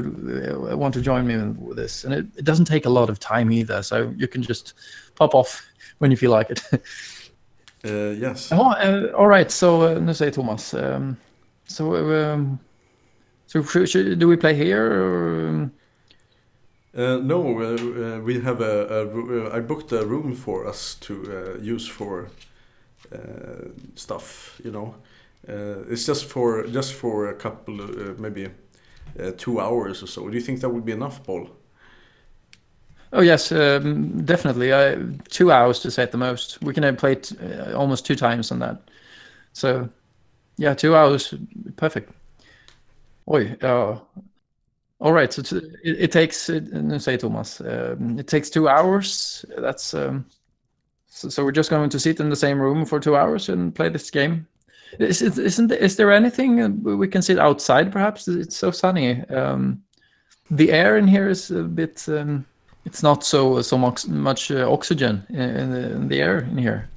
[0.72, 3.20] uh, want to join me with this, and it, it doesn't take a lot of
[3.20, 4.74] time either, so you can just
[5.16, 5.66] pop off
[6.00, 6.62] when you feel like it.
[7.86, 8.50] Uh, yes.
[8.50, 9.52] Jaha, uh, all right.
[9.52, 10.74] So uh, nu säger Thomas.
[10.74, 11.18] Um,
[11.68, 12.60] so um,
[13.46, 14.82] so should, should, do we play here?
[14.82, 15.72] Or, um,
[16.98, 17.42] Uh, no,
[18.24, 22.30] we have a, a I booked a room for us to uh, use for
[23.12, 24.62] uh, stuff.
[24.64, 24.96] You know,
[25.48, 28.50] it's just for just for a couple, uh, maybe
[29.20, 30.28] uh, two hours or so.
[30.30, 31.50] Do you think that would be enough, Paul?
[33.14, 34.72] Oh yes, um, definitely.
[34.72, 34.98] Uh,
[35.30, 36.62] two hours to say at the most.
[36.62, 38.90] We can play uh, almost two times on that.
[39.54, 39.90] So,
[40.58, 41.34] yeah, two hours,
[41.78, 42.12] perfect.
[43.28, 44.02] Oj.
[45.00, 46.50] All right, so t- it, it takes.
[46.50, 47.62] Uh, nu säger Thomas.
[47.62, 49.46] Um, it takes two hours.
[49.58, 49.94] That's.
[49.94, 50.26] Um,
[51.08, 53.74] so, so we're just going to sit in the same room for two hours and
[53.76, 54.48] play this game.
[55.00, 57.92] Is, is, isn't is there anything we can sit outside?
[57.92, 59.22] Perhaps it's so sunny.
[59.30, 59.84] Um,
[60.52, 62.04] the air in here is a bit.
[62.08, 62.46] Um,
[62.86, 66.58] it's not so so much much uh, oxygen in, in, the, in the air in
[66.58, 66.90] here.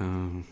[0.00, 0.44] Um,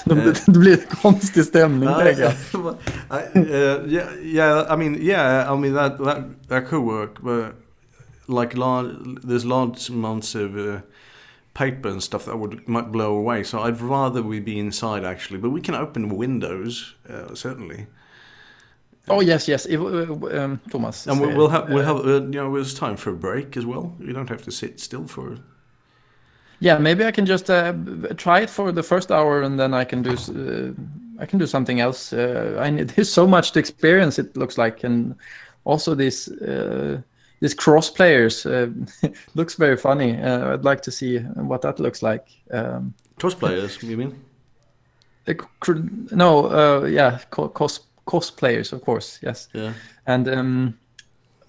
[0.04, 1.88] Det, blir konstig stämning.
[1.88, 4.66] I, uh, yeah, yeah.
[4.68, 5.52] I mean, yeah.
[5.52, 7.54] I mean that that, that could work, but
[8.30, 10.80] like large, there's large amounts of uh,
[11.54, 13.44] paper and stuff that would might blow away.
[13.44, 17.86] So I'd rather we be inside actually, but we can open windows uh, certainly,
[19.10, 19.66] Oh yes, yes.
[19.66, 21.06] If, uh, um, Thomas.
[21.06, 23.56] and we'll, we'll have we'll uh, have uh, you know it's time for a break
[23.56, 23.96] as well.
[23.98, 25.36] You don't have to sit still for.
[26.60, 27.72] Yeah, maybe I can just uh,
[28.16, 31.46] try it for the first hour, and then I can do uh, I can do
[31.46, 32.12] something else.
[32.12, 34.18] Uh, I need, there's so much to experience.
[34.18, 35.16] It looks like, and
[35.64, 37.00] also this uh,
[37.40, 38.68] this cross players uh,
[39.34, 40.20] looks very funny.
[40.22, 42.24] Uh, I'd like to see what that looks like.
[42.52, 44.14] Um, Cosplayers, you mean?
[45.28, 45.34] uh,
[46.10, 49.72] no, uh, yeah, co- cos cosplayers, of course, yes, Yeah.
[50.06, 50.74] and um,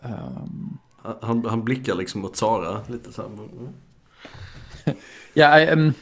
[0.04, 3.30] um, Han, han blickar liksom mot Sara lite så här.
[3.30, 3.74] mm.
[5.34, 5.96] yeah, I um,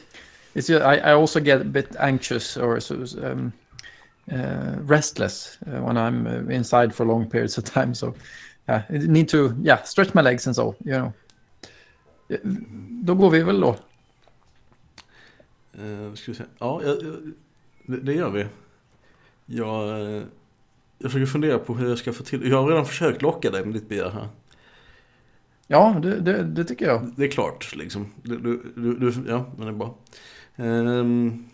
[0.54, 3.52] it's ju- I, I also get a bit anxious or so, um,
[4.32, 7.94] uh, restless uh, when I'm uh, inside for long periods of time.
[7.94, 8.14] So,
[8.70, 11.12] yeah, need to yeah stretch my legs and so you know.
[13.02, 13.76] Då går vi väl då.
[15.80, 16.44] Uh, ska vi se.
[16.58, 16.98] Ja, jag,
[17.86, 18.46] det, det gör vi.
[19.46, 20.22] Jag, eh,
[20.98, 23.64] jag försöker fundera på hur jag ska få till Jag har redan försökt locka dig
[23.64, 24.28] med ditt begär här.
[25.66, 27.12] Ja, det, det, det tycker jag.
[27.16, 28.12] Det är klart liksom.
[28.22, 29.94] Du, du, du, du, ja, men det är bra.
[30.56, 31.49] Um,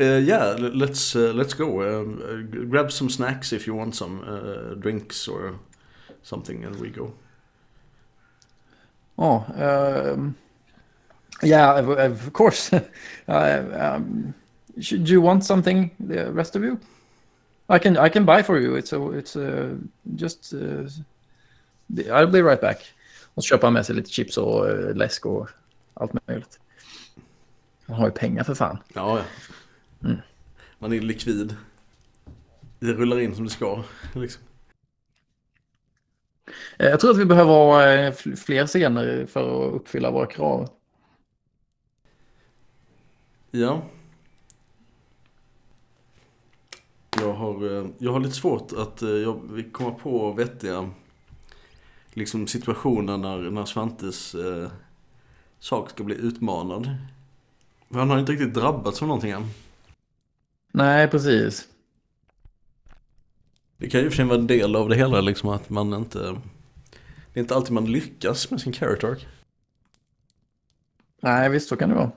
[0.00, 1.82] uh, yeah, let's, uh, let's go.
[1.82, 5.58] Um, uh, grab some snacks if you want some uh, drinks or
[6.22, 7.14] something and we go.
[9.18, 10.36] Oh, um,
[11.42, 12.72] yeah, of, of course.
[13.28, 14.34] uh, um,
[14.80, 16.78] Should you want something, the rest of you?
[17.68, 18.76] I can I can buy for you.
[18.76, 19.76] It's a, it's a,
[20.14, 20.88] just uh,
[22.10, 22.78] I'll be right back.
[23.40, 25.48] Köper han med sig lite chips och uh, läsk och
[25.94, 26.58] allt möjligt.
[27.86, 28.78] Han har ju pengar för fan.
[28.94, 29.24] Ja, ja.
[30.04, 30.16] Mm.
[30.78, 31.56] Man är likvid.
[32.78, 33.84] Det rullar in som det ska.
[34.14, 34.42] Liksom.
[36.78, 40.26] Eh, Jag tror att vi behöver ha eh, fl- fler scener för att uppfylla våra
[40.26, 40.68] krav.
[43.50, 43.82] Ja.
[47.20, 50.90] Jag har, eh, jag har lite svårt att jag komma på vettiga
[52.12, 54.70] liksom situationer när, när Svantes eh,
[55.58, 56.96] sak ska bli utmanad.
[57.90, 59.46] För han har inte riktigt drabbats av någonting än.
[60.72, 61.68] Nej, precis.
[63.76, 66.18] Det kan ju för sig vara en del av det hela liksom att man inte...
[67.32, 69.26] Det är inte alltid man lyckas med sin character arc.
[71.22, 72.10] Nej, visst så kan det vara.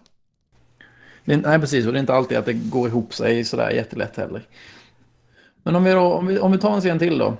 [1.25, 1.85] Det är, nej, precis.
[1.85, 4.47] Och det är inte alltid att det går ihop sig sådär jättelätt heller.
[5.63, 7.37] Men om vi, då, om vi, om vi tar en scen till då.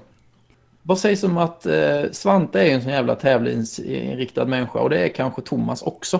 [0.84, 5.09] Vad sägs om att eh, Svante är en sån jävla tävlingsinriktad människa och det är
[5.09, 6.20] kanske Thomas också.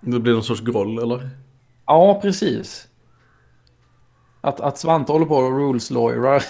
[0.00, 1.30] Det blir någon sorts groll eller?
[1.86, 2.88] Ja, precis.
[4.44, 6.44] Att, att Svante håller på och rules lawyerar.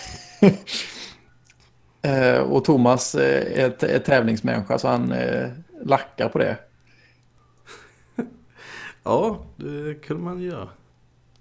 [2.02, 5.48] eh, och Thomas eh, är, är tävlingsmänniska så han eh,
[5.82, 6.56] lackar på det.
[9.02, 10.68] Ja, det kunde man göra.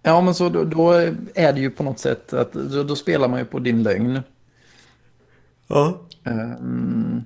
[0.02, 0.92] Ja, men så då, då
[1.36, 4.20] är det ju på något sätt att då, då spelar man ju på din lögn.
[5.68, 6.02] Ja.
[6.24, 7.24] Ehm,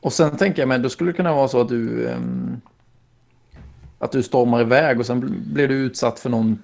[0.00, 2.60] och sen tänker jag mig, då skulle det kunna vara så att du ehm,
[3.98, 6.58] att du stormar iväg och sen bl- blir du utsatt för någon,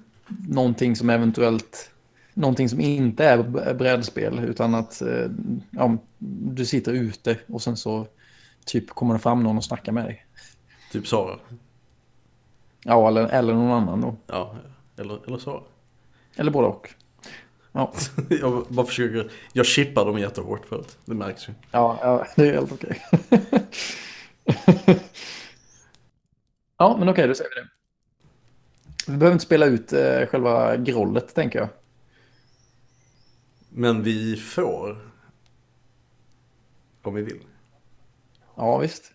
[0.47, 1.91] någonting som eventuellt
[2.33, 5.27] någonting som inte är brädspel utan att eh,
[5.71, 5.97] ja,
[6.53, 8.07] du sitter ute och sen så
[8.65, 10.25] typ kommer det fram någon och snackar med dig.
[10.91, 11.39] Typ Sara.
[12.83, 14.15] Ja, eller, eller någon annan då.
[14.27, 14.55] Ja,
[14.97, 15.61] eller, eller Sara.
[16.35, 16.89] Eller både och.
[17.71, 17.93] Ja,
[18.29, 20.97] Jag bara försöker, jag chippar dem jättehårt förut.
[21.05, 21.53] Det märks ju.
[21.71, 23.05] ja, ja det är helt okej.
[26.77, 27.67] ja, men okej, då säger vi det.
[29.07, 31.69] Vi behöver inte spela ut eh, själva grollet, tänker jag.
[33.69, 35.11] Men vi får.
[37.01, 37.39] Om vi vill.
[38.55, 39.11] Ja, visst.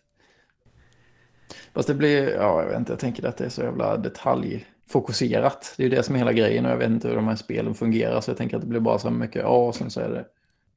[1.72, 5.74] Fast det blir, ja, jag vet inte, jag tänker att det är så jävla detaljfokuserat.
[5.76, 7.36] Det är ju det som är hela grejen och jag vet inte hur de här
[7.36, 10.00] spelen fungerar så jag tänker att det blir bara så mycket, ja, och sen så
[10.00, 10.26] är det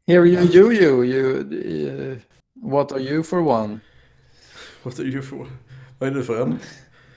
[0.07, 2.19] Here you, you, you, you, you
[2.53, 3.79] what are you for one?
[4.83, 5.47] What are you for?
[5.99, 6.59] Vad är du för en?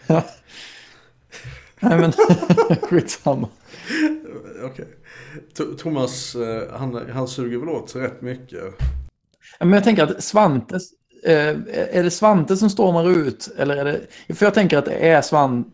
[1.82, 2.12] Nej men,
[2.82, 3.48] skitsamma.
[4.64, 4.86] Okej.
[5.56, 8.62] To- Thomas, eh, han, han suger väl åt sig rätt mycket.
[9.60, 10.74] Men jag tänker att Svante,
[11.24, 11.48] eh,
[11.96, 13.48] är det Svante som stormar ut?
[13.58, 15.64] Eller är det, för jag tänker att det är Svan,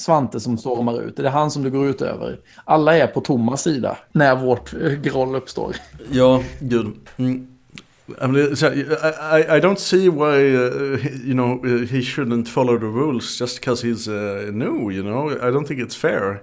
[0.00, 1.16] Svante som stormar ut.
[1.16, 2.40] Det är han som det går ut över.
[2.64, 5.76] Alla är på Thomas sida när vårt eh, groll uppstår.
[6.10, 6.86] Ja, gud.
[7.16, 7.48] Mm.
[8.20, 8.68] I, mean, so,
[9.20, 13.56] I, I, don't see why, uh, you know, uh, he shouldn't follow the rules just
[13.56, 15.30] because he's uh, new, you know.
[15.30, 16.42] I don't think it's fair.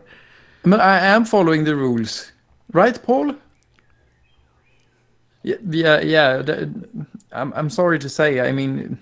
[0.64, 2.32] Men I am following the rules.
[2.72, 3.36] Right, Paul?
[5.44, 6.66] Yeah, yeah, yeah.
[7.32, 8.42] I'm, I'm sorry to say.
[8.42, 8.98] I mean,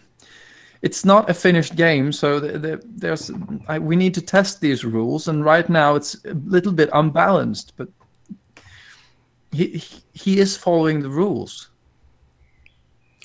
[0.81, 3.31] it's not a finished game, so the, the, there's
[3.67, 7.73] I, we need to test these rules, and right now it's a little bit unbalanced.
[7.75, 7.89] But
[9.51, 11.69] he, he is following the rules.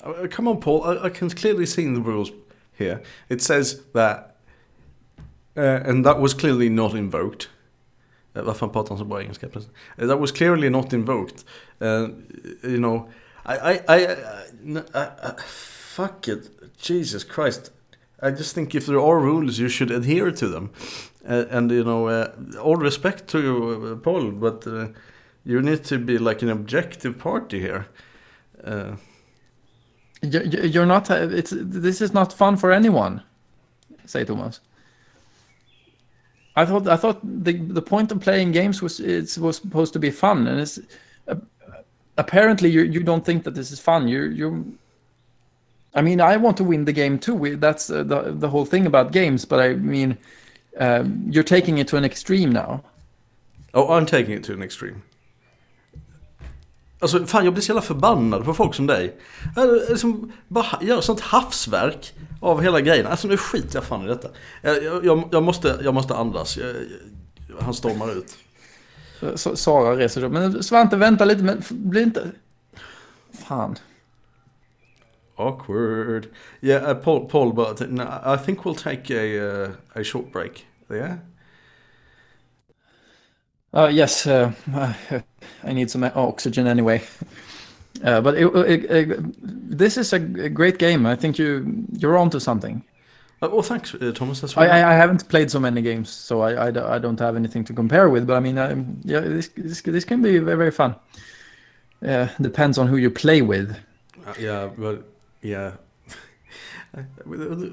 [0.03, 0.83] Uh, come on, Paul.
[0.83, 2.31] I, I can clearly see in the rules
[2.73, 3.01] here.
[3.29, 4.35] It says that,
[5.55, 7.49] uh, and that was clearly not invoked.
[8.35, 8.41] Uh?
[9.97, 11.43] Uh, that was clearly not invoked.
[11.79, 12.09] Uh,
[12.63, 13.07] you know,
[13.45, 15.35] I, I,
[15.93, 17.71] fuck it, Jesus Christ.
[18.21, 20.71] I just think if there are rules, you should adhere to them.
[21.27, 24.87] Uh, and you know, uh, all respect to you, uh, Paul, but uh,
[25.45, 27.87] you need to be like an objective party here.
[30.23, 31.09] Uh, You- you- You're not.
[31.09, 33.21] It's this is not fun for anyone.
[34.05, 34.59] Say Thomas.
[36.55, 39.99] I thought I thought the the point of playing games was it was supposed to
[39.99, 40.79] be fun, and it's
[41.27, 41.35] uh,
[42.17, 44.07] apparently you you don't think that this is fun.
[44.07, 44.77] You you.
[45.95, 47.35] I mean, I want to win the game too.
[47.35, 49.45] We, that's uh, the the whole thing about games.
[49.45, 50.17] But I mean,
[50.79, 52.83] um, you're taking it to an extreme now.
[53.73, 55.01] Oh, I'm taking it to an extreme.
[57.03, 59.15] Alltså fan jag blir så jävla förbannad på folk som dig.
[59.95, 63.07] Som bara gör sånt havsverk av hela grejen.
[63.07, 64.27] Alltså nu skiter jag fan i detta.
[64.61, 66.57] Jag, jag, jag, måste, jag måste andas.
[66.57, 66.75] Jag,
[67.59, 68.37] han stormar ut.
[69.35, 70.29] Så, Sara reser sig.
[70.29, 71.43] Men Svante, vänta lite.
[71.43, 72.31] Men bli inte...
[73.47, 73.75] Fan.
[75.35, 76.27] Awkward.
[76.61, 80.65] Yeah, uh, Paul, Paul but I think we'll take a, uh, a short break.
[80.91, 81.13] Yeah?
[83.73, 84.51] Uh, yes, uh,
[85.63, 87.01] I need some oxygen anyway.
[88.03, 91.05] Uh, but it, it, it, this is a great game.
[91.05, 92.83] I think you you're onto something.
[93.41, 94.41] Uh, well, thanks, uh, Thomas.
[94.41, 97.35] That's I, I, I haven't played so many games, so I, I, I don't have
[97.35, 98.27] anything to compare with.
[98.27, 100.95] But I mean, um, yeah, this, this this can be very very fun.
[102.05, 103.75] Uh, depends on who you play with.
[104.25, 105.03] Uh, yeah, but
[105.41, 105.73] yeah,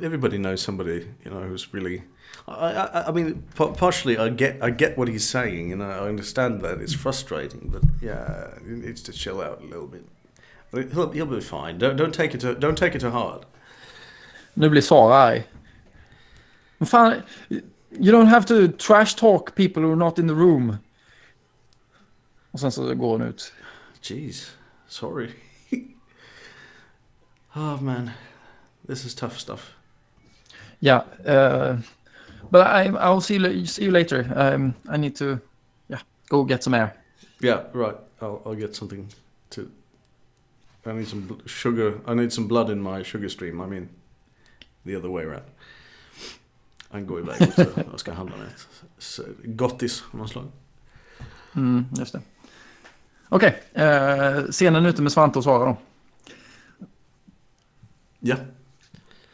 [0.03, 2.03] everybody knows somebody you know who's really.
[2.51, 6.63] I, I, I mean, partially, I get I get what he's saying, and I understand
[6.63, 7.69] that it's frustrating.
[7.73, 10.05] But yeah, he needs to chill out a little bit.
[10.73, 11.79] He'll, he'll be fine.
[11.79, 13.45] Don't don't take it to don't take it to heart.
[14.55, 15.45] Nu blir Sara arg.
[16.79, 20.79] Men fan, you don't have to trash talk people who are not in the room.
[22.51, 23.53] Och sen så går hon ut.
[24.03, 24.51] Jeez,
[24.89, 25.31] sorry.
[27.55, 28.11] oh man,
[28.89, 29.77] this is tough stuff.
[30.81, 31.77] Yeah, uh,
[32.51, 34.27] but I I'll see you, see you later.
[34.35, 35.41] Um, I need to,
[35.89, 36.95] yeah, go get some air.
[37.41, 37.97] Yeah, right.
[38.21, 39.09] I'll I'll get something
[39.51, 39.61] to.
[40.87, 42.01] I need some sugar.
[42.07, 43.61] I need some blood in my sugar stream.
[43.61, 43.89] I mean,
[44.85, 45.45] the other way around.
[46.89, 47.53] Han går iväg
[47.93, 50.51] och ska handla med ett gottis av något slag.
[51.57, 52.23] Mm, just det.
[53.29, 53.85] Okej, okay.
[53.85, 55.77] eh, scenen ute med Svante och Sara då.
[58.21, 58.37] Ja.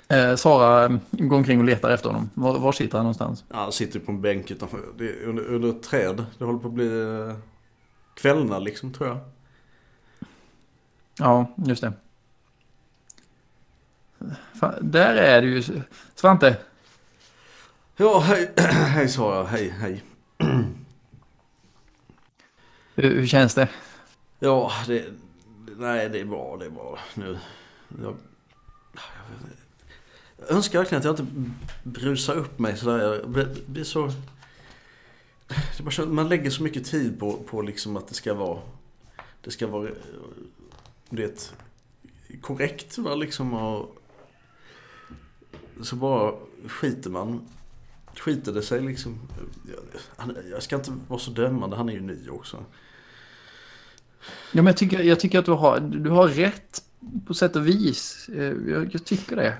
[0.09, 2.31] Eh, Sara mm, går omkring och letar efter honom.
[2.35, 3.45] Var, var sitter han någonstans?
[3.49, 4.81] Ja, han sitter på en bänk utanför.
[4.99, 6.27] Det under, under ett träd.
[6.39, 7.37] Det håller på att bli eh,
[8.15, 9.19] kvällna liksom, tror jag.
[11.19, 11.93] Ja, just det.
[14.61, 15.63] Fan, där är det ju.
[16.15, 16.57] Svante,
[17.99, 20.03] Ja, hej, hej Sara, hej, hej.
[22.95, 23.69] Hur, hur känns det?
[24.39, 25.05] Ja, det,
[25.77, 27.39] nej det är bra, det är bra nu.
[28.03, 28.17] Jag,
[28.95, 29.37] jag
[30.39, 32.99] jag önskar verkligen att jag inte brusar upp mig sådär.
[32.99, 34.11] Jag blir så...
[35.77, 38.59] Det bara så, man lägger så mycket tid på, på liksom att det ska vara...
[39.41, 39.91] Det ska vara...
[41.11, 41.53] Det
[42.41, 43.97] korrekt va liksom och...
[45.83, 46.35] Så bara
[46.67, 47.49] skiter man
[48.19, 49.21] skiter det sig liksom.
[50.51, 52.65] Jag ska inte vara så dömande, han är ju ny också.
[54.53, 56.83] Ja, men jag tycker, jag tycker att du har, du har rätt
[57.27, 58.29] på sätt och vis.
[58.29, 59.57] Eh, jag, jag tycker det.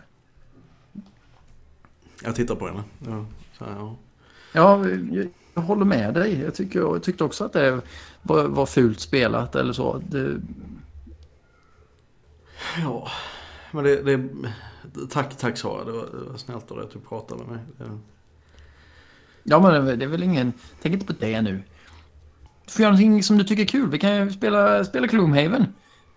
[2.27, 2.83] Jag tittar på henne.
[3.07, 3.25] Ja,
[3.59, 3.97] här, ja.
[4.53, 6.41] ja jag, jag, håller med dig.
[6.41, 7.81] Jag, tycker, jag tyckte också att det
[8.23, 10.03] var, var fult spelat eller så.
[10.09, 10.37] Det...
[12.83, 13.09] Ja,
[13.71, 14.29] men det, det...
[15.11, 15.85] Tack, tack Sara.
[15.85, 17.65] Det var, det var snällt av dig att du pratade med mig.
[17.79, 17.99] Det...
[19.43, 20.53] Ja, men det är väl ingen...
[20.83, 21.63] Tänk inte på det nu.
[22.65, 23.91] Du får göra någonting som du tycker är kul.
[23.91, 25.67] Vi kan ju spela, spela Gloomhaven.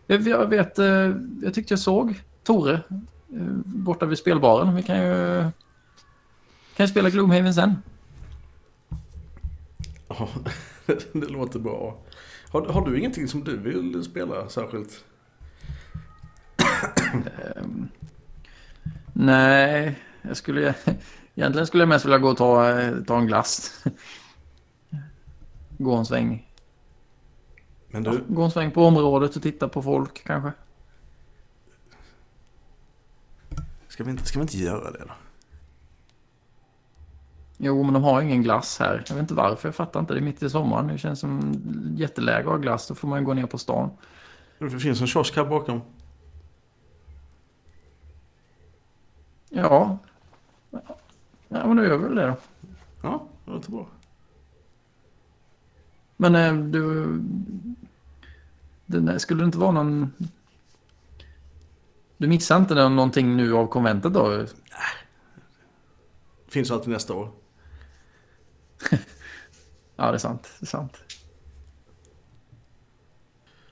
[0.07, 0.79] Jag vet...
[0.79, 4.75] Eh, jag tyckte jag såg Tore eh, borta vid spelbaren.
[4.75, 5.45] Vi kan ju...
[6.79, 7.75] Kan ju spela Gloomhaven sen.
[10.07, 10.29] Ja,
[11.13, 11.97] det låter bra.
[12.49, 15.03] Har, har du ingenting som du vill spela särskilt?
[17.55, 17.89] um,
[19.13, 20.75] nej, jag skulle...
[21.35, 22.73] Egentligen skulle jag mest vilja gå och ta,
[23.07, 23.83] ta en glass.
[25.77, 26.47] gå en sväng.
[27.87, 28.11] Men du...
[28.11, 30.51] Ja, gå en sväng på området och titta på folk kanske.
[33.87, 35.13] Ska vi inte, ska vi inte göra det då?
[37.61, 39.03] Jo, men de har ingen glass här.
[39.07, 39.67] Jag vet inte varför.
[39.67, 40.13] Jag fattar inte.
[40.13, 40.87] Det är mitt i sommaren.
[40.87, 41.53] Det känns som
[41.97, 42.87] jätteläge att ha glass.
[42.87, 43.89] Då får man gå ner på stan.
[44.59, 45.81] Det finns en kiosk här bakom.
[49.49, 49.99] Ja,
[51.51, 52.35] Ja, men då gör vi väl det då.
[53.01, 53.87] Ja, det låter bra.
[56.17, 57.07] Men eh, du...
[58.85, 60.13] Det, skulle det inte vara någon...
[62.17, 64.27] Du missar inte någonting nu av konventet då?
[64.27, 64.47] Nej.
[66.47, 67.31] Finns alltid nästa år.
[69.95, 70.49] ja, det är sant.
[70.59, 70.97] Det är sant.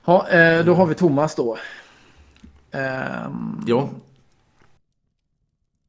[0.05, 1.57] Ja, eh, då har vi Thomas då.
[2.71, 3.89] Um, ja.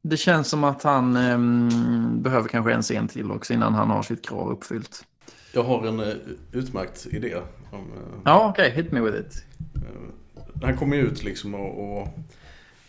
[0.03, 4.03] Det känns som att han um, behöver kanske en scen till också innan han har
[4.03, 5.05] sitt krav uppfyllt.
[5.53, 6.15] Jag har en uh,
[6.53, 7.36] utmärkt idé.
[7.70, 8.70] Om, uh, ja, okej.
[8.70, 8.82] Okay.
[8.82, 9.45] Hit me with it.
[9.77, 12.09] Uh, han kommer ut liksom och, och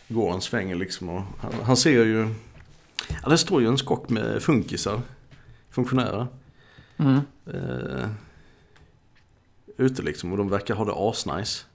[0.08, 1.10] går en sväng liksom.
[1.10, 2.36] Och han, han ser ju...
[3.24, 5.02] Ja, det står ju en skock med funkisar.
[5.80, 6.28] Funktionärer.
[6.98, 7.22] Mm.
[9.78, 11.66] ute liksom och de verkar ha det asnice.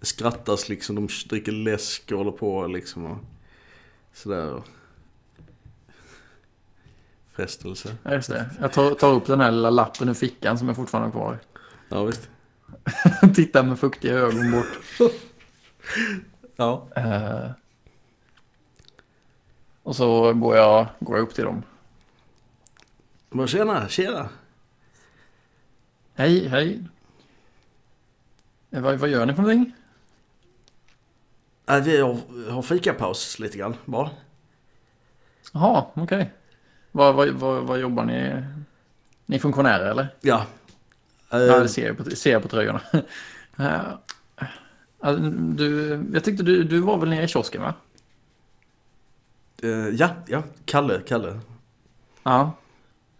[0.00, 3.06] Det skrattas liksom, de dricker läsk och håller på liksom.
[3.06, 3.18] Och,
[4.12, 4.62] sådär
[7.40, 7.96] frestelse.
[8.02, 8.50] Ja, just det.
[8.60, 11.38] Jag tar, tar, upp den här lilla lappen ur fickan som jag fortfarande har kvar.
[11.88, 12.28] Ja, visst.
[13.34, 15.10] Tittar med fuktiga ögon bort.
[16.56, 16.88] ja.
[16.98, 17.50] Uh,
[19.82, 21.62] och så går jag, går jag upp till dem.
[23.30, 24.28] Men tjena, tjena.
[26.14, 26.82] Hej, hej.
[28.70, 29.72] Eh, Vad, vad gör ni för någonting?
[31.84, 34.10] Vi har, har fikapaus lite grann bara.
[35.52, 36.32] Jaha, okej.
[36.92, 38.44] Vad, vad, vad, vad jobbar ni?
[39.26, 40.14] Ni är funktionärer eller?
[40.20, 40.46] Ja.
[41.30, 42.80] Ja, Eh, det ser jag på, ser jag på tröjorna.
[43.58, 45.12] Eh,
[45.54, 47.74] du, jag tyckte du, du var väl nere i kiosken va?
[49.62, 50.42] eh, ja, ja.
[50.64, 51.40] Kalle, Kalle.
[52.22, 52.52] Ja.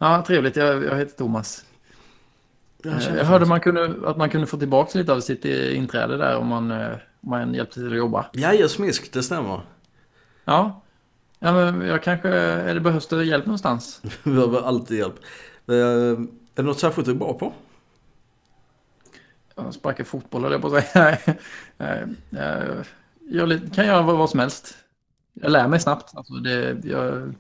[0.01, 0.57] Ja, trevligt.
[0.57, 1.65] Jag, jag heter Thomas.
[2.83, 5.77] Jag, Eh, Jag hörde man kunde, att man kunde få tillbaka lite av sitt eh,
[5.77, 6.91] inträde där om man, eh,
[7.21, 8.27] om man hjälpte till att jobba.
[8.33, 9.61] Ja, jag smisk, det stämmer.
[10.45, 10.81] Ja.
[11.39, 12.29] Ja, men jag kanske...
[12.31, 14.01] Eller behövs det hjälp någonstans?
[14.23, 15.15] Vi behöver alltid hjälp.
[15.67, 17.53] Är det något särskilt du är bra på?
[19.57, 21.19] Jag sparkar fotboll eller jag på att säga.
[23.33, 24.75] Jag kan göra vad, vad som helst.
[25.33, 26.17] Jag lär mig snabbt.
[26.17, 27.35] Alltså det, jag,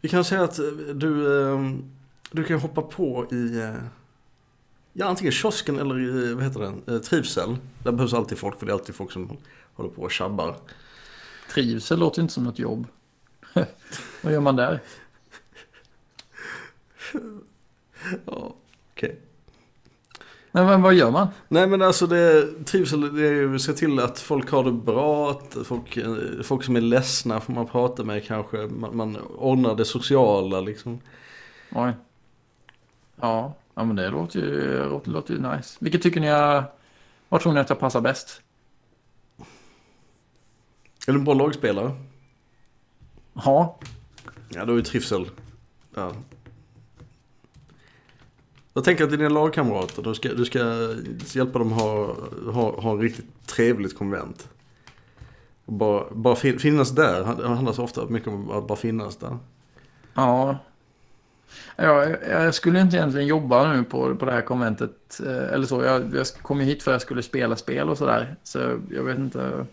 [0.00, 0.64] Vi kan säga att eh,
[0.94, 1.74] du, eh,
[2.30, 3.74] du kan hoppa på i eh,
[4.92, 7.56] ja, antingen kiosken eller i, vad heter det, eh, trivsel.
[7.84, 9.36] Där behövs alltid folk för det är alltid folk som
[9.74, 10.56] håller på och tjabbar.
[11.50, 12.86] trivsel låter inte som något jobb.
[14.22, 14.80] vad gör man där?
[18.26, 18.54] Ja,
[18.92, 19.18] okej.
[20.52, 21.28] Nej, men vad gör man?
[21.48, 24.72] Nej men alltså det, trivsel det är ju att se till att folk har det
[24.72, 28.56] bra, att folk, eh, folk som är ledsna får man prata med kanske.
[28.56, 31.00] Man, man ordnar det sociala liksom.
[31.72, 31.92] Oj.
[33.20, 35.76] Ja, ja men det låter ju, låter, låter ju nice.
[35.80, 36.64] Vilket tycker ni jag...
[37.28, 38.40] Vad tror ni att jag passar bäst?
[41.06, 41.90] Är du en bra lagspelare?
[43.32, 43.78] Ja,
[44.48, 45.30] Ja, då är ju trivsel.
[45.94, 46.12] Ja.
[48.78, 50.58] Jag tänker att dina lagkamrater, du ska, du ska
[51.38, 52.14] hjälpa dem ha,
[52.52, 54.48] ha, ha en riktigt trevligt konvent.
[55.64, 59.38] Bara, bara fin, finnas där, det handlar så ofta mycket om att bara finnas där.
[60.14, 60.58] Ja.
[61.76, 62.06] ja.
[62.28, 65.20] Jag skulle inte egentligen jobba nu på, på det här konventet.
[65.26, 65.82] eh, Eller så.
[65.82, 68.36] Jag, jag kom ju hit för att jag skulle spela spel och sådär.
[68.42, 68.58] Så
[68.90, 69.66] jag vet inte.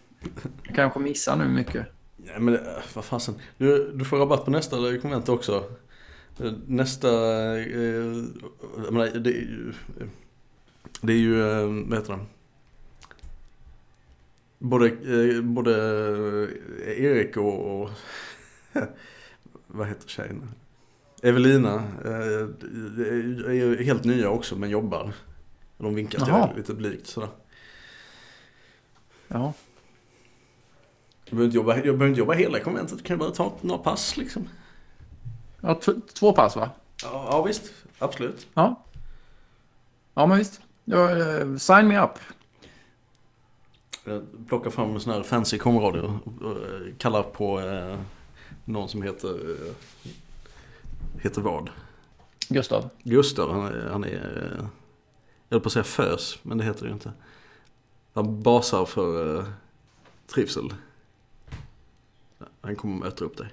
[0.64, 1.86] Jag kanske missar nu mycket.
[2.26, 3.36] Ja, men det- vad fasen.
[3.57, 5.64] Du, du får rabatt på nästa konvent också.
[6.68, 7.10] Nästa,
[7.57, 8.24] eh,
[8.78, 9.74] jag menar, det är ju,
[11.02, 12.26] det är ju, eh, vad heter det?
[14.60, 15.72] Både, eh, både
[16.86, 17.90] Erik och, och
[19.68, 20.49] vad heter tjejen?
[21.24, 21.84] Evelina
[23.48, 25.14] är ju helt nya också men jobbar.
[25.78, 26.53] De vinkar till Jaha.
[26.56, 27.30] lite blikt sådär.
[29.28, 29.53] Ja.
[31.26, 33.84] Jag behöver inte jobba, jag behöver inte jobba hela konventet, kan jag bara ta några
[33.84, 34.49] pass liksom.
[35.66, 35.80] Ja
[36.14, 36.70] två pass va?
[37.04, 38.48] Ja, ja visst, absolut.
[38.54, 38.84] Ja.
[40.14, 40.62] Ja men visst.
[40.84, 42.20] Ja, eh, sign me up.
[44.04, 48.00] Jag plockar fram en sån här fancy komradio och, och eh, kallar på eh,
[48.66, 49.74] någon som heter, eh,
[51.22, 51.70] heter vad?
[52.50, 52.90] Gustav.
[53.04, 54.66] Gustav, han är, han är eh,
[55.50, 57.14] jag höll på att säga fös, men det heter det ju inte.
[58.14, 59.46] Han basar för eh,
[60.28, 60.74] trivsel.
[62.62, 63.48] Han kommer möta upp dig.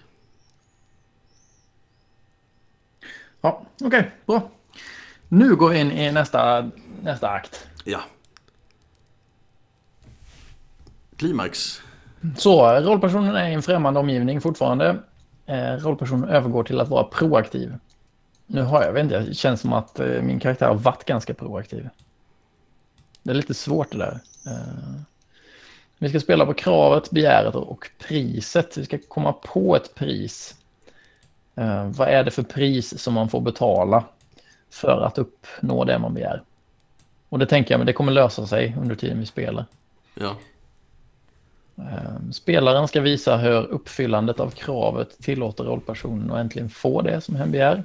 [3.43, 4.11] Ja, okej.
[4.27, 4.51] bra.
[5.29, 6.71] Nu går vi in i nästa,
[7.03, 7.69] nästa akt.
[7.85, 8.01] Ja.
[11.17, 11.81] Klimax.
[12.37, 14.99] Så, rollpersonen är i en främmande omgivning fortfarande.
[15.47, 17.75] Eh, rollpersonen övergår till att vara proaktiv.
[18.47, 21.35] Nu har jag, vet inte, det känns som att eh, min karaktär har varit ganska
[21.35, 21.89] proaktiv.
[23.23, 24.21] Det är lite svårt det där.
[24.47, 25.01] Eh,
[25.99, 28.77] vi ska spela på kravet, begäret och priset.
[28.77, 30.55] Vi ska komma på ett pris.
[31.55, 34.05] Eh, vad är det för pris som man får betala
[34.71, 36.43] för att uppnå det man begär?
[37.29, 39.65] Och det tänker jag, men det kommer lösa sig under tiden vi spelar.
[40.15, 40.37] Ja.
[41.79, 47.37] Eh, Spelaren ska visa hur uppfyllandet av kravet tillåter rollpersonen att äntligen få det som
[47.37, 47.85] hen begär.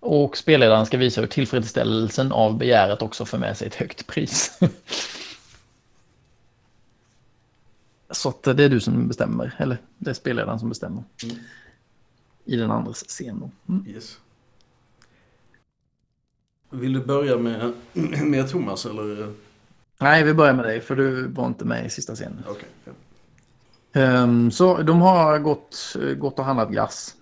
[0.00, 4.60] Och spelledaren ska visa hur tillfredsställelsen av begäret också för med sig ett högt pris.
[8.10, 11.04] Så att det är du som bestämmer, eller det är spelledaren som bestämmer.
[11.24, 11.36] Mm.
[12.44, 13.72] I den andres scen då.
[13.72, 13.86] Mm.
[13.88, 14.20] Yes.
[16.70, 17.72] Vill du börja med,
[18.24, 19.34] med Thomas eller?
[19.98, 22.42] Nej, vi börjar med dig, för du var inte med i sista scenen.
[22.48, 22.68] Okej.
[22.84, 22.92] ja.
[24.00, 27.16] Ehm, så de har gått, gått och handlat glass.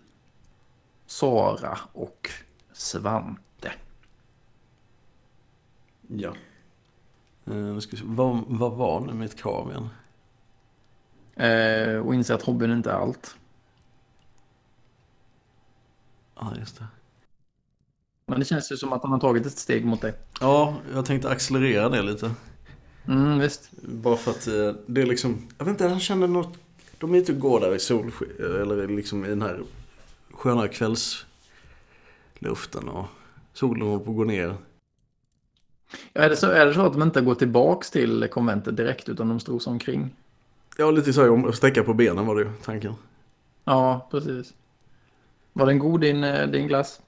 [1.07, 2.31] Sara och
[2.73, 3.73] Svante.
[6.09, 6.35] Ja.
[7.81, 8.03] Ska se.
[8.05, 9.89] Vad, vad var nu mitt krav igen?
[11.37, 13.37] Eh, och inser att hobbyn inte är allt.
[16.35, 16.87] Ja, just det.
[18.27, 20.15] Men det känns ju som att han har tagit ett steg mot dig.
[20.41, 22.35] Ja, jag tänkte accelerera det lite.
[23.09, 23.71] Mm, visst.
[23.83, 26.59] Bara för att eh, det är liksom, jag vet inte, han känner något,
[26.99, 29.63] de är ute och går där i solsken, eller liksom i den här
[30.33, 31.27] sköna kvälls,
[32.39, 33.07] luften och
[33.53, 34.57] solen håller på att gå ner.
[36.13, 39.09] Ja, är, det så, är det så att de inte går tillbaks till konventet direkt
[39.09, 40.15] utan de strosar omkring?
[40.77, 42.95] Ja, lite så om att sträcka på benen var det ju tanken.
[43.65, 44.55] Ja, precis.
[45.53, 47.01] Var den god din, eh, din glass?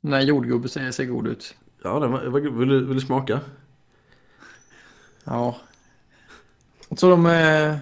[0.00, 1.54] Den här jordgubben ser, ser god ut.
[1.82, 3.40] Ja, den var, vill, du, vill du smaka?
[5.24, 5.56] Ja.
[6.96, 7.76] Så de, eh,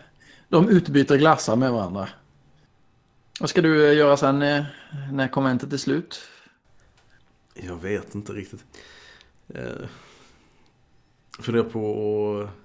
[0.49, 2.09] de utbyter glassar med varandra.
[3.41, 4.39] Vad ska du eh, göra sen
[5.13, 6.21] när konventet är slut?
[7.55, 8.65] Jag vet inte riktigt.
[9.49, 9.87] Eh,
[11.39, 12.60] funderar på att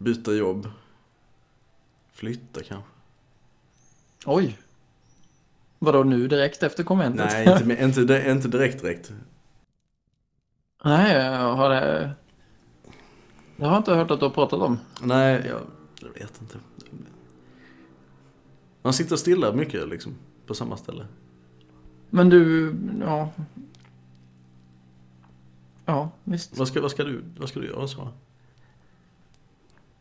[0.00, 0.68] byta jobb.
[2.12, 2.90] Flytta kanske.
[4.26, 4.58] Oj.
[5.78, 7.26] Vadå nu direkt efter konventet?
[7.30, 9.12] Nej, inte, inte, inte direkt direkt.
[10.84, 12.12] Nej, jag har det...
[13.56, 14.78] Jag har inte hört att du har pratat om.
[15.02, 15.60] Nej, jag,
[16.00, 16.58] jag vet inte.
[18.82, 20.14] Man sitter stilla mycket liksom.
[20.46, 21.06] På samma ställe.
[22.10, 23.32] Men du, ja.
[25.84, 26.58] Ja, visst.
[26.58, 28.08] Vad ska, vad ska, du, vad ska du göra så?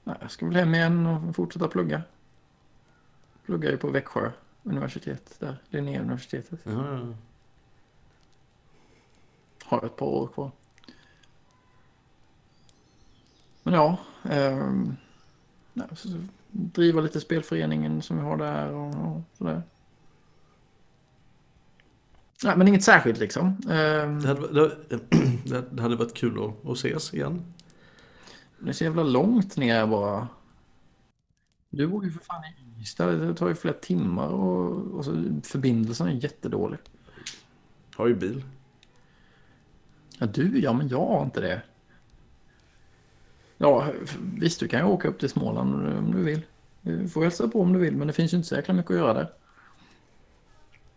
[0.03, 2.01] Nej, jag ska väl hem igen och fortsätta plugga.
[3.45, 4.31] Pluggar ju på Växjö
[4.63, 6.59] universitet där, Linnéuniversitetet.
[6.63, 7.13] Ja, ja.
[9.65, 10.51] Har ett par år kvar.
[13.63, 13.97] Men ja,
[15.73, 16.17] nej, så, så,
[16.51, 19.63] driva lite spelföreningen som vi har där och, och sådär.
[22.43, 23.47] Nej, men inget särskilt liksom.
[23.69, 24.99] Ehm, Det, hade, det,
[25.71, 27.53] det hade varit kul att, att ses igen.
[28.59, 30.27] Det är så jävla långt ner bara.
[31.69, 33.11] Du bor ju för fan i Ystad.
[33.11, 35.11] Det tar ju flera timmar och, och så
[35.43, 36.79] förbindelsen är jättedålig.
[37.95, 38.43] Har ju bil.
[40.19, 41.61] Ja, du ja, men jag har inte det.
[43.57, 43.93] Ja,
[44.33, 46.41] visst, du kan ju åka upp till Småland om du vill.
[46.81, 48.91] Du får hälsa på om du vill, men det finns ju inte så jäkla mycket
[48.91, 49.33] att göra där.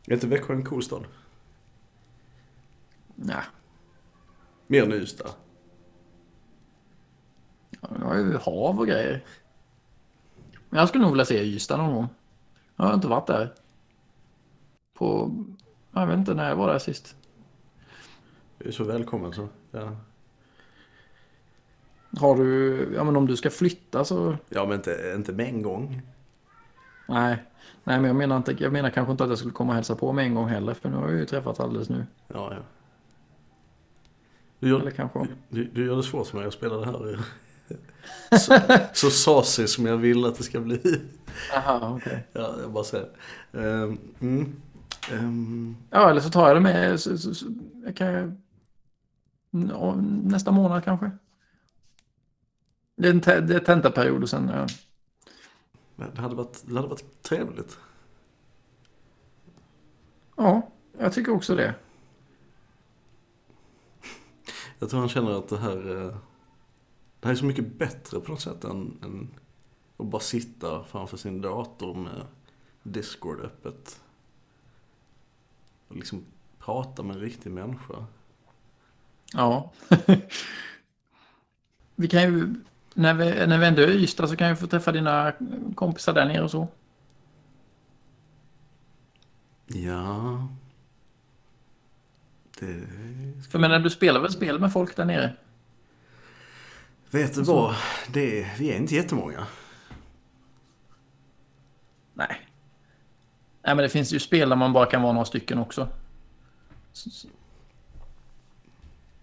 [0.07, 1.05] Är inte Växjö en cool stad?
[3.15, 3.43] Nej,
[4.67, 5.31] Mer än Ystad.
[7.83, 9.25] Ja, jag har ju hav och grejer.
[10.71, 12.09] Men jag skulle nog vilja se Ystad någon gång.
[12.77, 13.55] Jag har inte varit där.
[14.95, 15.31] På,
[15.93, 17.17] jag vet inte när jag var där sist.
[18.59, 19.49] Du är så välkommen så.
[19.71, 19.97] Ja,
[22.21, 25.63] Har du, ja men om du ska flytta så, ja men inte, inte med en
[25.63, 26.03] gång.
[27.07, 27.43] nej.
[27.85, 29.97] Nej men jag menar, inte, jag menar kanske inte att jag skulle komma och hälsa
[29.97, 32.07] på med en gång heller, för nu har vi ju träffats alldeles nu.
[32.29, 32.63] Ja, ja.
[34.59, 35.27] Du Eller gör, kanske...
[35.49, 37.19] du, du gör det svårt för mig att spela det här.
[38.39, 38.59] Så,
[38.93, 41.03] så sasig som jag vill att det ska bli.
[41.57, 42.27] Aha, okej.
[42.33, 43.09] Ja, jag bara säger.
[43.53, 44.57] Um, mm,
[45.13, 47.01] um, Ja, eller så tar jag det med.
[47.01, 47.47] Så, så, så,
[47.85, 48.43] jag kan.
[49.51, 51.11] Ja, nästa månad kanske.
[52.97, 54.51] Det är, en te, det är tentaperiod och sen...
[54.55, 54.67] Ja.
[56.15, 57.79] det, hade varit, det hade varit trevligt.
[60.37, 61.75] ja, jag tycker också det.
[64.79, 66.17] Jag tror han känner att det här, eh,
[67.23, 69.29] det här är så mycket bättre på något sätt än, än
[69.97, 72.27] att bara sitta framför sin dator med
[72.83, 74.01] Discord öppet.
[75.89, 76.25] Och liksom
[76.59, 78.07] prata med en riktig människa.
[79.33, 79.73] Ja.
[81.97, 82.55] vi kan ju...
[82.95, 85.33] När vi, när vi ändå är i Ystad så kan vi få träffa dina
[85.75, 86.69] kompisar där nere och så.
[89.67, 90.49] Ja.
[92.61, 92.87] Det...
[93.51, 95.37] För men när du spelar väl spel med folk där nere?
[97.13, 97.75] Vet du vad?
[98.13, 99.47] Det är, vi är inte jättemånga.
[102.15, 102.49] Nej.
[103.63, 105.89] Nej, men det finns ju spel där man bara kan vara några stycken också.
[106.93, 107.29] Så- så-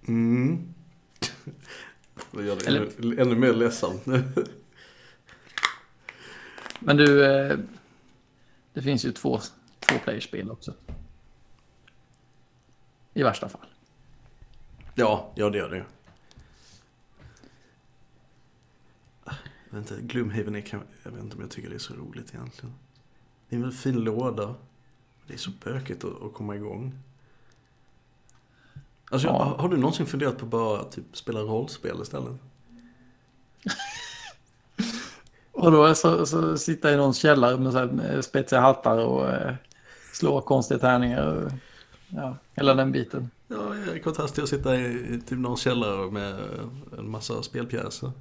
[0.07, 0.74] Mm.
[2.32, 4.24] Det gör det Eller- ännu, ännu mer ledsamt nu.
[6.80, 7.57] Men du, eh,
[8.74, 9.40] det finns ju två,
[9.80, 10.74] två playerspel också.
[13.14, 13.68] I värsta fall.
[14.95, 15.86] Ja, ja det gör det
[19.70, 21.94] Jag vet inte, Gloomhaven är kan- jag vet inte om jag tycker det är så
[21.94, 22.76] roligt egentligen.
[23.50, 24.56] Det är en väldigt fin låda.
[25.28, 26.96] Det är så bökigt att, att komma igång.
[29.12, 29.44] Alltså, Ja.
[29.44, 32.34] har, har du någonsin funderat på att bara typ spela rollspel istället?
[35.52, 39.56] Och då så, så sitta i någons källare med, så här, spetsiga hattar och eh,
[40.14, 41.28] slå konstiga tärningar.
[41.28, 41.52] Och,
[42.10, 43.30] ja, hela den biten.
[43.48, 44.86] Ja, i kontrast till att sitta i,
[45.16, 46.36] i typ någon källare med
[46.98, 48.12] en massa spelpjäser.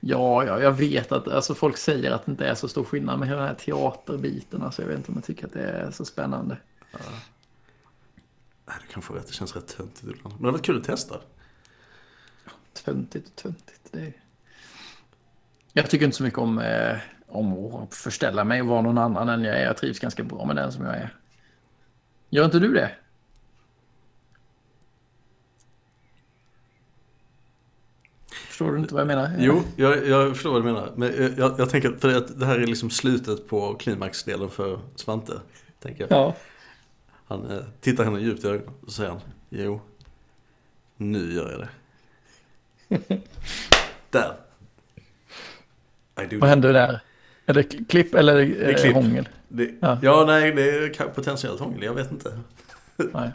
[0.00, 3.18] Ja, ja, jag vet att alltså, folk säger att det inte är så stor skillnad
[3.18, 4.62] med hela den här teaterbiten.
[4.62, 6.56] Alltså, jag vet inte om jag tycker att det är så spännande.
[8.66, 10.34] Nej, du kan få rätt, det känns rätt töntigt ibland.
[10.34, 11.20] Men det varit kul att testa.
[12.84, 13.92] Töntigt och töntigt.
[13.92, 14.12] Det är...
[15.72, 16.96] Jag tycker inte så mycket om, eh,
[17.26, 19.64] om att förställa mig och vara någon annan än jag är.
[19.64, 21.14] Jag trivs ganska bra med den som jag är.
[22.30, 22.90] Gör inte du det?
[28.56, 29.30] Förstår du inte vad jag menar?
[29.38, 30.92] Jo, jag, jag förstår vad du menar.
[30.96, 35.32] Men jag, jag, tänker för att det här är liksom slutet på klimaxdelen för Svante.
[35.80, 36.18] Tänker jag.
[36.18, 36.36] Ja.
[37.26, 39.80] Han eh, tittar henne djupt i ögonen och säger han, jo,
[40.96, 43.20] nu gör jag det.
[44.10, 44.36] Där.
[46.14, 47.00] Vad händer där?
[47.46, 48.94] Är det klipp eller är det, är klipp.
[48.94, 49.28] hångel?
[49.48, 49.70] det.
[49.80, 49.98] Ja.
[50.02, 50.24] Ja.
[50.26, 52.38] nej, det är potentiellt hångel, jag vet inte.
[52.96, 53.30] Nej.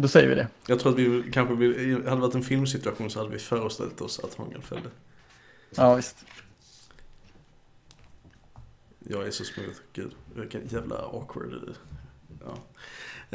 [0.00, 0.48] Då säger vi det.
[0.66, 4.20] Jag tror att vi kanske, vi, hade varit en filmsituation så hade vi föreställt oss
[4.24, 4.88] att hångel följde.
[5.70, 6.24] Ja, visst.
[8.98, 11.74] Jag är så smooth, gud, vilken jävla awkward.
[12.44, 12.58] Ja.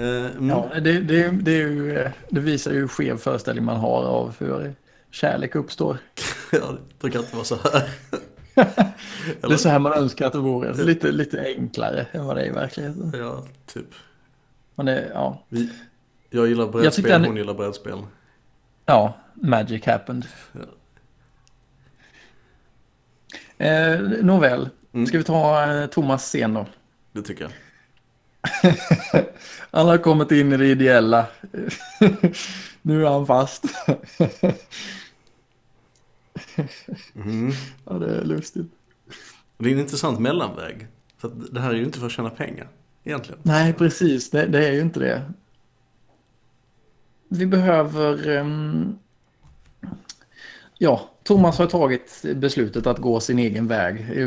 [0.03, 0.49] Eh, mm.
[0.49, 4.35] Ja, det, det, det, ju, eh, det visar ju hur skev föreställning man har av
[4.39, 4.75] hur
[5.11, 5.97] kärlek uppstår.
[6.51, 7.89] ja, det brukar inte vara så här.
[9.41, 10.83] Det är så här man önskar att det vore.
[10.83, 13.13] Lite, lite enklare än vad det är i verkligheten.
[13.17, 13.93] Ja, typ.
[14.75, 15.69] Men det, ja, Vi,
[16.33, 17.99] jag gillar brädspel, han- hon gillar brädspel.
[18.85, 20.25] ja, magic happened.
[20.51, 20.61] Ja.
[23.65, 25.07] Eh, nåväl, Mm.
[25.07, 26.65] ska vi ta eh, Thomas scen då?
[27.11, 27.51] Det tycker jag.
[29.71, 31.25] Han har kommit in i det ideella.
[32.81, 33.63] nu är han fast.
[37.15, 37.51] Mm.
[37.85, 38.67] ja, det är lustigt.
[39.57, 40.87] Det är en intressant mellanväg.
[41.17, 42.67] För det här är ju inte för att tjäna pengar,
[43.03, 43.39] egentligen.
[43.43, 44.29] Nej, precis.
[44.29, 45.31] Det, det är ju inte det.
[47.33, 48.29] Vi behöver...
[48.29, 48.97] Ehm,
[50.77, 53.99] ja, Thomas har tagit beslutet att gå sin egen väg.
[53.99, 54.21] I,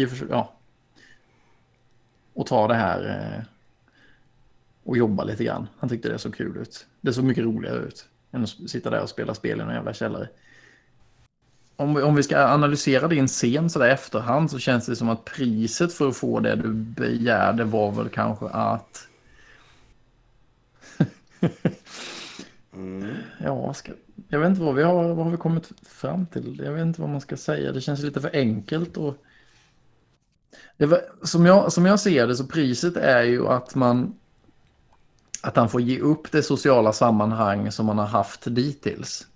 [0.00, 0.54] i, och ja,
[2.34, 3.44] och ta det här eh,
[4.84, 5.68] och jobba lite grann.
[5.78, 6.86] Han tyckte det såg kul ut.
[7.00, 9.92] Det såg mycket roligare ut än att sitta där och spela spel i någon jävla
[9.92, 10.28] källare.
[11.76, 15.08] Om vi, om vi ska analysera din scen sådär i efterhand så känns det som
[15.08, 19.08] att priset för att få det du begärde var väl kanske att...
[22.78, 23.14] Mm.
[23.38, 23.92] Ja, ska,
[24.28, 26.60] jag vet inte vad vi har, vad har vi kommit fram till.
[26.64, 27.72] Jag vet inte vad man ska säga.
[27.72, 28.96] Det känns lite för enkelt.
[28.96, 29.24] Och...
[30.76, 34.14] Det var, som, jag, som jag ser det så priset är ju att man
[35.42, 39.26] att han får ge upp det sociala sammanhang som man har haft dittills.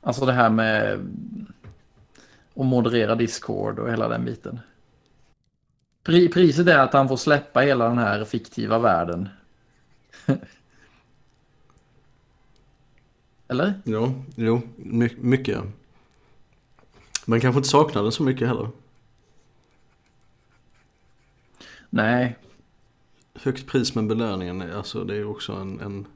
[0.00, 0.92] Alltså det här med
[2.56, 4.60] att moderera Discord och hela den biten.
[6.02, 9.28] Pri, priset är att han får släppa hela den här fiktiva världen.
[13.48, 13.74] Eller?
[13.84, 15.58] Ja, jo, my- mycket.
[17.26, 18.68] Man kanske inte saknar den så mycket heller.
[21.90, 22.36] Nej,
[23.34, 26.06] Högt pris med belöningen, är- alltså det är också en, en,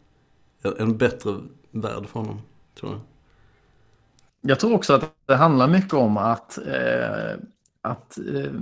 [0.78, 1.40] en bättre
[1.70, 2.40] värld för honom,
[2.74, 3.00] tror jag.
[4.40, 7.36] Jag tror också att det handlar mycket om att, eh,
[7.82, 8.52] att eh,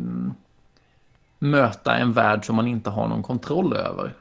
[1.38, 4.14] möta en värld som man inte har någon kontroll över.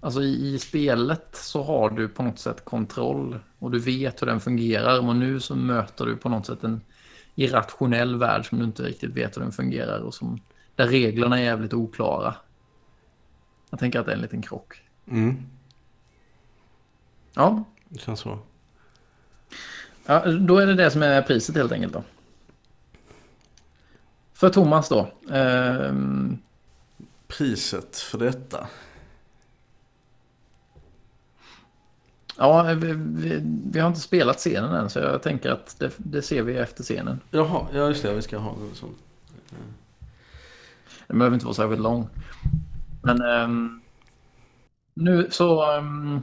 [0.00, 4.26] Alltså i, i spelet så har du på något sätt kontroll och du vet hur
[4.26, 5.08] den fungerar.
[5.08, 6.80] Och nu så möter du på något sätt en
[7.34, 10.40] irrationell värld som du inte riktigt vet hur den fungerar och som,
[10.74, 12.34] där reglerna är jävligt oklara.
[13.70, 14.82] Jag tänker att det är en liten krock.
[15.10, 15.36] Mm,
[17.34, 18.38] Ja, det känns så.
[20.06, 22.02] Ja, då är det det som är priset helt enkelt då.
[24.34, 25.12] För Thomas då.
[25.30, 26.38] Ehm,
[27.28, 28.68] Priset för detta.
[32.38, 33.40] Ja, vi, vi,
[33.72, 36.82] vi har inte spelat scenen än så jag tänker att det, det ser vi efter
[36.82, 37.20] scenen.
[37.30, 38.94] Jaha, ja just det, vi ska ha en sån.
[41.06, 42.08] Den behöver inte vara särskilt lång.
[43.02, 43.80] Men ehm,
[44.94, 45.76] nu så...
[45.76, 46.20] ehm,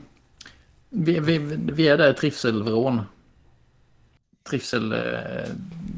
[0.90, 1.38] vi, vi,
[1.72, 3.02] vi är där i trivselvrån.
[4.48, 4.92] Trivsel...
[4.92, 4.98] Eh,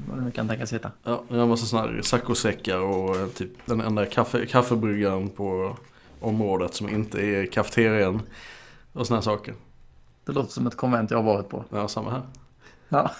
[0.09, 0.93] vad det nu kan tänkas heta.
[1.05, 5.29] Ja, jag har en massa sådana här saccosäckar och eh, typ den enda kaffe, kaffebryggaren
[5.29, 5.77] på
[6.21, 8.23] området som inte är kafeterian.
[8.93, 9.55] Och sådana saker.
[10.29, 11.65] Det låter som ett konvent jag har varit på.
[11.71, 12.23] Ja, samma här.
[12.89, 13.11] Ja,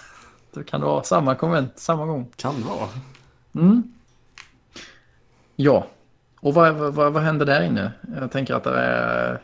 [0.53, 2.31] då kan det vara samma konvent samma gång.
[2.35, 2.89] Kan vara.
[3.55, 3.83] Mm.
[5.55, 5.87] Ja,
[6.39, 7.91] och vad, vad, vad händer där inne?
[8.19, 9.41] Jag tänker att det är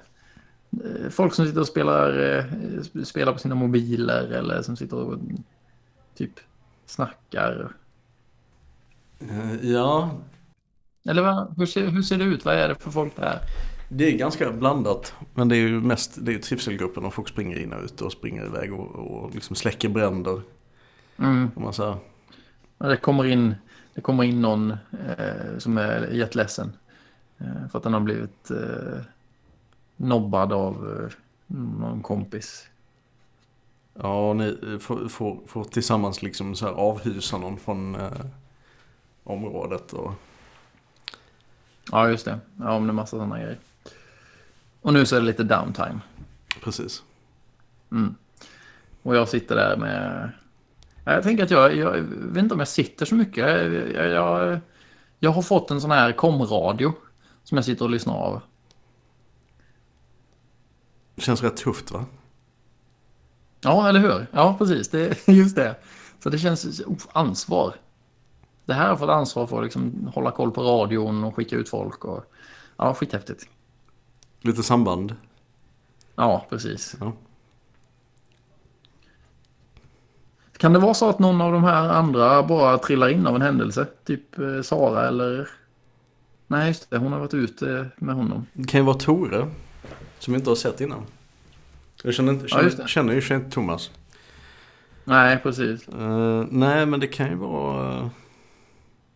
[0.72, 5.20] eh, folk som sitter och spelar, eh, spelar på sina mobiler eller som sitter och
[6.16, 6.34] typ
[6.86, 7.72] snackar.
[9.20, 10.12] Eh, Ja,
[11.10, 12.46] Eller vad, hur, ser, hur ser det ut?
[12.46, 13.40] Vad är det för folk där?
[13.90, 15.14] Det är ganska blandat.
[15.34, 18.12] Men det är ju mest det är trivselgruppen och folk springer in och ut och
[18.12, 20.42] springer iväg och, och liksom släcker bränder.
[21.18, 21.52] Mm.
[21.56, 21.98] Om man säger.
[22.78, 23.56] Det kommer in,
[23.94, 26.74] det kommer in någon eh, som är jätteledsen.
[27.38, 29.02] Eh, för att den har blivit eh,
[29.96, 31.14] nobbad av eh,
[31.58, 32.68] någon kompis.
[33.94, 38.26] Ja, och ni eh, får, får, får tillsammans liksom så här avhysa någon från eh,
[39.24, 40.14] området och
[41.92, 42.40] Ja, just det.
[42.60, 43.58] Ja, men det är massa sådana grejer.
[44.86, 46.00] Och nu så är det lite downtime.
[46.64, 47.04] Precis.
[47.92, 48.16] Mm.
[49.04, 50.32] Och jag sitter där med...
[51.04, 53.38] Jag tänker att jag, jag vet inte om jag sitter så mycket.
[53.94, 54.60] Jag, jag,
[55.20, 56.94] jag, har fått en sån här komradio
[57.44, 58.42] som jag sitter och lyssnar av.
[61.16, 62.06] Det känns rätt tufft va?
[63.62, 64.28] Ja, eller hur?
[64.32, 64.90] Ja, precis.
[64.90, 65.76] Det, just det.
[66.20, 67.76] Så det känns oh, ansvar.
[68.66, 71.70] Det här har fått ansvar för att liksom hålla koll på radion och skicka ut
[71.70, 72.06] folk.
[72.06, 72.34] Och,
[72.78, 73.48] ja, skithäftigt.
[74.46, 75.16] Lite samband.
[76.16, 76.96] Ja, precis.
[77.00, 77.14] Ja.
[80.58, 83.42] Kan det vara så att någon av de här andra bara trillar in av en
[83.42, 83.88] händelse?
[84.06, 85.50] Typ eh, Sara eller...
[86.48, 86.98] Nej, just det.
[86.98, 88.46] Hon har varit ute med honom.
[88.54, 89.48] Det kan ju vara Tore.
[90.20, 91.02] Som vi inte har sett innan.
[92.04, 92.88] Jag känner, inte, Ja, känner, det.
[92.88, 93.92] känner ju inte Thomas.
[95.04, 95.88] Nej, precis.
[95.88, 98.08] Eh, nej, men det kan ju vara eh,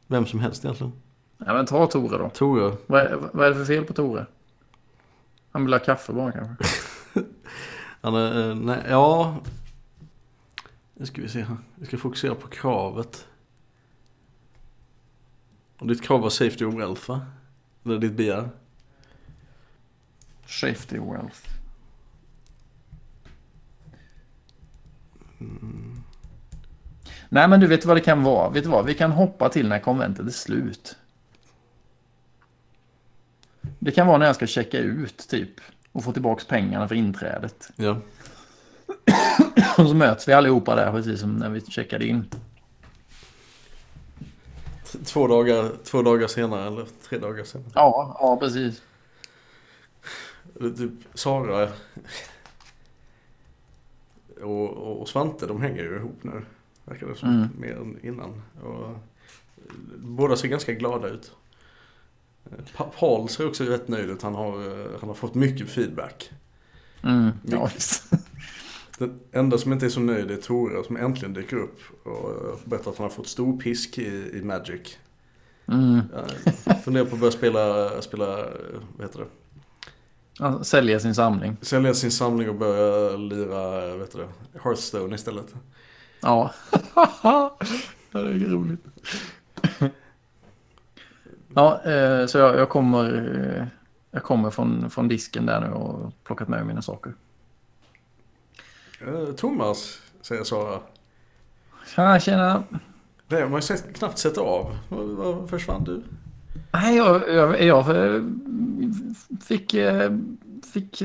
[0.08, 0.94] vem som helst egentligen.
[1.38, 2.30] Ja, men ta Tore då.
[2.30, 2.76] Tore.
[2.88, 4.26] Vad är, vad är det för fel på Tore?
[5.52, 6.56] Han vill ha kaffe bara kanske.
[8.02, 9.38] Han är, eh, nej, ja.
[10.94, 11.58] Nu ska vi se här.
[11.76, 13.28] Vi ska fokusera på kravet.
[15.80, 17.22] Och ditt krav var safety och wealth va?
[17.86, 18.50] Eller ditt begär?
[20.46, 21.50] Safety wealth.
[27.30, 28.50] Nej, men du vet vad det kan vara.
[28.50, 28.86] Vet du vad?
[28.86, 30.98] Vi kan hoppa till när konventet är slut.
[33.80, 35.62] Det kan vara när jag ska checka ut typ.
[35.92, 37.72] Och få tillbaka pengarna för inträdet.
[37.76, 37.98] Ja.
[39.78, 42.26] Och så möts vi allihopa där precis som när vi checkade in.
[45.06, 47.72] Två dagar, två dagar senare eller tre dagar senare.
[47.76, 48.82] Ja, ja precis.
[50.60, 51.70] Eller Typ Sara
[54.42, 56.46] och, och, och Svante de hänger ju ihop nu.
[56.86, 57.30] Verkar det som.
[57.30, 57.48] Mm.
[57.60, 58.42] Mer än innan.
[58.64, 58.96] Och,
[59.98, 61.32] båda ser ganska glada ut.
[62.46, 64.22] Eh, Pa- Paul ser också rätt nöjd ut.
[64.22, 66.32] Han har, eh, han har fått mycket feedback.
[67.04, 67.70] Mm, ja.
[68.98, 72.56] Den enda som inte är så nöjd är Tore som äntligen dyker upp och eh,
[72.66, 74.98] berättar att han har fått stor pisk i, i Magic.
[75.68, 76.00] Mm.
[76.64, 78.46] Jag funderar på att börja spela, spela, eh,
[78.98, 80.64] vad heter det?
[80.64, 81.58] Säljer sin samling.
[81.62, 85.54] Sälja sin samling och börja lira, eh, vet du det, Hearthstone istället.
[86.22, 86.54] Ja.
[88.12, 88.84] det är roligt.
[91.56, 93.06] Ja, eh, så jag, jag kommer,
[93.58, 93.68] eh,
[94.12, 97.14] jag kommer från, från disken där nu och plockat med mina saker.
[99.08, 100.80] Eh, Thomas, säger Sara.
[102.20, 102.64] Tjena.
[103.28, 104.78] Det har man ju knappt sett av.
[104.90, 106.04] Var, försvann du?
[106.72, 107.86] Nej, jag, jag, jag
[109.44, 109.76] fick,
[110.74, 111.04] fick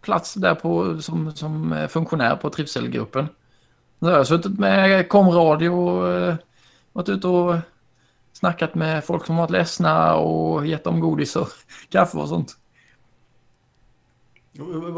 [0.00, 3.28] plats där på, som, som funktionär på trivselgruppen.
[4.00, 6.36] Så jag har suttit med komradio och
[6.92, 7.56] varit ute och
[8.32, 11.48] snackat med folk som varit ledsna och gett dem godis och
[11.88, 12.56] kaffe och sånt.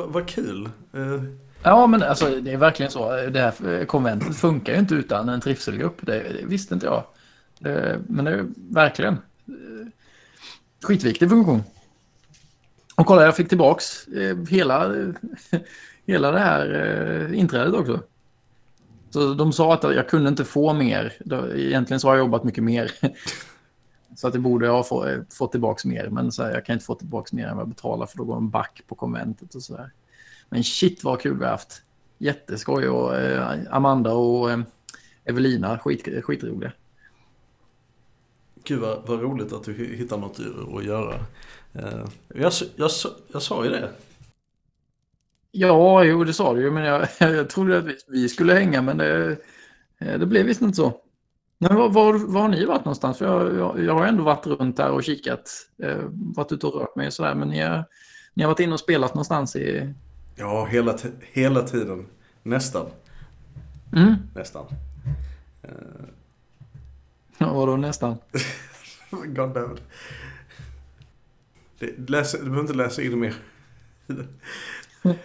[0.07, 0.69] Vad kul.
[0.93, 1.23] Eh,
[1.65, 3.17] Ja, men alltså det är verkligen så.
[3.17, 5.97] Det här konventet funkar ju inte utan en trivselgrupp.
[6.01, 7.05] Det, det visste inte jag.
[8.07, 9.13] Men det är verkligen
[9.47, 9.87] eh,
[10.83, 11.63] skitviktig funktion.
[12.95, 14.95] Och kolla, jag fick tillbaks eh, hela,
[16.07, 18.03] hela det här inträdet också.
[19.13, 21.13] Så de sa att jag kunde inte få mer.
[21.57, 22.93] Egentligen så har jag jobbat mycket mer.
[24.17, 26.09] Så att det borde jag ha få, fått tillbaks mer.
[26.09, 28.25] Men så här, jag kan inte få tillbaks mer än vad jag betalar för då
[28.25, 29.93] går en back på konventet och sådär.
[30.49, 31.83] Men shit vad kul vi har haft.
[32.19, 34.61] Jätteskoj och eh, Amanda och eh,
[35.25, 36.73] Evelina, skit, skitroliga.
[38.65, 40.39] Gud vad, vad roligt att du hi- hittar något
[40.79, 41.15] att göra.
[41.73, 43.91] Eh, jag, jag, s- jag sa ju det.
[45.55, 48.83] Ja, jo det sa du ju, men jag, jag trodde att vi, vi skulle hänga,
[48.83, 49.37] men det,
[49.99, 51.01] eh, det blev visst inte så.
[51.59, 53.19] Men var, var, var har ni varit någonstans?
[53.19, 55.51] För jag, jag, jag har ändå varit runt där och kikat,
[55.83, 57.85] eh, varit ute och rört mig och sådär, men ni har,
[58.35, 59.95] ni har varit inne och spelat någonstans i...
[60.37, 60.97] Ja, hela,
[61.33, 62.07] hela tiden.
[62.43, 62.87] Nästan.
[63.97, 64.67] Mm, Nästan.
[65.63, 65.71] Eh,
[67.39, 68.17] ja, vadå nästan?
[69.11, 69.83] God damn it.
[71.79, 73.35] Det, läs, du behöver inte läsa in mer.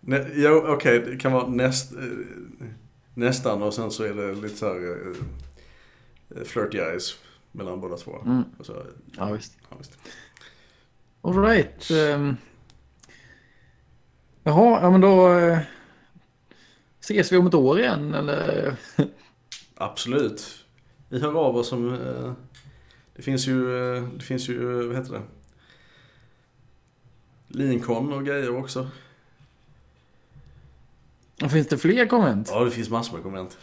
[0.00, 2.02] Nä, ja, okej, det kan vara näst, eh,
[3.14, 5.06] nästan och sen så är det lite så här
[6.36, 7.16] eh, flirty eyes
[7.52, 8.18] mellan båda två.
[8.26, 8.42] Mm.
[8.60, 8.82] Så,
[9.16, 9.58] Ja, visst.
[9.70, 9.98] ja, visst.
[11.22, 11.90] All right.
[11.90, 12.36] Um,
[14.42, 15.58] jaha, ja men då eh,
[17.00, 18.76] ses vi om ett år igen eller?
[19.74, 20.64] Absolut.
[21.08, 21.94] Vi hör av oss om...
[21.94, 22.32] Eh,
[23.16, 25.22] det finns ju, eh, det finns ju, eh, vad heter det?
[27.48, 28.88] Lincoln och grejer också.
[31.50, 32.48] Finns det fler konvent?
[32.52, 33.58] Ja, det finns massor med komment.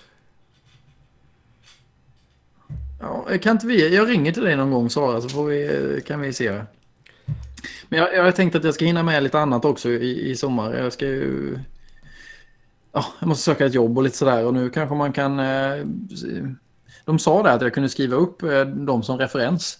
[2.99, 6.21] Ja, kan inte vi, jag ringer till dig någon gång Sara så får vi, kan
[6.21, 6.61] vi se.
[7.89, 10.35] Men jag, jag har tänkt att jag ska hinna med lite annat också i, i
[10.35, 10.73] sommar.
[10.73, 11.59] Jag ska ju...
[12.91, 15.39] Ja, jag måste söka ett jobb och lite sådär och nu kanske man kan...
[15.39, 15.85] Eh,
[17.05, 19.79] de sa det att jag kunde skriva upp eh, dem som referens.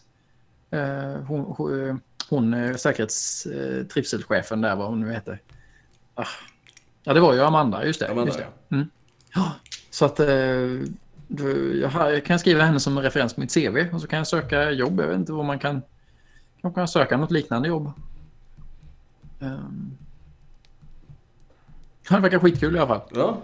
[0.72, 5.42] Eh, hon, hon, hon säkerhetstrivselchefen där, vad hon nu heter.
[6.16, 6.26] Ah.
[7.04, 8.12] Ja, det var ju Amanda, just det.
[8.12, 8.38] Amanda, just
[8.70, 8.76] det.
[8.76, 8.90] Mm.
[9.34, 9.52] Ja,
[9.90, 10.20] så att
[11.82, 15.00] jag kan skriva henne som referens på mitt CV och så kan jag söka jobb.
[15.00, 15.82] Jag vet inte vad man kan...
[16.62, 17.92] Jag kan söka något liknande jobb.
[19.40, 19.98] Um,
[22.10, 23.02] det verkar skitkul i alla fall.
[23.14, 23.42] Ja.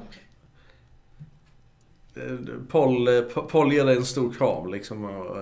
[2.15, 2.37] Eh,
[2.69, 5.05] Paul, eh, Paul ger dig en stor kram liksom.
[5.05, 5.37] Och,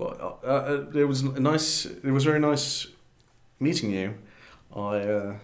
[0.00, 1.86] uh, it was nice.
[1.86, 2.86] It was very nice
[3.60, 4.14] meeting you.
[4.74, 5.34] I, uh,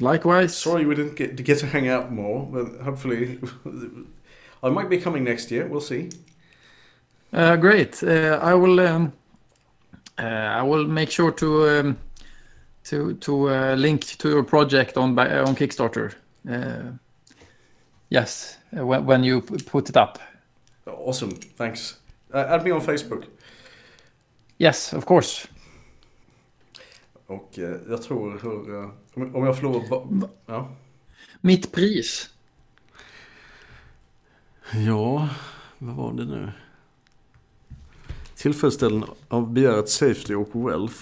[0.00, 0.56] Likewise.
[0.56, 3.38] Sorry we didn't get to get to hang out more, but hopefully
[4.62, 5.66] I might be coming next year.
[5.66, 6.10] We'll see.
[7.32, 8.02] Uh, great.
[8.02, 8.80] Uh, I will.
[8.80, 9.12] Um,
[10.18, 11.98] uh, I will make sure to um,
[12.84, 16.14] to to uh, link to your project on on Kickstarter.
[16.48, 16.92] Uh,
[18.10, 20.18] yes, when, when you put it up.
[20.86, 21.30] Awesome.
[21.30, 21.96] Thanks.
[22.32, 23.24] Uh, add me on Facebook.
[24.58, 25.48] Yes, of course.
[27.26, 27.50] Och
[27.88, 28.84] jag tror hur,
[29.36, 30.68] om jag får lov ja.
[31.40, 32.30] Mitt pris.
[34.86, 35.28] Ja,
[35.78, 36.52] vad var det nu?
[38.34, 40.98] Tillfredsställande av begäret safety och wealth.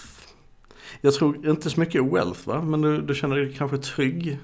[1.01, 2.63] Jag tror inte så mycket wealth va?
[2.63, 4.39] Men du, du känner dig kanske trygg?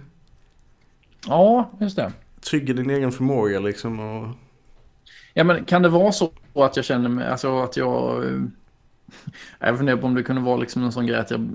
[1.27, 2.13] Ja, just det.
[2.41, 4.29] Trygg i din egen förmåga liksom och...
[5.35, 8.25] Ja men kan det vara så att jag känner mig, alltså att jag...
[9.59, 11.51] Jag funderar på om det kunde vara liksom en sån grej att jag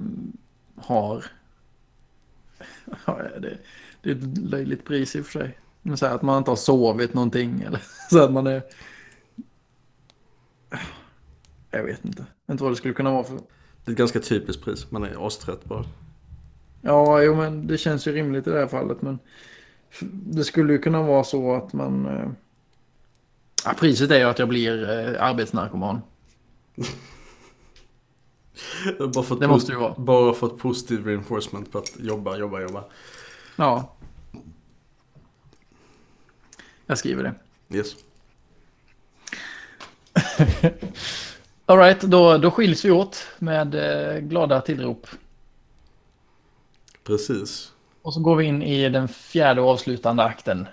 [0.76, 1.26] har...
[3.42, 3.58] Det,
[4.02, 5.58] det är ett löjligt pris i och för sig.
[5.82, 8.64] Men så här, att man inte har sovit någonting eller så att man är...
[11.72, 12.20] Jag vet inte.
[12.22, 13.36] Jag vet inte vad det skulle kunna vara för...
[13.36, 14.92] Det är ett ganska typiskt pris.
[14.92, 15.86] Man är astrött bara.
[16.82, 19.02] Ja, jo, men det känns ju rimligt i det här fallet.
[19.02, 19.20] Men
[20.12, 22.06] det skulle ju kunna vara så att man...
[22.06, 22.30] Eh,
[23.66, 26.02] ja, priset är ju att jag blir eh, arbetsnarkoman.
[29.14, 29.94] Bara fått det måste ju vara.
[29.98, 32.84] Bara fått positiv reinforcement på att jobba, jobba, jobba.
[33.56, 33.96] Ja.
[36.86, 37.34] Jag skriver det.
[37.78, 37.96] Yes.
[41.66, 45.08] Alright, då, då skiljs vi åt med eh, glada tillrop.
[47.04, 47.72] Precis.
[48.02, 50.68] Och så går vi in i den fjärde och avslutande akten.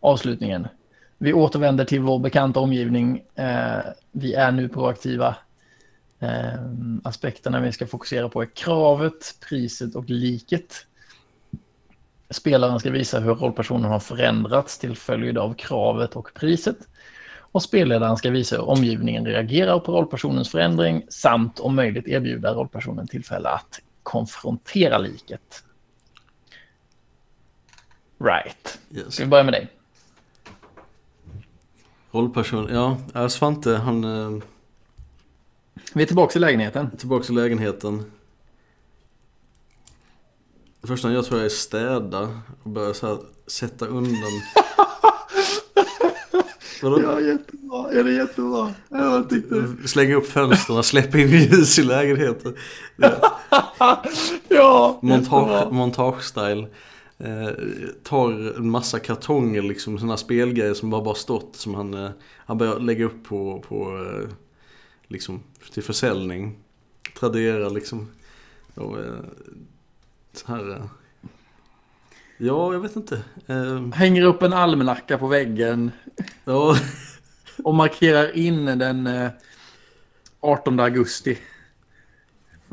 [0.00, 0.68] Avslutningen.
[1.18, 3.24] Vi återvänder till vår bekanta omgivning.
[3.34, 3.78] Eh,
[4.12, 5.36] vi är nu proaktiva.
[6.24, 6.60] Eh,
[7.02, 10.86] aspekterna vi ska fokusera på är kravet, priset och liket.
[12.30, 16.76] Spelaren ska visa hur rollpersonen har förändrats till följd av kravet och priset.
[17.36, 23.08] Och spelledaren ska visa hur omgivningen reagerar på rollpersonens förändring samt om möjligt erbjuda rollpersonen
[23.08, 25.64] tillfälle att konfrontera liket.
[28.18, 28.80] Right.
[28.90, 29.14] Yes.
[29.14, 29.68] Ska vi börja med dig?
[32.10, 32.68] Rollperson,
[33.14, 33.28] ja.
[33.28, 34.42] Svante han...
[35.96, 36.90] Vi är tillbaka i lägenheten.
[36.98, 38.04] Tillbaka i lägenheten.
[40.80, 44.12] Det första jag tror jag är städa och börja så här, sätta undan.
[46.82, 47.02] Vadå?
[47.02, 47.90] Ja, jättebra.
[47.90, 48.74] Är det jättebra?
[48.88, 49.64] Jag tyckte...
[49.86, 52.56] Slänga upp fönstren, släppa in ljus i lägenheten.
[54.48, 56.66] ja, Montage, montage-style.
[57.18, 57.50] Eh,
[58.02, 62.10] tar en massa kartonger, liksom sådana spelgrejer som bara bara stått som han, eh,
[62.46, 64.28] han börjar lägga upp på, på eh,
[65.08, 66.58] liksom till försäljning.
[67.18, 68.10] Tradera liksom.
[68.74, 69.24] Och, eh,
[70.32, 70.70] så här.
[70.70, 70.86] Eh,
[72.38, 73.24] ja, jag vet inte.
[73.46, 75.90] Eh, Hänger upp en almanacka på väggen.
[76.44, 76.76] Ja.
[77.64, 79.30] och markerar in den
[80.40, 81.38] 18 augusti.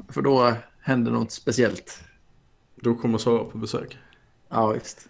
[0.10, 2.04] För då händer något speciellt.
[2.76, 3.98] Då kommer Sara på besök.
[4.50, 5.08] Ja, visst.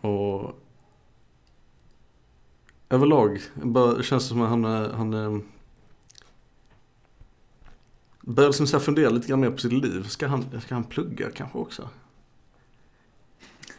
[0.00, 0.60] Och
[2.90, 4.64] överlag bara känns det som att han,
[4.94, 5.42] han
[8.20, 10.02] börjar liksom så fundera lite grann mer på sitt liv.
[10.08, 11.88] Ska han, ska han plugga kanske också?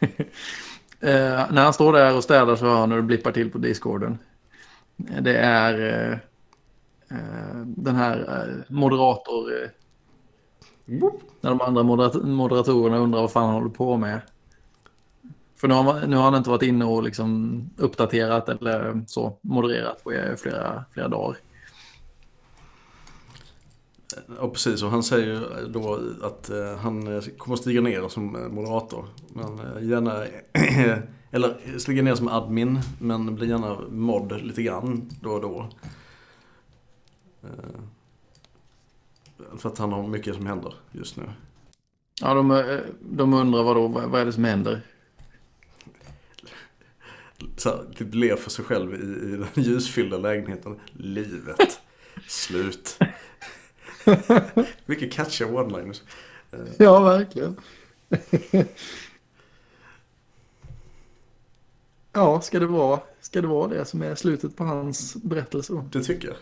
[1.00, 3.58] eh, när han står där och städar så hör han hur det blippar till på
[3.58, 4.18] discorden.
[4.96, 6.18] Det är eh,
[7.18, 9.62] eh den här eh, moderator...
[9.62, 9.68] Eh,
[11.40, 14.20] när de andra moderat moderatorerna undrar vad fan han håller på med.
[15.62, 19.38] För nu har, man, nu har han inte varit inne och liksom uppdaterat eller så
[19.42, 21.36] modererat på flera, flera dagar.
[24.40, 24.82] Ja, precis.
[24.82, 29.08] Och han säger ju då att eh, han eh, kommer stiga ner som eh, moderator.
[29.28, 30.24] Men gärna,
[31.30, 35.68] eller stiga ner som admin, men blir gärna mod lite grann då och då.
[39.56, 41.22] För att han har mycket som händer just nu.
[42.20, 44.82] Ja, de, de undrar vad då, vad är det som händer?
[47.56, 50.80] Så typ ler för sig själv i, i den ljusfyllda lägenheten.
[50.92, 51.80] Livet.
[52.28, 52.98] Slut.
[54.86, 56.00] Mycket catchiga one-liners.
[56.52, 57.56] Eh, Ja, verkligen.
[62.12, 65.84] ja, ska det, vara, ska det vara det som är slutet på hans berättelse?
[65.92, 66.36] Det tycker jag.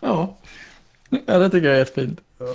[0.00, 0.38] Ja,
[1.26, 2.20] ja det tycker jag är jättefint.
[2.38, 2.54] Ja.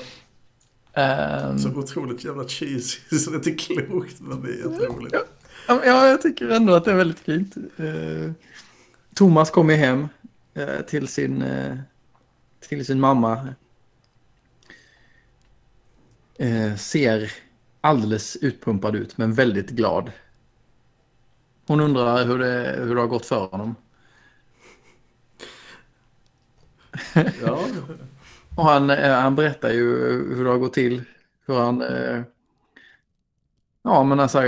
[1.01, 5.13] Ehm, Så otroligt jävla cheesy så det är inte klokt men det är jätteroligt.
[5.15, 5.23] Ja.
[5.67, 7.55] Ja, jag tycker ändå att det är väldigt fint.
[7.77, 8.31] Eh,
[9.15, 10.07] Thomas kommer hem
[10.53, 11.77] eh, till, sin, eh,
[12.59, 13.47] till sin mamma.
[16.77, 17.31] Ser
[17.81, 20.11] alldeles utpumpad ut men väldigt glad.
[21.67, 23.75] Hon undrar hur det, hur det har gått för honom.
[27.13, 27.59] Ja,
[28.55, 29.85] Och han, han berättar ju
[30.35, 31.03] hur det har gått till.
[31.45, 31.83] Hur han...
[33.83, 34.41] Ja, men alltså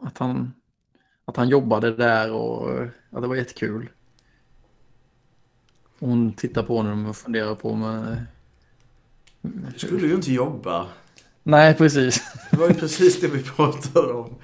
[0.00, 0.54] att han,
[1.24, 3.90] att han jobbade där och eh, att det var jättekul.
[5.98, 8.26] Och Hon tittar på honom och funderar på men...
[9.42, 10.86] du skulle ju inte jobba.
[11.42, 12.22] Nej, precis.
[12.50, 14.34] Det var ju precis det vi pratade om.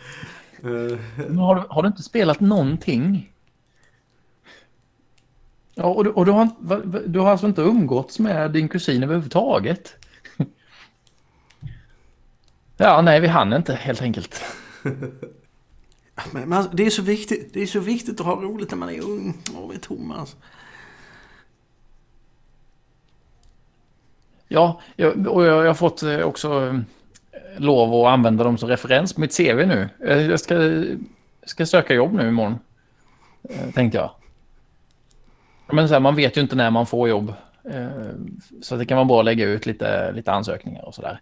[0.62, 3.33] Eh, Men har, du, har du inte spelat någonting?
[5.74, 6.49] Ja, och, du, och du, har,
[7.09, 9.97] du har alltså inte umgåtts med din kusin överhuvudtaget?
[12.78, 14.43] Ja, nej, vi hann inte helt enkelt.
[16.33, 17.55] Men, men alltså, det är så viktigt.
[17.55, 19.35] Det är så viktigt att ha roligt när man är ung.
[19.57, 20.19] Åh, med Thomas.
[20.19, 20.37] Alltså.
[24.49, 28.69] Ja, jag, och jag, jag har fått eh, också eh, lov att använda dem som
[28.69, 29.89] referens på mitt CV nu.
[29.99, 30.85] Jag ska,
[31.47, 32.59] ska söka jobb nu imorgon,
[33.49, 34.11] eh, tänkte jag.
[35.67, 37.33] Men så här, man vet ju inte när man får jobb.
[38.63, 41.21] Så det kan vara bra att lägga ut lite, lite ansökningar och sådär.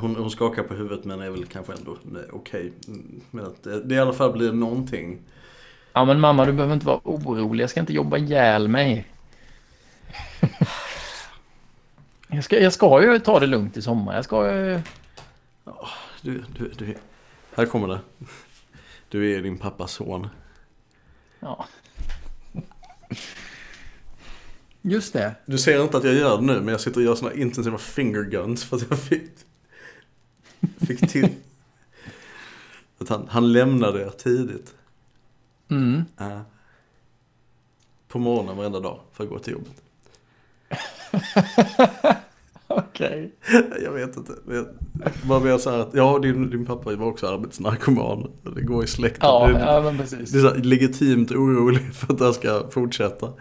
[0.00, 1.96] Hon, hon skakar på huvudet men är väl kanske ändå
[2.32, 2.72] okej.
[2.88, 5.18] Mm, Men att det, det i alla fall blir någonting.
[5.92, 7.62] Ja, men mamma, du behöver inte vara orolig.
[7.62, 9.06] Jag ska inte jobba ihjäl mig.
[12.28, 14.14] Jag ska, jag ska ju ta det lugnt i sommar.
[14.14, 14.80] Jag ska ju...
[16.22, 16.94] Du, du, du.
[17.54, 18.00] Här kommer det.
[19.08, 20.28] Du är din pappas son.
[21.40, 21.66] Ja.
[24.82, 25.34] Just det.
[25.46, 27.78] Du ser inte att jag gör det nu men jag sitter och gör såna intensiva
[27.78, 29.30] finger guns för att jag fick,
[30.86, 31.28] fick till.
[32.98, 34.74] Att han, han lämnade tidigt.
[35.70, 36.04] Mm.
[36.16, 36.40] Ja.
[38.08, 39.82] På morgonen varenda dag för att gå till jobbet.
[42.66, 43.32] Okej.
[43.82, 44.32] Jag vet inte.
[45.24, 48.30] Bara mer så här att, ja din, din pappa var också arbetsnarkoman.
[48.54, 49.28] Det går i släkten.
[49.28, 50.30] Ja, det, ja, men precis.
[50.30, 53.32] det är så här, legitimt orolig för att det här ska fortsätta.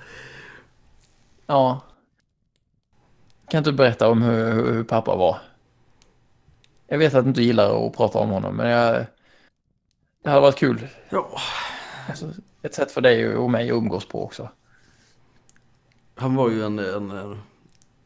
[1.46, 1.82] Ja.
[3.52, 5.38] Kan du berätta om hur, hur pappa var?
[6.88, 9.06] Jag vet att du inte gillar att prata om honom, men jag...
[10.24, 10.88] Det hade varit kul.
[11.10, 11.40] Ja,
[12.10, 14.50] Alltså, ett sätt för dig och mig att umgås på också.
[16.16, 17.12] han var ju en, en,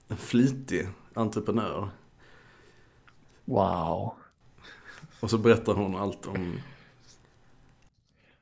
[0.08, 1.90] en flitig entreprenör.
[3.46, 4.14] Wow.
[5.20, 6.62] Och så berättar hon allt om,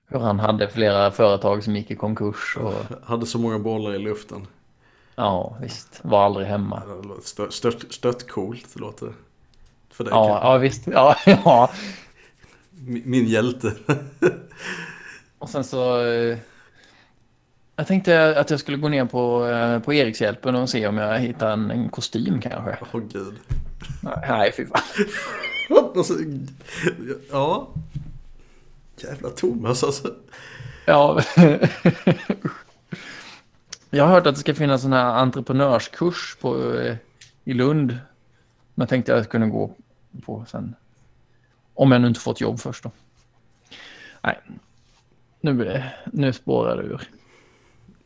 [0.07, 2.73] Hur han hade flera företag som gick i konkurs och...
[3.03, 4.47] hade så många bollar i luften.
[5.15, 5.99] Ja, visst.
[6.03, 6.83] Var aldrig hemma.
[7.23, 9.13] Stört, stört, stört coolt låter det.
[9.99, 10.87] För dig Ja, ja visst.
[10.87, 11.71] Ja, ja.
[12.71, 13.73] Min, min hjälte.
[15.39, 16.05] Och sen så...
[16.05, 16.37] eh,
[17.75, 21.19] Jag tänkte att jag skulle gå ner på, eh, på Erikshjälpen och se om jag
[21.19, 22.77] hittar en, en kostym kanske.
[22.93, 23.35] Åh gud.
[24.27, 24.81] Nej, fy fan.
[27.31, 27.67] Ja.
[28.97, 30.13] Jävla Thomas alltså.
[30.85, 31.21] Ja.
[33.89, 36.95] Jag har hört att det ska finnas en här entreprenörskurs på, eh,
[37.43, 37.87] i Lund.
[38.75, 39.75] Men jag tänkte att jag kunde gå
[40.25, 40.75] på sen.
[41.73, 42.91] Om jag nu inte fått jobb först då.
[44.21, 44.39] Nej.
[45.41, 47.01] Nu, nu spårar det ur.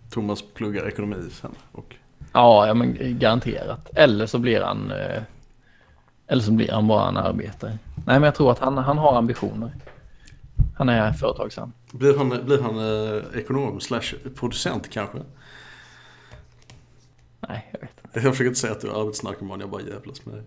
[0.10, 1.56] Thomas pluggar ekonomi sen.
[1.72, 1.96] Och
[2.34, 3.90] Ja, ja men garanterat.
[3.96, 4.92] Eller så blir han...
[4.92, 5.24] eh,
[6.28, 7.78] Eller så blir han bara en arbetare.
[7.96, 9.72] Nej, men jag tror att han, han har ambitioner.
[10.78, 11.72] Han är företagsam.
[11.92, 15.18] blir han, blir han eh, ekonom slash producent kanske?
[17.40, 18.20] Nej, jag vet inte.
[18.20, 20.44] Jag försöker inte säga att du är arbetsnarkoman, jag bara jävlas med dig.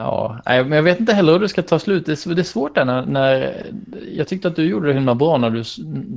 [0.00, 2.06] Ja, nej, men jag vet inte heller hur det ska ta slut.
[2.06, 3.66] Det är, det är svårt där när, när...
[4.12, 5.62] Jag tyckte att du gjorde det himla bra när du,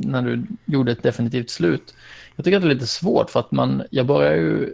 [0.09, 1.95] när du gjorde ett definitivt slut.
[2.35, 3.83] Jag tycker att det är lite svårt för att man...
[3.89, 4.73] Jag börjar ju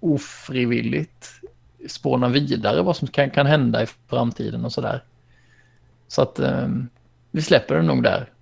[0.00, 1.26] ofrivilligt
[1.88, 5.04] spåna vidare vad som kan, kan hända i framtiden och sådär.
[6.08, 6.68] Så att eh,
[7.30, 8.32] vi släpper det nog där.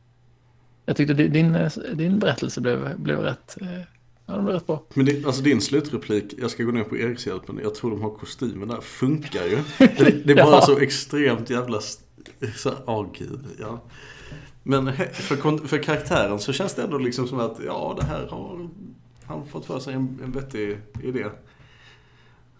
[0.87, 3.83] Jag tyckte din, eh, din berättelse blev, blev rätt, eh,
[4.29, 4.83] ja, den blev rätt bra.
[4.95, 8.11] Men det, alltså din slutreplik, jag ska gå ner på Erikshjälpen, jag tror de har
[8.11, 9.57] kostymer där, funkar ju.
[9.79, 10.61] Det, det är bara ja.
[10.61, 11.81] så extremt jävla,
[12.57, 13.83] så, åh oh, gud, ja.
[14.63, 18.69] Men för, för karaktären så känns det ändå liksom som att, ja det här har
[19.25, 21.25] han fått för sig en, en vettig idé.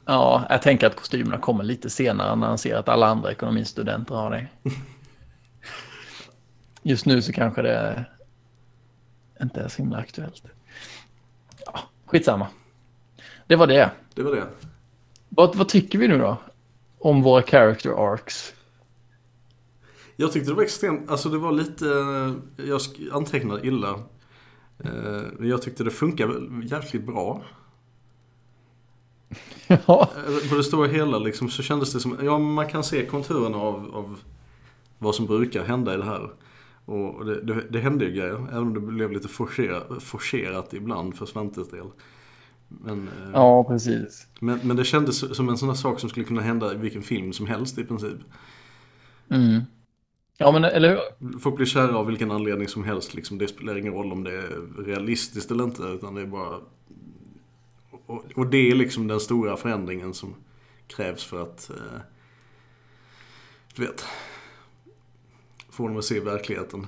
[0.05, 4.15] Ja, jag tänker att kostymerna kommer lite senare när han ser att alla andra ekonomistudenter
[4.15, 4.47] har det.
[6.83, 8.05] Just nu så kanske det
[9.43, 10.43] inte är så himla aktuellt.
[11.73, 12.47] Ja, skitsamma.
[13.47, 13.91] Det var det.
[14.15, 14.47] Det var det.
[15.29, 16.37] Vad, vad tycker vi nu då?
[16.99, 18.55] Om våra character arcs?
[20.17, 21.85] Jag tyckte det var extremt, alltså det var lite,
[22.57, 22.81] jag
[23.13, 23.91] antecknade illa.
[24.79, 26.33] Eh, men jag tyckte det funkade
[26.67, 27.43] jävligt bra.
[29.87, 30.11] Ja.
[30.17, 33.59] Eh, på det stora hela liksom så kändes det som, ja man kan se konturerna
[33.59, 34.21] av, av
[34.99, 36.31] vad som brukar hända i det här.
[36.89, 41.17] Och det, det, det hände ju grejer, även om det blev lite forcerat, forcerat ibland
[41.17, 41.87] för Svantes del.
[42.69, 44.27] Men, eh, ja, precis.
[44.41, 47.03] Men, men det kändes som en sån här sak som skulle kunna hända i vilken
[47.03, 48.19] film som helst i princip.
[49.31, 49.61] Mm.
[50.39, 51.39] Ja, men eller hur?
[51.39, 53.15] Folk blir kära av vilken anledning som helst.
[53.15, 53.39] Liksom.
[53.39, 55.83] Det spelar ingen roll om det är realistiskt eller inte.
[55.83, 56.61] Utan det är bara...
[58.07, 60.35] Och, och det är liksom den stora förändringen som
[60.87, 61.71] krävs för att...
[61.71, 62.01] Eh,
[63.75, 64.05] du vet.
[65.79, 66.87] Få dem att se verkligheten.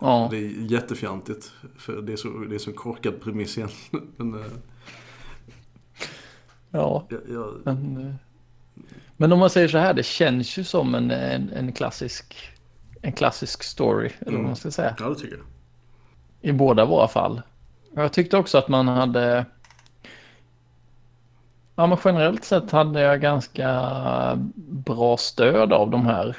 [0.00, 0.28] Ja.
[0.30, 1.52] Det är jättefjantigt.
[1.78, 4.12] För det är så, det är så korkad premiss egentligen.
[4.16, 4.46] Men, eh,
[6.70, 8.06] ja, jag, jag, men...
[8.06, 8.14] Eh,
[9.16, 12.36] men om man säger så här, det känns ju som en, en, en klassisk,
[13.02, 14.46] en klassisk story, eller vad mm.
[14.46, 14.96] man ska säga.
[14.98, 15.46] Ja, det tycker jag.
[16.50, 17.42] I båda våra fall.
[17.94, 19.46] Jag tyckte också att man hade...
[21.76, 23.80] Ja, men generellt sett hade jag ganska
[24.56, 26.36] bra stöd av de här.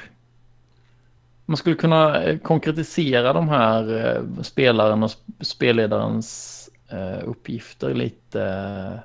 [1.46, 5.10] Man skulle kunna eh, konkretisera de här eh, spelaren och
[5.40, 9.00] spelledarens eh, uppgifter lite,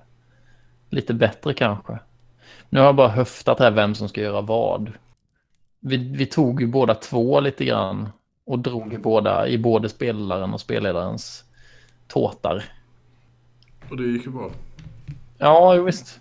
[0.89, 1.99] lite bättre kanske.
[2.69, 4.91] Nu har jag bara höftat här vem som ska göra vad.
[5.79, 8.09] Vi, vi tog ju båda två lite grann
[8.45, 11.43] och drog i båda, i både spelaren och spelledarens
[12.07, 12.63] tåtar.
[13.89, 14.51] Och det gick ju bra.
[15.37, 16.19] Ja, visst.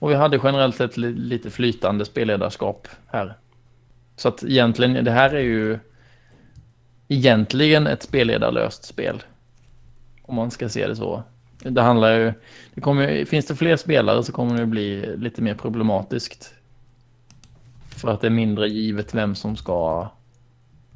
[0.00, 3.36] Och vi hade generellt sett lite flytande spelledarskap här.
[4.20, 5.78] Så att egentligen, det här är ju
[7.08, 9.22] egentligen ett spelledarlöst spel.
[10.22, 11.22] Om man ska se det så.
[11.58, 12.32] Det handlar ju...
[12.74, 16.54] Det kommer, finns det fler spelare så kommer det bli lite mer problematiskt.
[17.88, 20.08] För att det är mindre givet vem som ska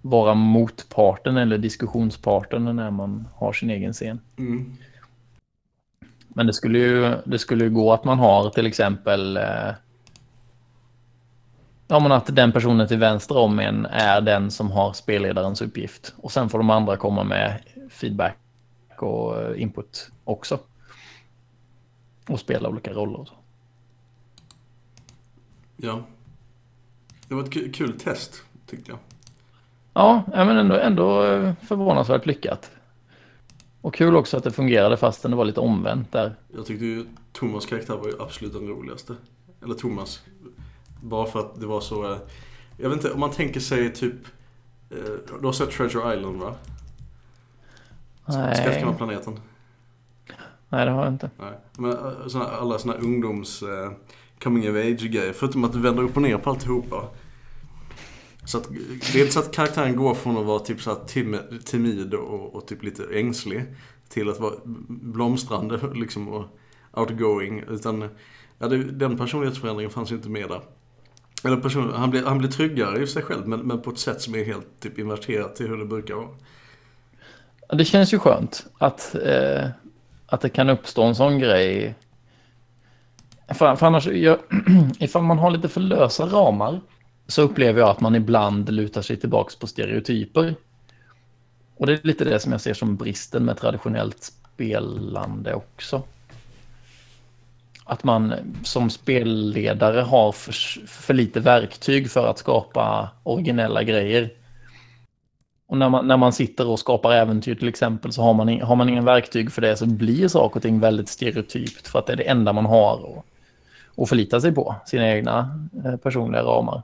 [0.03, 4.21] vara motparten eller diskussionsparten när man har sin egen scen.
[4.39, 4.77] Mm.
[6.29, 9.71] Men det skulle ju det skulle gå att man har till exempel eh,
[11.89, 16.15] Ja, men att den personen till vänster om en är den som har spelledarens uppgift.
[16.17, 18.39] Och sen får de andra komma med feedback
[18.99, 20.59] och eh, input också.
[22.29, 23.35] Och spela olika roller och så.
[25.77, 26.05] Ja.
[27.29, 28.99] Det var ett kul test, tyckte jag.
[29.95, 32.71] Ja, men ändå, ändå eh, förvånansvärt lyckat.
[33.81, 36.35] Och kul också att det fungerade fastän det var lite omvänt där.
[36.55, 39.15] Jag tyckte ju Thomas karaktär var ju absolut den roligaste.
[39.63, 40.23] Eller Thomas.
[41.05, 42.13] Bara för att det var så...
[42.13, 42.19] Eh,
[42.77, 44.17] jag vet inte, om man tänker sig typ...
[45.41, 46.55] Du har sett Treasure Island va?
[48.27, 48.57] Nej.
[48.57, 49.41] Skattkammarplaneten.
[50.69, 51.31] Nej, det har jag inte.
[51.39, 51.53] Nej.
[51.79, 53.91] Men eh, såna, alla såna ungdoms uh,
[54.43, 55.33] coming of age-grejer.
[55.33, 57.09] Förutom att du vänder upp och ner på alltihopa.
[58.45, 58.69] Så att,
[59.13, 62.55] det är inte så att karaktären går från att vara typ så tim timid och,
[62.55, 63.65] och, typ lite ängslig
[64.09, 64.55] till att vara
[64.89, 66.45] blomstrande liksom och
[66.93, 67.65] outgoing.
[67.69, 68.09] Utan
[68.59, 70.61] ja, det, den personlighetsförändringen fanns ju inte med där.
[71.45, 74.21] Eller person, han, blir, han blir tryggare i sig själv men, men på ett sätt
[74.21, 76.29] som är helt typ inverterat till hur det brukar vara.
[77.69, 79.69] Det känns ju skönt att, eh,
[80.27, 81.95] att det kan uppstå en sån grej.
[83.49, 84.39] För, för annars, jag,
[84.99, 86.81] ifall man har lite för lösa ramar
[87.27, 90.55] så upplever jag att man ibland lutar sig tillbaka på stereotyper.
[91.77, 94.23] Och det är lite det som jag ser som bristen med traditionellt
[94.55, 96.03] spelande också.
[97.85, 100.53] Att man som spelledare har för,
[100.87, 104.31] för lite verktyg för att skapa originella grejer.
[105.67, 108.77] Och när man, när man sitter och skapar äventyr till exempel så har man, har
[108.77, 112.13] man ingen verktyg för det så blir saker och ting väldigt stereotypt för att det
[112.13, 113.25] är det enda man har att,
[114.03, 116.83] att förlita sig på, sina egna eh, personliga ramar.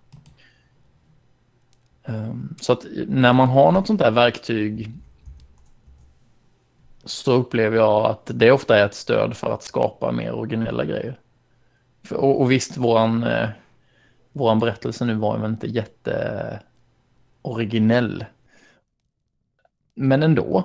[2.06, 4.92] Um, så att när man har något sånt där verktyg
[7.04, 11.18] så upplever jag att det ofta är ett stöd för att skapa mer originella grejer.
[12.02, 13.48] För, och, och visst, våran, eh,
[14.32, 16.60] våran berättelse nu var ju inte jätte
[17.42, 18.24] originell.
[19.94, 20.64] Men ändå.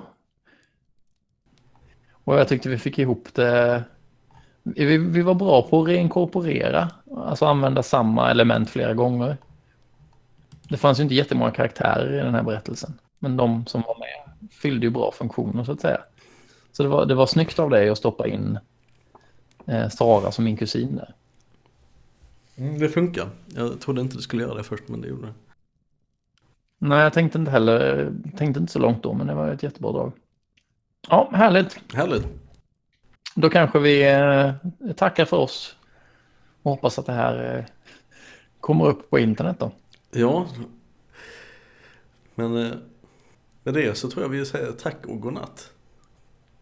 [2.10, 3.84] Och jag tyckte vi fick ihop det.
[4.62, 9.36] Vi, vi var bra på att reinkorporera, alltså använda samma element flera gånger.
[10.68, 12.98] Det fanns ju inte jättemånga karaktärer i den här berättelsen.
[13.18, 16.00] Men de som var med fyllde ju bra funktioner så att säga.
[16.76, 18.58] Så det var, det var snyggt av dig att stoppa in
[19.66, 21.14] eh, Sara som min kusin där.
[22.56, 23.28] Mm, det funkar.
[23.46, 25.32] Jag trodde inte det skulle göra det först men det gjorde det.
[26.78, 29.92] Nej, jag tänkte inte heller, tänkte inte så långt då, men det var ett jättebra
[29.92, 30.12] drag.
[31.08, 31.94] Ja, härligt.
[31.94, 32.26] Härligt.
[33.34, 34.52] Då kanske vi eh,
[34.96, 35.76] tackar för oss
[36.62, 37.64] och hoppas att det här eh,
[38.60, 39.72] kommer upp på internet då.
[40.10, 40.46] Ja.
[42.34, 42.72] Men eh,
[43.62, 45.72] med det så tror jag vi säger tack och godnatt.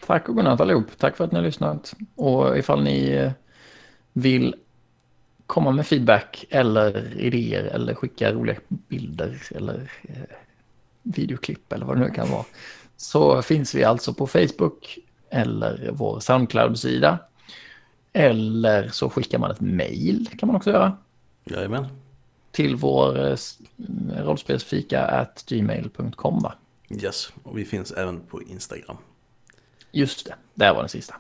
[0.07, 0.99] Tack och godnatt allihop.
[0.99, 1.95] Tack för att ni har lyssnat.
[2.15, 3.33] Och ifall ni eh,
[4.13, 4.55] vill
[5.47, 10.37] komma med feedback eller idéer eller skicka roliga bilder eller eh,
[11.03, 12.45] videoklipp eller vad det nu kan vara.
[12.97, 14.99] Så finns vi alltså på Facebook
[15.31, 17.19] eller vår Soundcloud-sida.
[18.13, 20.97] Eller så skickar man ett mail kan man också göra.
[21.45, 21.87] Jajamän.
[22.51, 23.37] Till vår eh,
[24.17, 26.55] rollspelsfika at gmail.com va?
[26.91, 28.97] Yes, och vi finns även på Instagram.
[29.95, 31.15] Just det, där var den sista.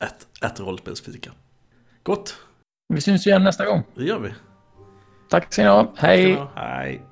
[0.00, 1.32] Ett, ett rollspelsfika.
[2.02, 2.36] Gott,
[2.88, 3.82] Vi syns igen nästa gång.
[3.94, 4.34] det gör vi.
[5.28, 5.92] Tack ska ni ha.
[5.96, 6.42] Hej!
[6.54, 7.02] Hej.